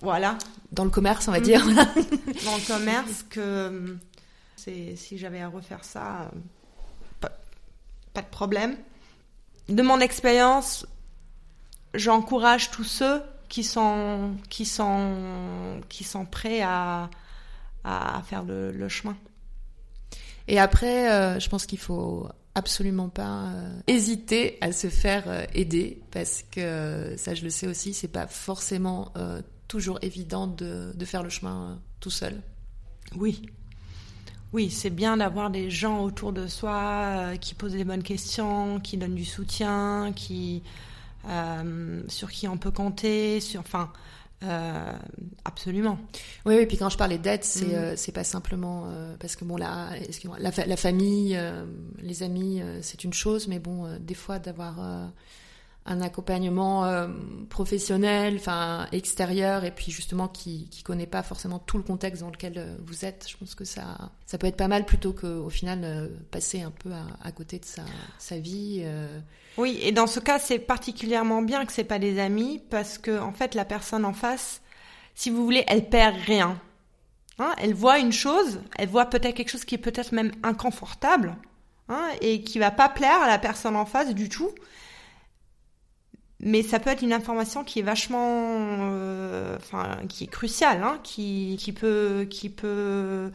voilà. 0.00 0.36
dans 0.70 0.84
le 0.84 0.90
commerce 0.90 1.28
on 1.28 1.32
va 1.32 1.40
dire 1.40 1.64
dans 2.44 2.56
le 2.56 2.66
commerce 2.66 3.24
que 3.30 3.96
si 4.96 5.18
j'avais 5.18 5.40
à 5.40 5.48
refaire 5.48 5.84
ça, 5.84 6.30
pas, 7.20 7.30
de 8.22 8.26
problème. 8.30 8.76
De 9.68 9.82
mon 9.82 10.00
expérience, 10.00 10.86
j'encourage 11.94 12.70
tous 12.70 12.84
ceux 12.84 13.22
qui 13.48 13.64
sont, 13.64 14.36
qui 14.48 14.64
sont, 14.64 15.80
qui 15.88 16.04
sont 16.04 16.26
prêts 16.26 16.62
à, 16.62 17.10
à 17.84 18.22
faire 18.24 18.44
le, 18.44 18.88
chemin. 18.88 19.16
Et 20.48 20.58
après, 20.58 21.10
euh, 21.10 21.38
je 21.38 21.48
pense 21.48 21.66
qu'il 21.66 21.78
faut 21.78 22.28
absolument 22.54 23.08
pas 23.08 23.46
euh, 23.46 23.80
hésiter 23.86 24.58
à 24.60 24.72
se 24.72 24.88
faire 24.88 25.24
euh, 25.26 25.44
aider 25.54 26.02
parce 26.10 26.44
que 26.50 27.14
ça, 27.16 27.34
je 27.34 27.44
le 27.44 27.50
sais 27.50 27.66
aussi, 27.66 27.94
c'est 27.94 28.08
pas 28.08 28.26
forcément 28.26 29.12
toujours 29.68 29.98
évident 30.02 30.46
de, 30.46 30.92
de, 30.94 31.04
faire 31.04 31.22
le 31.22 31.30
chemin 31.30 31.80
tout 32.00 32.10
seul. 32.10 32.42
Oui. 33.16 33.42
Oui, 34.52 34.70
c'est 34.70 34.90
bien 34.90 35.16
d'avoir 35.16 35.50
des 35.50 35.70
gens 35.70 36.02
autour 36.02 36.32
de 36.32 36.46
soi 36.46 37.32
qui 37.40 37.54
posent 37.54 37.74
les 37.74 37.84
bonnes 37.84 38.02
questions, 38.02 38.80
qui 38.80 38.96
donnent 38.96 39.14
du 39.14 39.24
soutien, 39.24 40.12
qui 40.14 40.62
sur 42.08 42.30
qui 42.30 42.48
on 42.48 42.58
peut 42.58 42.72
compter, 42.72 43.40
sur 43.40 43.60
enfin 43.60 43.90
euh, 44.44 44.92
absolument. 45.44 45.98
Oui, 46.46 46.54
et 46.54 46.66
puis 46.66 46.76
quand 46.76 46.88
je 46.88 46.96
parlais 46.96 47.18
d'aide, 47.18 47.44
c'est 47.44 47.66
mm. 47.66 47.74
euh, 47.74 47.94
c'est 47.96 48.12
pas 48.12 48.24
simplement 48.24 48.86
euh, 48.86 49.14
parce 49.20 49.36
que 49.36 49.44
bon 49.44 49.56
là, 49.56 49.90
la, 50.38 50.50
la 50.66 50.76
famille, 50.76 51.38
les 52.00 52.22
amis, 52.22 52.62
c'est 52.80 53.04
une 53.04 53.12
chose, 53.12 53.48
mais 53.48 53.58
bon, 53.58 53.86
des 54.00 54.14
fois 54.14 54.38
d'avoir 54.38 54.80
un 55.84 56.00
accompagnement 56.00 57.08
professionnel, 57.50 58.36
enfin 58.36 58.86
extérieur, 58.92 59.64
et 59.64 59.72
puis 59.72 59.90
justement 59.90 60.28
qui 60.28 60.68
qui 60.70 60.82
connaît 60.82 61.06
pas 61.06 61.22
forcément 61.22 61.58
tout 61.58 61.76
le 61.76 61.82
contexte 61.82 62.22
dans 62.22 62.30
lequel 62.30 62.78
vous 62.84 63.04
êtes, 63.04 63.26
je 63.28 63.36
pense 63.36 63.54
que 63.54 63.64
ça 63.64 64.12
ça 64.26 64.38
peut 64.38 64.46
être 64.46 64.56
pas 64.56 64.68
mal 64.68 64.84
plutôt 64.84 65.12
que 65.12 65.26
au 65.26 65.50
final 65.50 66.10
passer 66.30 66.62
un 66.62 66.70
peu 66.70 66.92
à, 66.92 67.04
à, 67.26 67.32
côté 67.32 67.58
de 67.58 67.64
sa 67.64 67.82
sa 68.18 68.38
vie. 68.38 68.84
Oui, 69.58 69.78
et 69.82 69.92
dans 69.92 70.06
ce 70.06 70.20
cas, 70.20 70.38
c'est 70.38 70.58
particulièrement 70.58 71.42
bien 71.42 71.66
que 71.66 71.72
c'est 71.72 71.84
pas 71.84 71.98
des 71.98 72.18
amis 72.18 72.60
parce 72.70 72.96
que 72.96 73.18
en 73.18 73.32
fait, 73.32 73.54
la 73.54 73.64
personne 73.64 74.04
en 74.04 74.14
face, 74.14 74.62
si 75.14 75.30
vous 75.30 75.44
voulez, 75.44 75.64
elle 75.66 75.88
perd 75.88 76.16
rien. 76.26 76.58
Hein 77.38 77.54
elle 77.58 77.74
voit 77.74 77.98
une 77.98 78.12
chose, 78.12 78.60
elle 78.78 78.88
voit 78.88 79.06
peut-être 79.06 79.34
quelque 79.34 79.50
chose 79.50 79.64
qui 79.64 79.74
est 79.74 79.78
peut-être 79.78 80.12
même 80.12 80.32
inconfortable 80.42 81.36
hein, 81.88 82.08
et 82.20 82.42
qui 82.42 82.58
va 82.58 82.70
pas 82.70 82.88
plaire 82.88 83.20
à 83.22 83.26
la 83.26 83.38
personne 83.38 83.76
en 83.76 83.86
face 83.86 84.14
du 84.14 84.28
tout. 84.28 84.50
Mais 86.42 86.62
ça 86.62 86.80
peut 86.80 86.90
être 86.90 87.02
une 87.02 87.12
information 87.12 87.62
qui 87.62 87.78
est 87.78 87.84
vachement, 87.84 88.56
euh, 88.80 89.56
enfin, 89.56 89.98
qui 90.08 90.24
est 90.24 90.28
cruciale, 90.28 90.82
hein, 90.82 90.98
qui, 91.04 91.56
qui 91.60 91.72
peut, 91.72 92.26
qui 92.28 92.48
peut 92.48 93.30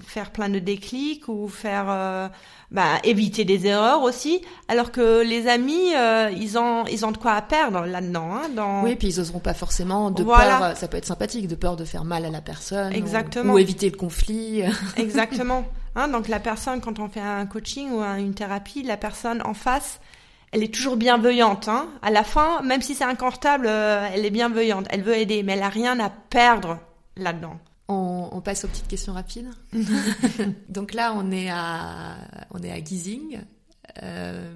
faire 0.00 0.30
plein 0.30 0.48
de 0.48 0.58
déclics 0.58 1.28
ou 1.28 1.48
faire 1.48 1.86
euh, 1.88 2.28
bah, 2.70 2.98
éviter 3.04 3.44
des 3.44 3.66
erreurs 3.66 4.02
aussi. 4.02 4.42
Alors 4.68 4.92
que 4.92 5.22
les 5.22 5.48
amis 5.48 5.94
euh, 5.94 6.30
ils 6.36 6.58
ont 6.58 6.84
ils 6.86 7.04
ont 7.06 7.12
de 7.12 7.16
quoi 7.16 7.32
à 7.32 7.42
perdre 7.42 7.86
là-dedans 7.86 8.34
hein, 8.34 8.48
dans... 8.54 8.82
oui 8.82 8.96
puis 8.96 9.08
ils 9.08 9.20
oseront 9.20 9.38
pas 9.38 9.54
forcément 9.54 10.10
de 10.10 10.24
peur 10.24 10.76
ça 10.76 10.88
peut 10.88 10.96
être 10.96 11.06
sympathique 11.06 11.48
de 11.48 11.54
peur 11.54 11.76
de 11.76 11.84
faire 11.84 12.04
mal 12.04 12.24
à 12.24 12.30
la 12.30 12.40
personne 12.40 12.92
exactement. 12.92 13.54
ou, 13.54 13.58
éviter 13.58 13.88
le 13.88 13.96
conflit. 13.96 14.62
Exactement. 14.96 15.64
Hein, 15.94 16.08
donc 16.08 16.28
la 16.28 16.40
personne 16.40 16.80
quand 16.80 16.98
on 16.98 17.08
fait 17.08 17.20
un 17.20 17.46
coaching 17.46 17.90
ou 17.90 18.02
une 18.02 18.34
thérapie 18.34 18.82
la 18.82 18.96
personne 18.96 19.42
en 19.44 19.54
face 19.54 20.00
elle 20.52 20.62
est 20.62 20.72
toujours 20.72 20.96
bienveillante. 20.96 21.68
Hein. 21.68 21.88
À 22.02 22.10
la 22.10 22.24
fin, 22.24 22.62
même 22.62 22.82
si 22.82 22.94
c'est 22.94 23.04
inconfortable, 23.04 23.66
euh, 23.66 24.06
elle 24.12 24.24
est 24.24 24.30
bienveillante. 24.30 24.86
Elle 24.90 25.02
veut 25.02 25.16
aider, 25.16 25.42
mais 25.42 25.52
elle 25.54 25.62
a 25.62 25.70
rien 25.70 25.98
à 25.98 26.10
perdre 26.10 26.78
là-dedans. 27.16 27.58
On, 27.88 28.40
passe 28.40 28.64
aux 28.64 28.68
petites 28.68 28.88
questions 28.88 29.12
rapides. 29.12 29.50
Donc 30.68 30.94
là, 30.94 31.12
on 31.14 31.30
est 31.30 31.50
à, 31.50 32.16
on 32.50 32.62
est 32.62 32.70
à 32.70 32.82
Giesing. 32.82 33.40
Euh, 34.02 34.54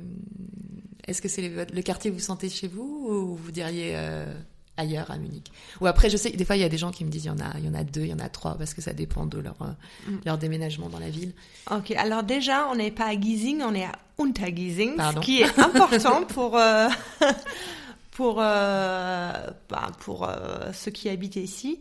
est-ce 1.06 1.20
que 1.20 1.28
c'est 1.28 1.48
le, 1.48 1.82
quartier 1.82 2.10
que 2.10 2.16
vous 2.16 2.22
sentez 2.22 2.48
chez 2.48 2.66
vous 2.66 3.06
ou 3.08 3.36
vous 3.36 3.52
diriez 3.52 3.92
euh, 3.94 4.32
ailleurs 4.76 5.10
à 5.10 5.18
Munich 5.18 5.50
Ou 5.80 5.86
après, 5.86 6.10
je 6.10 6.16
sais 6.16 6.30
des 6.30 6.44
fois, 6.44 6.56
il 6.56 6.62
y 6.62 6.64
a 6.64 6.68
des 6.68 6.78
gens 6.78 6.90
qui 6.90 7.04
me 7.04 7.10
disent 7.10 7.24
il 7.24 7.28
y 7.28 7.30
en 7.30 7.38
a, 7.38 7.56
il 7.58 7.64
y 7.64 7.68
en 7.68 7.74
a 7.74 7.84
deux, 7.84 8.02
il 8.02 8.08
y 8.08 8.14
en 8.14 8.18
a 8.18 8.28
trois, 8.28 8.56
parce 8.56 8.74
que 8.74 8.80
ça 8.80 8.92
dépend 8.92 9.26
de 9.26 9.38
leur, 9.38 9.56
euh, 9.62 10.10
mm. 10.10 10.18
leur 10.24 10.38
déménagement 10.38 10.88
dans 10.88 10.98
la 10.98 11.10
ville. 11.10 11.32
Ok, 11.70 11.90
alors 11.92 12.22
déjà, 12.22 12.68
on 12.70 12.76
n'est 12.76 12.90
pas 12.90 13.06
à 13.06 13.20
Giesing, 13.20 13.62
on 13.62 13.74
est 13.74 13.84
à 13.84 13.92
Untergiesing, 14.18 14.96
ce 14.96 15.20
qui 15.20 15.42
est 15.42 15.58
important 15.58 16.24
pour... 16.24 16.58
pour, 18.12 18.36
bah, 18.36 19.52
pour 20.00 20.30
ceux 20.72 20.90
qui 20.90 21.10
habitent 21.10 21.36
ici. 21.36 21.78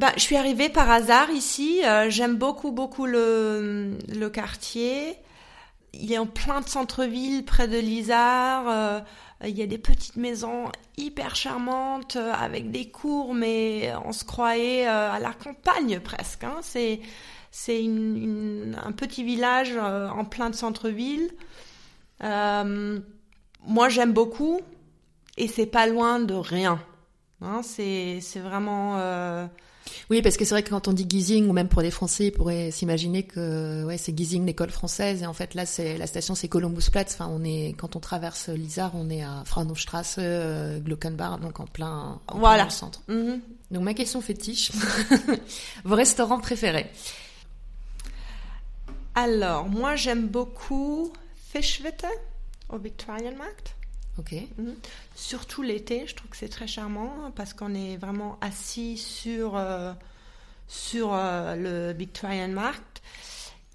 Bah, 0.00 0.12
je 0.16 0.22
suis 0.22 0.36
arrivée 0.36 0.70
par 0.70 0.90
hasard 0.90 1.30
ici. 1.30 1.82
Euh, 1.84 2.08
j'aime 2.08 2.36
beaucoup, 2.36 2.72
beaucoup 2.72 3.04
le, 3.04 3.98
le 4.08 4.30
quartier. 4.30 5.14
Il 5.92 6.10
est 6.10 6.16
en 6.16 6.24
plein 6.24 6.62
de 6.62 6.68
centre-ville, 6.70 7.44
près 7.44 7.68
de 7.68 7.76
Lizard. 7.76 9.02
Euh, 9.42 9.48
il 9.48 9.56
y 9.56 9.62
a 9.62 9.66
des 9.66 9.78
petites 9.78 10.16
maisons 10.16 10.70
hyper 10.96 11.34
charmantes 11.34 12.16
euh, 12.16 12.32
avec 12.32 12.70
des 12.70 12.90
cours, 12.90 13.34
mais 13.34 13.92
on 14.04 14.12
se 14.12 14.24
croyait 14.24 14.86
à 14.86 15.18
la 15.18 15.32
campagne 15.32 16.00
presque. 16.00 16.44
Hein. 16.44 16.58
C'est 16.62 17.00
c'est 17.52 17.84
un 17.84 18.92
petit 18.92 19.24
village 19.24 19.76
en 19.76 20.24
plein 20.24 20.50
de 20.50 20.54
centre-ville. 20.54 21.32
moi, 22.22 23.88
j'aime 23.88 24.12
beaucoup 24.12 24.60
et 25.36 25.48
c'est 25.48 25.66
pas 25.66 25.86
loin 25.88 26.20
de 26.20 26.34
rien. 26.34 26.80
Hein. 27.40 27.62
C'est 27.64 28.20
c'est 28.20 28.38
vraiment 28.38 28.98
oui, 30.10 30.22
parce 30.22 30.36
que 30.36 30.44
c'est 30.44 30.54
vrai 30.54 30.62
que 30.62 30.70
quand 30.70 30.88
on 30.88 30.92
dit 30.92 31.06
Giesing, 31.08 31.48
ou 31.48 31.52
même 31.52 31.68
pour 31.68 31.82
les 31.82 31.90
Français, 31.90 32.26
ils 32.26 32.32
pourraient 32.32 32.70
s'imaginer 32.70 33.22
que 33.22 33.84
ouais, 33.84 33.98
c'est 33.98 34.16
Giesing, 34.16 34.44
l'école 34.46 34.70
française, 34.70 35.22
et 35.22 35.26
en 35.26 35.32
fait 35.32 35.54
là, 35.54 35.66
c'est 35.66 35.98
la 35.98 36.06
station, 36.06 36.34
c'est 36.34 36.48
Columbusplatz. 36.48 37.14
Enfin, 37.14 37.28
on 37.30 37.44
est 37.44 37.74
quand 37.76 37.96
on 37.96 38.00
traverse 38.00 38.48
l'Isar, 38.48 38.92
on 38.94 39.10
est 39.10 39.22
à 39.22 39.42
Fraunhochstrasse, 39.44 40.16
euh, 40.18 40.78
Glockenbach, 40.80 41.40
donc 41.40 41.60
en 41.60 41.66
plein, 41.66 42.20
en 42.28 42.38
voilà. 42.38 42.64
plein 42.64 42.70
centre. 42.70 43.02
Mhm. 43.08 43.40
Donc 43.70 43.82
ma 43.82 43.94
question 43.94 44.20
fétiche, 44.20 44.72
vos 45.84 45.94
restaurants 45.94 46.40
préférés? 46.40 46.90
Alors, 49.14 49.68
moi 49.68 49.96
j'aime 49.96 50.26
beaucoup 50.28 51.12
Fischwitte 51.52 52.06
au 52.68 52.78
Viktualienmarkt. 52.78 53.74
Ok. 54.18 54.34
Mhm. 54.58 54.74
Surtout 55.14 55.62
l'été, 55.62 56.06
je 56.06 56.14
trouve 56.14 56.30
que 56.30 56.36
c'est 56.36 56.48
très 56.48 56.66
charmant 56.66 57.30
parce 57.34 57.54
qu'on 57.54 57.74
est 57.74 57.96
vraiment 57.96 58.38
assis 58.40 58.98
sur, 58.98 59.56
euh, 59.56 59.92
sur 60.68 61.10
euh, 61.12 61.56
le 61.56 61.92
Victorian 61.96 62.48
Markt. 62.48 63.02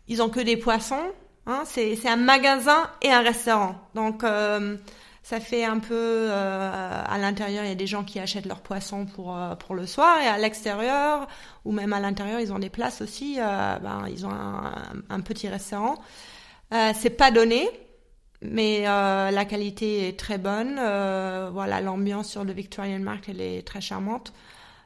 Ils 0.07 0.21
ont 0.21 0.29
que 0.29 0.39
des 0.39 0.57
poissons. 0.57 1.11
Hein, 1.47 1.63
c'est 1.65 2.07
un 2.07 2.15
magasin 2.15 2.89
et 3.03 3.11
un 3.11 3.21
restaurant. 3.21 3.75
Donc, 3.93 4.23
euh, 4.23 4.77
ça 5.21 5.39
fait 5.39 5.63
un 5.63 5.77
peu 5.77 6.31
à 6.31 7.17
l'intérieur, 7.19 7.63
il 7.63 7.69
y 7.69 7.71
a 7.71 7.75
des 7.75 7.87
gens 7.87 8.03
qui 8.03 8.19
achètent 8.19 8.45
leurs 8.45 8.61
poissons 8.61 9.05
pour, 9.05 9.35
pour 9.59 9.75
le 9.75 9.87
soir 9.87 10.19
et 10.21 10.27
à 10.27 10.37
l'extérieur 10.37 11.27
ou 11.63 11.71
même 11.71 11.93
à 11.93 11.99
l'intérieur, 11.99 12.39
ils 12.39 12.53
ont 12.53 12.59
des 12.59 12.69
places 12.69 13.01
aussi. 13.01 13.37
ben, 13.37 14.05
ils 14.07 14.25
ont 14.25 14.31
un, 14.31 14.73
un 15.09 15.19
petit 15.21 15.47
restaurant. 15.47 15.95
c'est 16.71 17.11
pas 17.11 17.31
donné, 17.31 17.67
mais 18.41 18.87
euh, 18.87 19.31
la 19.31 19.45
qualité 19.45 20.07
est 20.07 20.19
très 20.19 20.37
bonne. 20.37 20.75
Euh, 20.79 21.49
voilà, 21.51 21.81
l'ambiance 21.81 22.29
sur 22.29 22.43
le 22.43 22.53
Victorian 22.53 22.99
Mark, 22.99 23.27
elle 23.29 23.41
est 23.41 23.65
très 23.65 23.81
charmante. 23.81 24.33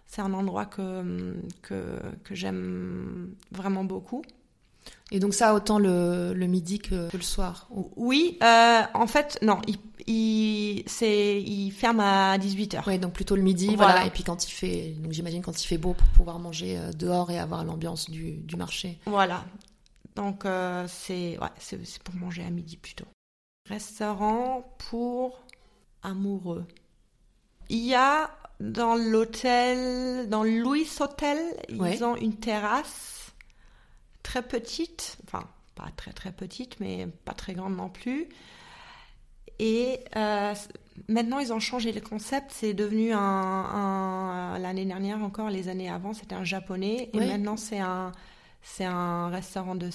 C'est 0.06 0.22
un 0.22 0.34
endroit 0.34 0.66
que, 0.66 1.36
que, 1.62 2.00
que 2.24 2.36
j'aime 2.36 3.36
vraiment 3.52 3.84
beaucoup. 3.84 4.24
Et 5.12 5.20
donc 5.20 5.34
ça, 5.34 5.54
autant 5.54 5.80
le, 5.80 6.34
le 6.34 6.48
midi 6.48 6.80
que, 6.80 7.10
le 7.16 7.22
soir 7.22 7.68
Oui, 7.96 8.38
euh, 8.44 8.82
en 8.94 9.08
fait, 9.08 9.40
non, 9.42 9.60
il, 9.68 9.78
il, 10.08 10.84
il 11.02 11.72
ferme 11.72 12.00
à 12.00 12.38
18h. 12.38 12.84
Oui, 12.88 12.98
donc 13.00 13.14
plutôt 13.14 13.36
le 13.36 13.42
midi, 13.42 13.76
voilà. 13.76 14.06
Et 14.06 14.10
puis 14.10 14.24
quand 14.24 14.48
il 14.48 14.52
fait, 14.52 14.96
donc 15.00 15.12
j'imagine 15.12 15.42
quand 15.42 15.62
il 15.62 15.66
fait 15.66 15.78
beau 15.78 15.94
pour 15.94 16.08
pouvoir 16.10 16.40
manger 16.40 16.80
dehors 16.98 17.30
et 17.32 17.40
avoir 17.40 17.64
l'ambiance 17.64 18.10
du, 18.10 18.34
du 18.34 18.56
marché. 18.56 19.00
Voilà. 19.06 19.44
Donc 20.20 20.46
euh, 20.46 20.86
c'est, 20.90 21.38
ouais, 21.40 21.48
c'est, 21.60 21.84
c'est 21.86 22.04
pour 22.04 22.14
manger 22.16 22.44
à 22.44 22.50
midi 22.50 22.76
plutôt. 22.76 23.06
Restaurant 23.70 24.76
pour 24.90 25.44
amoureux. 26.04 26.66
Il 27.70 27.86
y 27.86 27.96
a 27.96 28.32
dans 28.60 28.96
l'hôtel, 28.96 30.28
dans 30.28 30.44
Louis 30.44 30.90
Hotel, 31.00 31.38
ils 31.70 32.04
ont 32.04 32.16
une 32.16 32.36
terrasse 32.36 33.32
très 34.24 34.42
petite, 34.42 35.18
enfin 35.26 35.48
pas 35.76 35.90
très 35.96 36.12
très 36.12 36.32
petite, 36.32 36.80
mais 36.80 37.08
pas 37.26 37.34
très 37.34 37.54
grande 37.54 37.78
non 37.78 37.90
plus. 37.90 38.28
Et 39.60 40.00
euh, 40.16 40.54
maintenant, 41.08 41.40
ils 41.40 41.54
ont 41.54 41.60
changé 41.60 41.92
le 41.92 42.02
concept. 42.02 42.52
C'est 42.52 42.74
devenu 42.74 43.12
un, 43.14 44.58
l'année 44.60 44.86
dernière 44.86 45.22
encore, 45.22 45.50
les 45.50 45.68
années 45.68 45.90
avant, 45.90 46.14
c'était 46.14 46.36
un 46.36 46.44
japonais, 46.44 47.10
et 47.14 47.20
maintenant 47.20 47.56
c'est 47.56 47.80
un 47.80 48.12
c'est 48.62 48.86
un 48.86 49.30
restaurant 49.30 49.76
de 49.76 49.90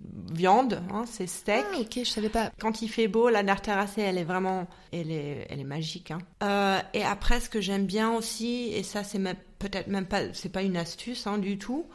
viande, 0.00 0.82
hein, 0.92 1.04
c'est 1.06 1.26
steak. 1.26 1.64
Ah, 1.72 1.80
ok, 1.80 2.00
je 2.04 2.10
savais 2.10 2.28
pas. 2.28 2.50
Quand 2.60 2.82
il 2.82 2.88
fait 2.88 3.08
beau, 3.08 3.28
la 3.28 3.42
terrassée, 3.56 4.02
elle 4.02 4.18
est 4.18 4.24
vraiment, 4.24 4.66
elle 4.92 5.10
est, 5.10 5.46
elle 5.48 5.60
est 5.60 5.64
magique. 5.64 6.10
Hein. 6.10 6.18
Euh, 6.42 6.80
et 6.92 7.02
après, 7.02 7.40
ce 7.40 7.48
que 7.48 7.60
j'aime 7.60 7.86
bien 7.86 8.12
aussi, 8.12 8.70
et 8.72 8.82
ça, 8.82 9.04
c'est 9.04 9.20
peut-être 9.58 9.88
même 9.88 10.06
pas, 10.06 10.32
c'est 10.32 10.50
pas 10.50 10.62
une 10.62 10.76
astuce 10.76 11.26
hein, 11.26 11.38
du 11.38 11.58
tout, 11.58 11.86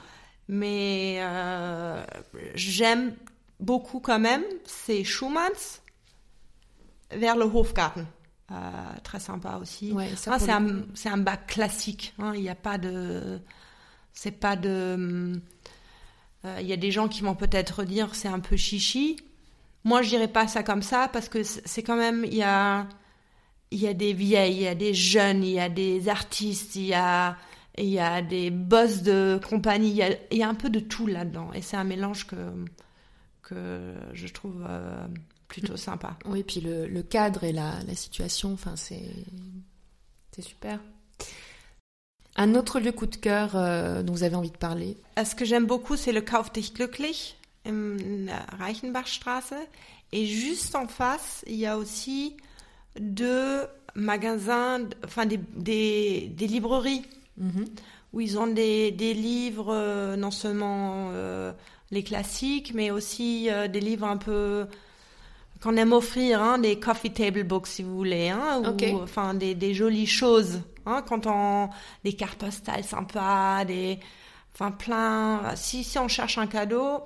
mais 0.48 1.18
euh, 1.20 2.04
j'aime 2.56 3.14
beaucoup 3.60 4.00
quand 4.00 4.20
même, 4.20 4.44
c'est 4.66 5.04
Schumann's 5.04 5.82
vers 7.12 7.36
le 7.36 7.46
Hofgarten. 7.46 8.06
Euh, 8.52 8.56
très 9.04 9.20
sympa 9.20 9.60
aussi. 9.62 9.92
Ouais, 9.92 10.10
ah, 10.26 10.40
c'est 10.40 10.52
un, 10.52 10.82
c'est 10.96 11.10
un 11.10 11.18
bac 11.18 11.46
classique. 11.46 12.16
Hein. 12.18 12.32
Il 12.34 12.42
n'y 12.42 12.50
a 12.50 12.56
pas 12.56 12.80
de, 12.80 13.40
c'est 14.12 14.32
pas 14.32 14.56
de 14.56 15.40
il 16.44 16.50
euh, 16.50 16.62
y 16.62 16.74
a 16.74 16.78
des 16.78 16.92
gens 16.92 17.08
qui 17.08 17.22
vont 17.22 17.36
peut-être 17.36 17.84
dire 17.84 18.16
c'est 18.16 18.28
un 18.28 18.40
peu 18.40 18.56
chichi. 18.56 19.18
Moi, 19.84 20.02
je 20.02 20.10
dirais 20.10 20.28
pas 20.28 20.48
ça 20.48 20.64
comme 20.64 20.82
ça 20.82 21.10
parce 21.12 21.30
que 21.30 21.44
c'est 21.44 21.84
quand 21.84 21.96
même 21.98 22.26
il 22.26 22.36
y 22.36 22.44
a 22.44 22.88
il 23.72 23.80
y 23.80 23.88
a 23.88 23.94
des 23.94 24.14
vieilles, 24.14 24.56
il 24.56 24.62
y 24.62 24.68
a 24.68 24.76
des 24.76 24.94
jeunes, 24.94 25.44
il 25.44 25.52
y 25.52 25.60
a 25.60 25.70
des 25.70 26.10
artistes, 26.10 26.76
il 26.76 26.88
y 26.88 26.94
a 26.94 27.38
il 27.78 27.90
y 27.90 28.00
a 28.00 28.22
des 28.22 28.50
boss 28.52 29.04
de 29.04 29.40
compagnie, 29.48 30.02
il 30.32 30.38
y 30.38 30.44
a, 30.44 30.50
un 30.50 30.56
peu 30.56 30.70
de 30.70 30.80
tout 30.80 31.08
là-dedans 31.08 31.54
et 31.54 31.62
c'est 31.62 31.78
un 31.78 31.84
mélange 31.84 32.28
que 32.28 32.36
que 33.42 33.96
je 34.14 34.28
trouve 34.28 34.66
euh, 34.68 35.08
plutôt 35.48 35.78
sympa. 35.78 36.18
Oui, 36.26 36.44
puis 36.44 36.62
le, 36.62 36.88
le 36.88 37.04
cadre 37.04 37.44
et 37.44 37.52
la, 37.52 37.82
la 37.88 37.96
situation, 37.96 38.54
enfin 38.54 38.76
c'est 38.76 39.12
c'est 40.32 40.42
super. 40.42 40.80
Un 42.36 42.56
autre 42.56 42.80
lieu 42.80 42.92
coup 42.92 43.06
de 43.06 43.16
cœur 43.16 43.52
euh, 43.56 44.02
dont 44.04 44.14
vous 44.14 44.24
avez 44.24 44.36
envie 44.36 44.52
de 44.52 44.58
parler? 44.58 44.96
Ce 45.24 45.36
que 45.36 45.46
j'aime 45.46 45.66
beaucoup, 45.66 45.98
c'est 45.98 46.12
le 46.12 46.22
Kauf 46.22 46.52
dich 46.54 46.74
glücklich 46.74 47.36
in 47.66 47.98
la 48.26 48.46
Reichenbachstraße. 48.64 49.54
Et 50.12 50.26
juste 50.26 50.76
en 50.76 50.88
face, 50.88 51.44
il 51.48 51.56
y 51.56 51.66
a 51.66 51.78
aussi 51.78 52.36
deux 53.00 53.62
magasins, 53.96 54.80
enfin 55.06 55.26
des, 55.26 55.40
des, 55.56 56.32
des 56.36 56.48
librairies, 56.48 57.04
Mhm. 57.38 57.66
où 58.12 58.20
ils 58.22 58.38
ont 58.38 58.48
des, 58.48 58.92
des 58.92 59.14
livres, 59.14 59.72
euh, 59.74 60.16
non 60.18 60.32
seulement 60.32 61.10
euh, 61.14 61.54
les 61.92 62.04
classiques, 62.04 62.74
mais 62.74 62.92
aussi 62.92 63.48
euh, 63.50 63.68
des 63.70 63.80
livres 63.80 64.06
un 64.08 64.18
peu 64.18 64.66
qu'on 65.62 65.78
aime 65.78 65.94
offrir, 65.94 66.42
hein, 66.42 66.58
des 66.58 66.78
coffee 66.80 67.12
table 67.14 67.44
books 67.44 67.68
si 67.68 67.82
vous 67.84 67.96
voulez, 67.96 68.30
hein, 68.30 68.62
ou 68.66 68.98
enfin 69.02 69.34
des 69.34 69.74
jolies 69.74 70.06
choses, 70.08 70.62
hein, 70.90 71.04
quand 71.08 71.28
on 71.28 71.70
des 72.04 72.14
cartes 72.14 72.40
postales 72.40 72.84
sympas, 72.84 73.66
des, 73.66 74.00
enfin 74.54 74.72
plein. 74.72 75.56
Si 75.56 75.84
si 75.84 75.98
on 76.00 76.08
cherche 76.08 76.38
un 76.38 76.48
cadeau, 76.48 77.06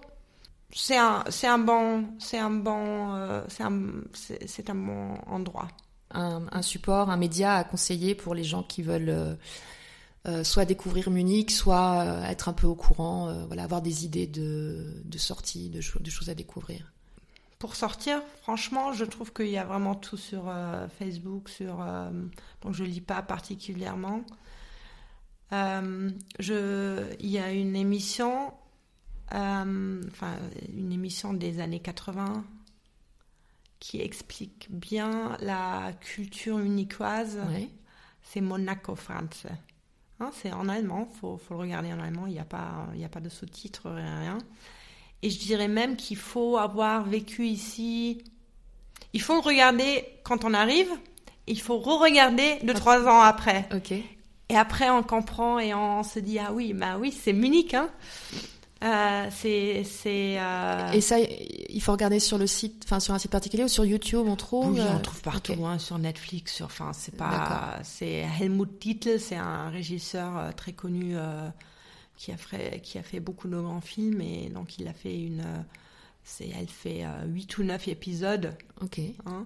c'est 0.71 0.97
un 0.97 1.23
c'est 1.29 1.47
un 1.47 1.59
bon 1.59 2.05
c'est 2.19 2.39
un 2.39 2.49
bon 2.49 3.15
euh, 3.15 3.43
c'est 3.49 3.63
un 3.63 3.81
c'est 4.11 4.69
un 4.69 4.75
bon 4.75 5.15
endroit. 5.27 5.67
un, 6.11 6.61
support, 6.61 7.09
un 7.09 7.17
média 7.17 7.55
à 7.55 7.63
conseiller 7.63 8.13
pour 8.15 8.35
les 8.35 8.43
gens 8.43 8.63
qui 8.63 8.83
veulent 8.83 9.09
euh, 9.09 9.33
euh, 10.27 10.43
soit 10.43 10.65
découvrir 10.65 11.09
Munich, 11.09 11.51
soit 11.51 12.05
être 12.29 12.49
un 12.49 12.53
peu 12.53 12.67
au 12.67 12.75
courant, 12.75 13.33
voilà, 13.47 13.63
avoir 13.63 13.81
des 13.81 14.05
idées 14.05 14.27
de, 14.27 15.01
de 15.03 15.17
sorties, 15.17 15.69
de 15.69 15.81
choses 15.81 16.29
à 16.29 16.35
découvrir. 16.35 16.93
Pour 17.63 17.77
sortir, 17.77 18.21
franchement, 18.41 18.91
je 18.91 19.05
trouve 19.05 19.31
qu'il 19.31 19.47
y 19.47 19.57
a 19.57 19.63
vraiment 19.63 19.95
tout 19.95 20.17
sur 20.17 20.49
euh, 20.49 20.85
Facebook, 20.99 21.47
sur 21.47 21.81
euh, 21.81 22.11
donc 22.59 22.73
je 22.73 22.83
lis 22.83 22.99
pas 22.99 23.21
particulièrement. 23.21 24.19
Euh, 25.53 26.11
je, 26.39 27.15
il 27.21 27.29
y 27.29 27.39
a 27.39 27.53
une 27.53 27.77
émission, 27.77 28.53
euh, 29.33 30.03
enfin 30.11 30.33
une 30.75 30.91
émission 30.91 31.31
des 31.33 31.61
années 31.61 31.79
80 31.79 32.43
qui 33.79 34.01
explique 34.01 34.67
bien 34.69 35.37
la 35.39 35.93
culture 36.01 36.59
uniquoise. 36.59 37.39
Ouais. 37.49 37.69
C'est 38.23 38.41
Monaco 38.41 38.93
France. 38.95 39.47
Hein, 40.19 40.31
c'est 40.33 40.51
en 40.51 40.67
allemand, 40.67 41.05
faut, 41.05 41.37
faut 41.37 41.53
le 41.53 41.61
regarder 41.61 41.93
en 41.93 41.99
allemand, 42.01 42.27
il 42.27 42.33
n'y 42.33 42.39
a, 42.39 42.43
pas- 42.45 42.89
il 42.93 42.99
y 42.99 43.05
a 43.05 43.09
pas 43.09 43.21
de 43.21 43.29
sous-titres, 43.29 43.89
rien, 43.89 44.19
rien. 44.19 44.37
Et 45.23 45.29
je 45.29 45.39
dirais 45.39 45.69
même 45.69 45.95
qu'il 45.95 46.17
faut 46.17 46.57
avoir 46.57 47.03
vécu 47.05 47.47
ici. 47.47 48.21
Il 49.13 49.21
faut 49.21 49.39
regarder 49.41 50.05
quand 50.23 50.43
on 50.43 50.53
arrive, 50.53 50.89
il 51.47 51.59
faut 51.59 51.79
re-regarder 51.79 52.59
deux, 52.63 52.73
trois 52.73 53.07
ans 53.07 53.21
après. 53.21 53.67
Ok. 53.73 53.93
Et 54.49 54.55
après, 54.55 54.89
on 54.89 55.01
comprend 55.01 55.59
et 55.59 55.73
on 55.73 56.03
se 56.03 56.19
dit, 56.19 56.37
ah 56.39 56.51
oui, 56.51 56.73
bah 56.73 56.97
oui, 56.99 57.11
c'est 57.11 57.33
Munich, 57.33 57.73
hein. 57.73 57.89
Euh, 58.83 59.27
c'est, 59.31 59.85
c'est, 59.85 60.35
euh, 60.37 60.91
Et 60.91 60.99
ça, 60.99 61.15
il 61.19 61.81
faut 61.81 61.93
regarder 61.93 62.19
sur 62.19 62.37
le 62.37 62.47
site, 62.47 62.81
enfin 62.83 62.99
sur 62.99 63.13
un 63.13 63.19
site 63.19 63.31
particulier 63.31 63.63
ou 63.63 63.69
sur 63.69 63.85
YouTube, 63.85 64.25
on 64.27 64.35
trouve. 64.35 64.73
Oui, 64.73 64.81
euh, 64.81 64.95
on 64.97 64.99
trouve 64.99 65.21
partout, 65.21 65.65
hein, 65.65 65.79
sur 65.79 65.97
Netflix, 65.97 66.53
sur, 66.53 66.65
enfin, 66.65 66.91
c'est 66.91 67.15
pas, 67.15 67.79
c'est 67.83 68.25
Helmut 68.41 68.69
Dietl, 68.81 69.21
c'est 69.21 69.37
un 69.37 69.69
régisseur 69.69 70.37
euh, 70.37 70.51
très 70.51 70.73
connu 70.73 71.13
euh, 71.15 71.47
qui 72.23 72.31
a 72.31 72.37
fait, 72.37 72.79
qui 72.81 72.97
a 72.97 73.03
fait 73.03 73.19
beaucoup 73.19 73.49
de 73.49 73.59
grands 73.59 73.81
films 73.81 74.21
et 74.21 74.49
donc 74.49 74.77
il 74.79 74.87
a 74.87 74.93
fait 74.93 75.19
une, 75.19 75.43
c'est, 76.23 76.47
elle 76.57 76.67
fait 76.69 77.03
euh, 77.03 77.25
8 77.25 77.57
ou 77.57 77.63
9 77.63 77.87
épisodes, 77.89 78.55
Ok, 78.81 78.99
hein, 79.25 79.45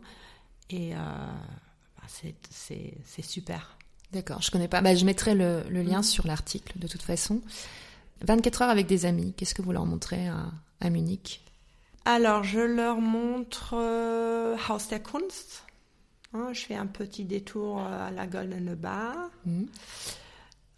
et 0.69 0.93
euh, 0.93 0.97
bah, 0.97 2.03
c'est, 2.07 2.35
c'est, 2.51 2.93
c'est 3.05 3.23
super. 3.25 3.77
d'accord. 4.13 4.41
Je 4.43 4.51
connais 4.51 4.67
pas. 4.67 4.81
Bah, 4.81 4.93
je 4.93 5.05
mettrai 5.05 5.33
le, 5.33 5.63
le 5.69 5.81
Mm. 5.81 5.87
lien 5.87 6.03
sur 6.03 6.27
l'article 6.27 6.77
de 6.77 6.87
toute 6.87 7.01
façon. 7.01 7.41
24 8.21 8.61
heures 8.63 8.69
avec 8.69 8.85
des 8.87 9.05
amis. 9.05 9.33
Qu'est-ce 9.35 9.55
que 9.55 9.61
vous 9.63 9.71
leur 9.71 9.85
montrez 9.85 10.27
à, 10.27 10.51
à 10.79 10.89
Munich? 10.91 11.41
Alors, 12.05 12.43
je 12.43 12.59
leur 12.59 13.01
montre 13.01 13.73
euh, 13.73 14.55
Haus 14.69 14.87
der 14.89 15.01
Kunst. 15.01 15.63
Hein, 16.33 16.49
je 16.53 16.61
fais 16.61 16.75
un 16.75 16.85
petit 16.87 17.25
détour 17.25 17.79
euh, 17.79 18.07
à 18.07 18.11
la 18.11 18.27
Goldene 18.27 18.75
Bar. 18.75 19.15
Mhm. 19.45 19.67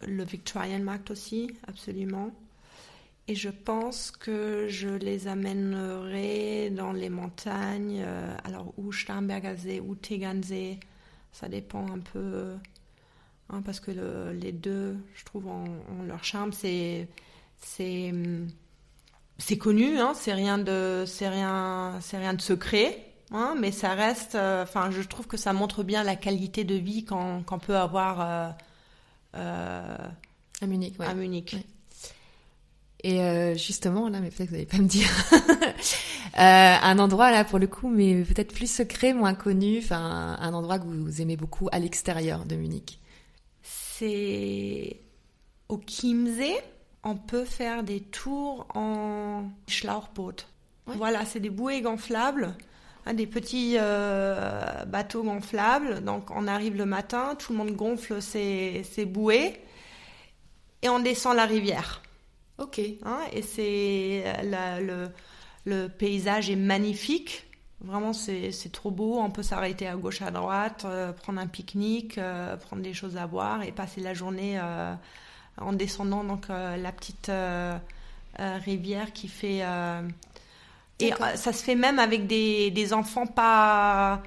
Le 0.06 0.24
Victorienmarkt 0.24 1.10
aussi, 1.10 1.50
absolument. 1.66 2.30
Et 3.28 3.34
je 3.34 3.50
pense 3.50 4.10
que 4.10 4.66
je 4.68 4.88
les 4.88 5.28
amènerai 5.28 6.70
dans 6.70 6.92
les 6.92 7.10
montagnes, 7.10 8.02
euh, 8.04 8.36
alors 8.44 8.72
ou 8.78 8.92
Starnberger 8.92 9.56
See 9.58 9.80
ou 9.80 9.94
Tegernsee, 9.94 10.78
ça 11.32 11.48
dépend 11.48 11.86
un 11.92 12.00
peu, 12.00 12.54
hein, 13.50 13.62
parce 13.64 13.80
que 13.80 13.90
le- 13.92 14.32
les 14.32 14.52
deux, 14.52 14.96
je 15.14 15.24
trouve, 15.24 15.46
ont, 15.48 15.64
leur 16.06 16.24
charme. 16.24 16.52
C'est, 16.52 17.08
c'est, 17.60 18.10
hum, 18.10 18.48
c'est 19.38 19.58
connu, 19.58 19.98
hein, 19.98 20.12
c'est 20.14 20.34
rien 20.34 20.58
de, 20.58 21.04
c'est 21.06 21.28
rien, 21.28 21.98
c'est 22.00 22.18
rien 22.18 22.34
de 22.34 22.40
secret. 22.42 23.06
Hein, 23.32 23.54
mais 23.60 23.70
ça 23.72 23.94
reste, 23.94 24.34
euh, 24.34 24.64
enfin, 24.64 24.90
je 24.90 25.02
trouve 25.02 25.26
que 25.28 25.36
ça 25.36 25.52
montre 25.52 25.84
bien 25.84 26.02
la 26.04 26.16
qualité 26.16 26.64
de 26.64 26.74
vie 26.74 27.04
qu'on 27.04 27.44
peut 27.64 27.76
avoir 27.76 28.20
euh, 28.20 28.50
À 29.32 30.66
Munich, 30.66 30.94
ouais. 30.98 31.06
à 31.06 31.14
Munich. 31.14 31.54
Ouais. 31.54 31.64
Et 33.02 33.22
euh, 33.22 33.54
justement, 33.54 34.08
là, 34.08 34.20
mais 34.20 34.28
peut-être 34.28 34.46
que 34.46 34.50
vous 34.50 34.56
n'allez 34.56 34.66
pas 34.66 34.78
me 34.78 34.86
dire, 34.88 35.08
Euh, 36.38 36.76
un 36.82 36.98
endroit 37.00 37.30
là 37.30 37.44
pour 37.44 37.58
le 37.58 37.66
coup, 37.66 37.88
mais 37.88 38.22
peut-être 38.22 38.54
plus 38.54 38.70
secret, 38.70 39.12
moins 39.12 39.34
connu, 39.34 39.78
enfin 39.78 40.36
un 40.38 40.54
endroit 40.54 40.78
que 40.78 40.84
vous 40.84 41.20
aimez 41.20 41.36
beaucoup 41.36 41.68
à 41.72 41.78
l'extérieur 41.78 42.44
de 42.44 42.54
Munich. 42.54 43.00
C'est 43.62 45.00
au 45.68 45.80
Chiemsee, 45.84 46.56
on 47.02 47.16
peut 47.16 47.44
faire 47.44 47.82
des 47.82 48.00
tours 48.00 48.66
en 48.74 49.50
Schlauchboot. 49.66 50.46
Ouais. 50.86 50.94
Voilà, 50.96 51.24
c'est 51.24 51.40
des 51.40 51.50
bouées 51.50 51.80
gonflables, 51.82 52.54
hein, 53.06 53.14
des 53.14 53.26
petits 53.26 53.76
euh, 53.78 54.84
bateaux 54.86 55.22
gonflables. 55.22 56.02
Donc 56.02 56.30
on 56.30 56.46
arrive 56.46 56.76
le 56.76 56.86
matin, 56.86 57.34
tout 57.38 57.52
le 57.52 57.58
monde 57.58 57.72
gonfle 57.72 58.20
ses, 58.20 58.82
ses 58.84 59.04
bouées 59.04 59.60
et 60.82 60.88
on 60.88 60.98
descend 60.98 61.36
la 61.36 61.46
rivière. 61.46 62.02
Ok. 62.58 62.80
hein, 63.04 63.20
et 63.32 63.42
c'est 63.42 64.22
euh, 64.26 64.80
le, 64.80 65.08
le 65.64 65.88
paysage 65.88 66.50
est 66.50 66.56
magnifique. 66.56 67.46
Vraiment, 67.82 68.12
c'est 68.12 68.52
trop 68.72 68.90
beau. 68.90 69.18
On 69.18 69.30
peut 69.30 69.42
s'arrêter 69.42 69.86
à 69.86 69.96
gauche, 69.96 70.20
à 70.20 70.30
droite, 70.30 70.82
euh, 70.84 71.12
prendre 71.12 71.40
un 71.40 71.46
pique-nique, 71.46 72.18
euh, 72.18 72.58
prendre 72.58 72.82
des 72.82 72.92
choses 72.92 73.16
à 73.16 73.26
boire 73.26 73.62
et 73.62 73.72
passer 73.72 74.02
la 74.02 74.12
journée 74.12 74.60
en 75.56 75.72
descendant 75.72 76.22
donc 76.22 76.48
la 76.48 76.92
petite 76.92 77.30
rivière 78.38 79.12
qui 79.14 79.28
fait. 79.28 79.62
Et 81.00 81.12
euh, 81.12 81.36
ça 81.36 81.52
se 81.52 81.62
fait 81.64 81.74
même 81.74 81.98
avec 81.98 82.26
des, 82.26 82.70
des 82.70 82.92
enfants 82.92 83.26
pas. 83.26 84.22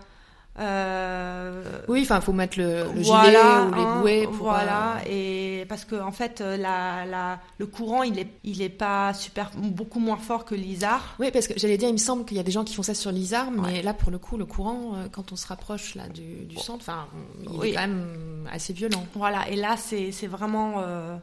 euh, 0.59 1.81
Oui, 1.87 2.01
enfin, 2.03 2.21
faut 2.21 2.31
mettre 2.33 2.59
le, 2.59 2.83
le 2.93 3.01
voilà, 3.01 3.29
gilet 3.31 3.69
ou 3.69 3.73
les 3.73 3.81
hein, 3.83 3.99
bouées 3.99 4.23
pour. 4.27 4.47
voilà, 4.47 4.97
euh, 5.07 5.09
et 5.09 5.65
parce 5.67 5.83
que 5.85 5.95
en 5.95 6.11
fait, 6.11 6.41
la, 6.41 7.05
la, 7.05 7.39
le 7.57 7.65
courant, 7.65 8.03
il 8.03 8.19
est, 8.19 8.27
il 8.43 8.61
est 8.61 8.69
pas 8.69 9.13
super, 9.13 9.49
beaucoup 9.55 9.99
moins 9.99 10.17
fort 10.17 10.45
que 10.45 10.53
l'Isard. 10.55 11.15
Oui, 11.19 11.31
parce 11.31 11.47
que 11.47 11.53
j'allais 11.57 11.77
dire, 11.77 11.89
il 11.89 11.93
me 11.93 11.97
semble 11.97 12.25
qu'il 12.25 12.37
y 12.37 12.39
a 12.39 12.43
des 12.43 12.51
gens 12.51 12.63
qui 12.63 12.75
font 12.75 12.83
ça 12.83 12.93
sur 12.93 13.11
l'Isard, 13.11 13.49
mais 13.51 13.81
là, 13.81 13.93
pour 13.93 14.11
le 14.11 14.17
coup, 14.19 14.37
le 14.37 14.45
courant, 14.45 14.93
quand 15.11 15.31
on 15.31 15.35
se 15.35 15.47
rapproche 15.47 15.95
là 15.95 16.07
du, 16.07 16.45
du 16.45 16.55
centre, 16.57 16.83
enfin, 16.87 17.07
il 17.41 17.49
Oui. 17.49 17.69
est 17.69 17.73
quand 17.73 17.81
même 17.81 18.47
assez 18.51 18.73
violent. 18.73 19.05
Voilà, 19.15 19.49
et 19.49 19.55
là, 19.55 19.75
c'est, 19.77 20.11
c'est 20.11 20.27
vraiment, 20.27 20.75
euh, 20.85 21.15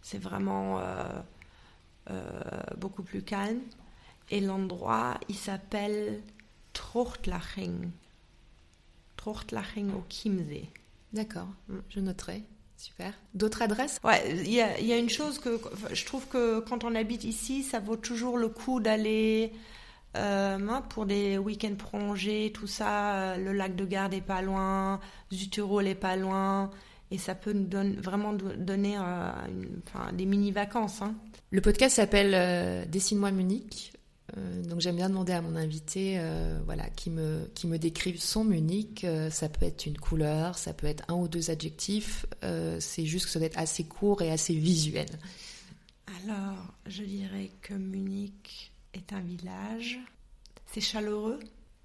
c'est 0.00 0.18
vraiment 0.22 0.80
beaucoup 2.78 3.02
plus 3.02 3.22
calme. 3.22 3.60
Et 4.32 4.40
l'endroit, 4.40 5.18
il 5.28 5.36
s'appelle 5.36 6.22
Truchtlaching. 6.72 7.90
Truchtlaching 9.16 9.90
au 9.92 10.02
Chiemsee. 10.08 10.68
D'accord, 11.12 11.48
Mm. 11.68 11.76
je 11.90 12.00
noterai. 12.00 12.42
Super. 12.76 13.12
D'autres 13.34 13.62
adresses? 13.62 14.00
Ouais, 14.02 14.34
il 14.44 14.50
y 14.52 14.60
a, 14.60 14.80
il 14.80 14.86
y 14.86 14.92
a 14.92 14.98
une 14.98 15.10
chose 15.10 15.38
que 15.38 15.60
je 15.92 16.04
trouve 16.04 16.26
que 16.26 16.60
quand 16.60 16.82
on 16.82 16.94
habite 16.96 17.22
ici, 17.24 17.62
ça 17.62 17.78
vaut 17.78 17.96
toujours 17.96 18.38
le 18.38 18.48
coup 18.48 18.80
d'aller 18.80 19.52
euh, 20.16 20.58
hein, 20.68 20.82
pour 20.88 21.06
des 21.06 21.38
week-ends 21.38 21.76
prolongés, 21.76 22.50
tout 22.52 22.66
ça. 22.66 23.14
euh, 23.14 23.36
Le 23.36 23.52
lac 23.52 23.76
de 23.76 23.84
Garde 23.84 24.12
est 24.14 24.20
pas 24.20 24.42
loin, 24.42 24.98
Zuturol 25.32 25.86
est 25.86 25.94
pas 25.94 26.16
loin, 26.16 26.70
et 27.10 27.18
ça 27.18 27.34
peut 27.34 27.52
nous 27.52 27.68
vraiment 28.02 28.32
do- 28.32 28.52
donner 28.56 28.96
euh, 28.98 29.30
une- 29.48 29.80
enfin, 29.86 30.12
des 30.12 30.26
mini-vacances. 30.26 31.02
Hein. 31.02 31.14
Le 31.50 31.60
podcast 31.60 31.96
s'appelle 31.96 32.32
euh, 32.34 32.84
Dessine-moi 32.86 33.30
Munich. 33.30 33.91
Euh, 34.36 34.62
donc 34.62 34.80
j'aime 34.80 34.96
bien 34.96 35.08
demander 35.08 35.32
à 35.32 35.42
mon 35.42 35.56
invité, 35.56 36.14
euh, 36.18 36.58
voilà, 36.64 36.88
qui 36.90 37.10
me 37.10 37.50
qui 37.54 37.66
me 37.66 37.78
décrive 37.78 38.20
son 38.20 38.44
Munich. 38.44 39.04
Euh, 39.04 39.30
ça 39.30 39.48
peut 39.48 39.66
être 39.66 39.86
une 39.86 39.98
couleur, 39.98 40.56
ça 40.58 40.72
peut 40.72 40.86
être 40.86 41.04
un 41.08 41.14
ou 41.14 41.28
deux 41.28 41.50
adjectifs. 41.50 42.26
c'est 42.80 43.06
juste 43.06 43.26
que 43.26 43.32
ça 43.32 43.38
doit 43.38 43.46
être 43.46 43.58
assez 43.58 43.84
court 43.84 44.22
et 44.22 44.30
assez 44.30 44.54
visuel. 44.54 45.08
Alors, 46.24 46.74
je 46.86 47.02
dirais 47.02 47.50
que 47.60 47.74
Munich 47.74 48.72
est 48.94 49.12
un 49.12 49.20
village. 49.20 50.00
C'est 50.66 50.80
chaleureux, 50.80 51.38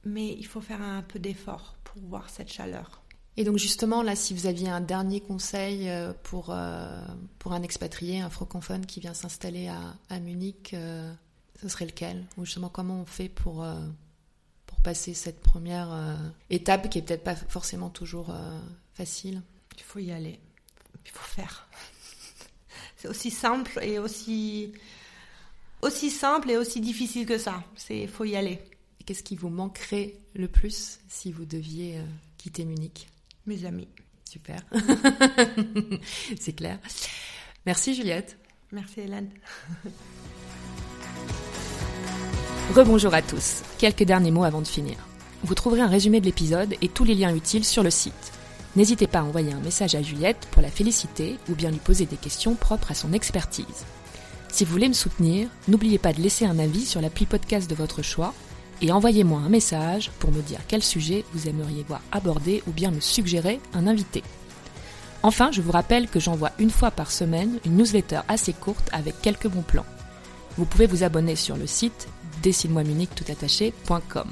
mais 0.03 0.33
il 0.33 0.45
faut 0.45 0.61
faire 0.61 0.81
un 0.81 1.01
peu 1.01 1.19
d'effort 1.19 1.75
pour 1.83 2.01
voir 2.03 2.29
cette 2.29 2.51
chaleur. 2.51 3.01
Et 3.35 3.43
donc 3.43 3.57
justement, 3.57 4.01
là, 4.01 4.15
si 4.15 4.33
vous 4.33 4.47
aviez 4.47 4.69
un 4.69 4.81
dernier 4.81 5.21
conseil 5.21 5.91
pour, 6.23 6.55
pour 7.37 7.53
un 7.53 7.61
expatrié, 7.61 8.19
un 8.19 8.29
francophone 8.29 8.85
qui 8.85 8.99
vient 8.99 9.13
s'installer 9.13 9.67
à, 9.67 9.95
à 10.09 10.19
Munich, 10.19 10.75
ce 11.61 11.69
serait 11.69 11.85
lequel 11.85 12.25
Ou 12.37 12.45
justement, 12.45 12.69
comment 12.69 13.01
on 13.01 13.05
fait 13.05 13.29
pour, 13.29 13.63
euh, 13.63 13.79
pour 14.65 14.81
passer 14.81 15.13
cette 15.13 15.41
première 15.41 15.91
euh, 15.91 16.15
étape 16.49 16.89
qui 16.89 16.99
est 16.99 17.01
peut-être 17.01 17.23
pas 17.23 17.35
forcément 17.35 17.89
toujours 17.89 18.29
euh, 18.29 18.59
facile 18.93 19.41
Il 19.75 19.83
faut 19.83 19.99
y 19.99 20.11
aller. 20.11 20.39
Il 21.05 21.11
faut 21.11 21.25
faire. 21.25 21.67
C'est 22.97 23.07
aussi 23.07 23.31
simple 23.31 23.79
et 23.81 23.99
aussi, 23.99 24.73
aussi 25.81 26.09
simple 26.09 26.51
et 26.51 26.57
aussi 26.57 26.81
difficile 26.81 27.25
que 27.25 27.37
ça. 27.37 27.63
Il 27.89 28.07
faut 28.07 28.25
y 28.25 28.35
aller. 28.35 28.59
Qu'est-ce 29.05 29.23
qui 29.23 29.35
vous 29.35 29.49
manquerait 29.49 30.15
le 30.35 30.47
plus 30.47 30.99
si 31.07 31.31
vous 31.31 31.45
deviez 31.45 32.01
quitter 32.37 32.65
Munich? 32.65 33.07
Mes 33.45 33.63
amis. 33.65 33.87
Super. 34.25 34.61
C'est 36.39 36.53
clair. 36.53 36.79
Merci 37.65 37.95
Juliette. 37.95 38.37
Merci 38.71 39.01
Hélène. 39.01 39.31
Rebonjour 42.75 43.13
à 43.13 43.21
tous. 43.21 43.63
Quelques 43.77 44.03
derniers 44.03 44.29
mots 44.29 44.43
avant 44.43 44.61
de 44.61 44.67
finir. 44.67 44.97
Vous 45.41 45.55
trouverez 45.55 45.79
un 45.79 45.87
résumé 45.87 46.19
de 46.19 46.25
l'épisode 46.25 46.75
et 46.81 46.89
tous 46.89 47.05
les 47.05 47.15
liens 47.15 47.33
utiles 47.33 47.63
sur 47.63 47.81
le 47.81 47.89
site. 47.89 48.33
N'hésitez 48.75 49.07
pas 49.07 49.19
à 49.19 49.23
envoyer 49.23 49.53
un 49.53 49.61
message 49.61 49.95
à 49.95 50.01
Juliette 50.01 50.49
pour 50.51 50.61
la 50.61 50.69
féliciter 50.69 51.37
ou 51.49 51.55
bien 51.55 51.71
lui 51.71 51.79
poser 51.79 52.05
des 52.05 52.17
questions 52.17 52.55
propres 52.55 52.91
à 52.91 52.93
son 52.93 53.13
expertise. 53.13 53.85
Si 54.49 54.65
vous 54.65 54.71
voulez 54.73 54.89
me 54.89 54.93
soutenir, 54.93 55.47
n'oubliez 55.69 55.97
pas 55.97 56.11
de 56.11 56.21
laisser 56.21 56.45
un 56.45 56.59
avis 56.59 56.85
sur 56.85 56.99
l'appli 56.99 57.25
podcast 57.25 57.69
de 57.69 57.75
votre 57.75 58.01
choix 58.01 58.33
et 58.81 58.91
envoyez-moi 58.91 59.39
un 59.39 59.49
message 59.49 60.11
pour 60.19 60.33
me 60.33 60.41
dire 60.41 60.59
quel 60.67 60.83
sujet 60.83 61.23
vous 61.33 61.47
aimeriez 61.47 61.85
voir 61.87 62.01
abordé 62.11 62.61
ou 62.67 62.71
bien 62.71 62.91
me 62.91 62.99
suggérer 62.99 63.61
un 63.73 63.87
invité. 63.87 64.23
Enfin, 65.23 65.51
je 65.53 65.61
vous 65.61 65.71
rappelle 65.71 66.09
que 66.09 66.19
j'envoie 66.19 66.51
une 66.59 66.69
fois 66.69 66.91
par 66.91 67.11
semaine 67.11 67.59
une 67.65 67.77
newsletter 67.77 68.19
assez 68.27 68.51
courte 68.51 68.89
avec 68.91 69.21
quelques 69.21 69.47
bons 69.47 69.63
plans. 69.63 69.85
Vous 70.57 70.65
pouvez 70.65 70.87
vous 70.87 71.03
abonner 71.03 71.35
sur 71.35 71.55
le 71.55 71.67
site 71.67 72.07
décide-moi 72.41 72.83
Munich 72.83 73.09
tout 73.15 73.25
attaché.com. 73.31 74.27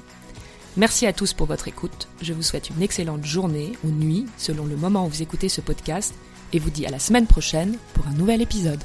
Merci 0.78 1.06
à 1.06 1.14
tous 1.14 1.34
pour 1.34 1.48
votre 1.48 1.68
écoute. 1.68 2.08
Je 2.22 2.34
vous 2.34 2.44
souhaite 2.44 2.70
une 2.70 2.82
excellente 2.82 3.26
journée 3.26 3.74
ou 3.84 3.90
nuit 3.90 4.26
selon 4.38 4.66
le 4.66 4.76
moment 4.76 5.06
où 5.06 5.10
vous 5.10 5.22
écoutez 5.22 5.48
ce 5.48 5.62
podcast 5.62 6.14
et 6.52 6.60
vous 6.60 6.70
dis 6.70 6.86
à 6.86 6.92
la 6.92 7.00
semaine 7.00 7.28
prochaine 7.28 7.78
pour 7.94 8.08
un 8.08 8.14
nouvel 8.14 8.42
épisode. 8.42 8.84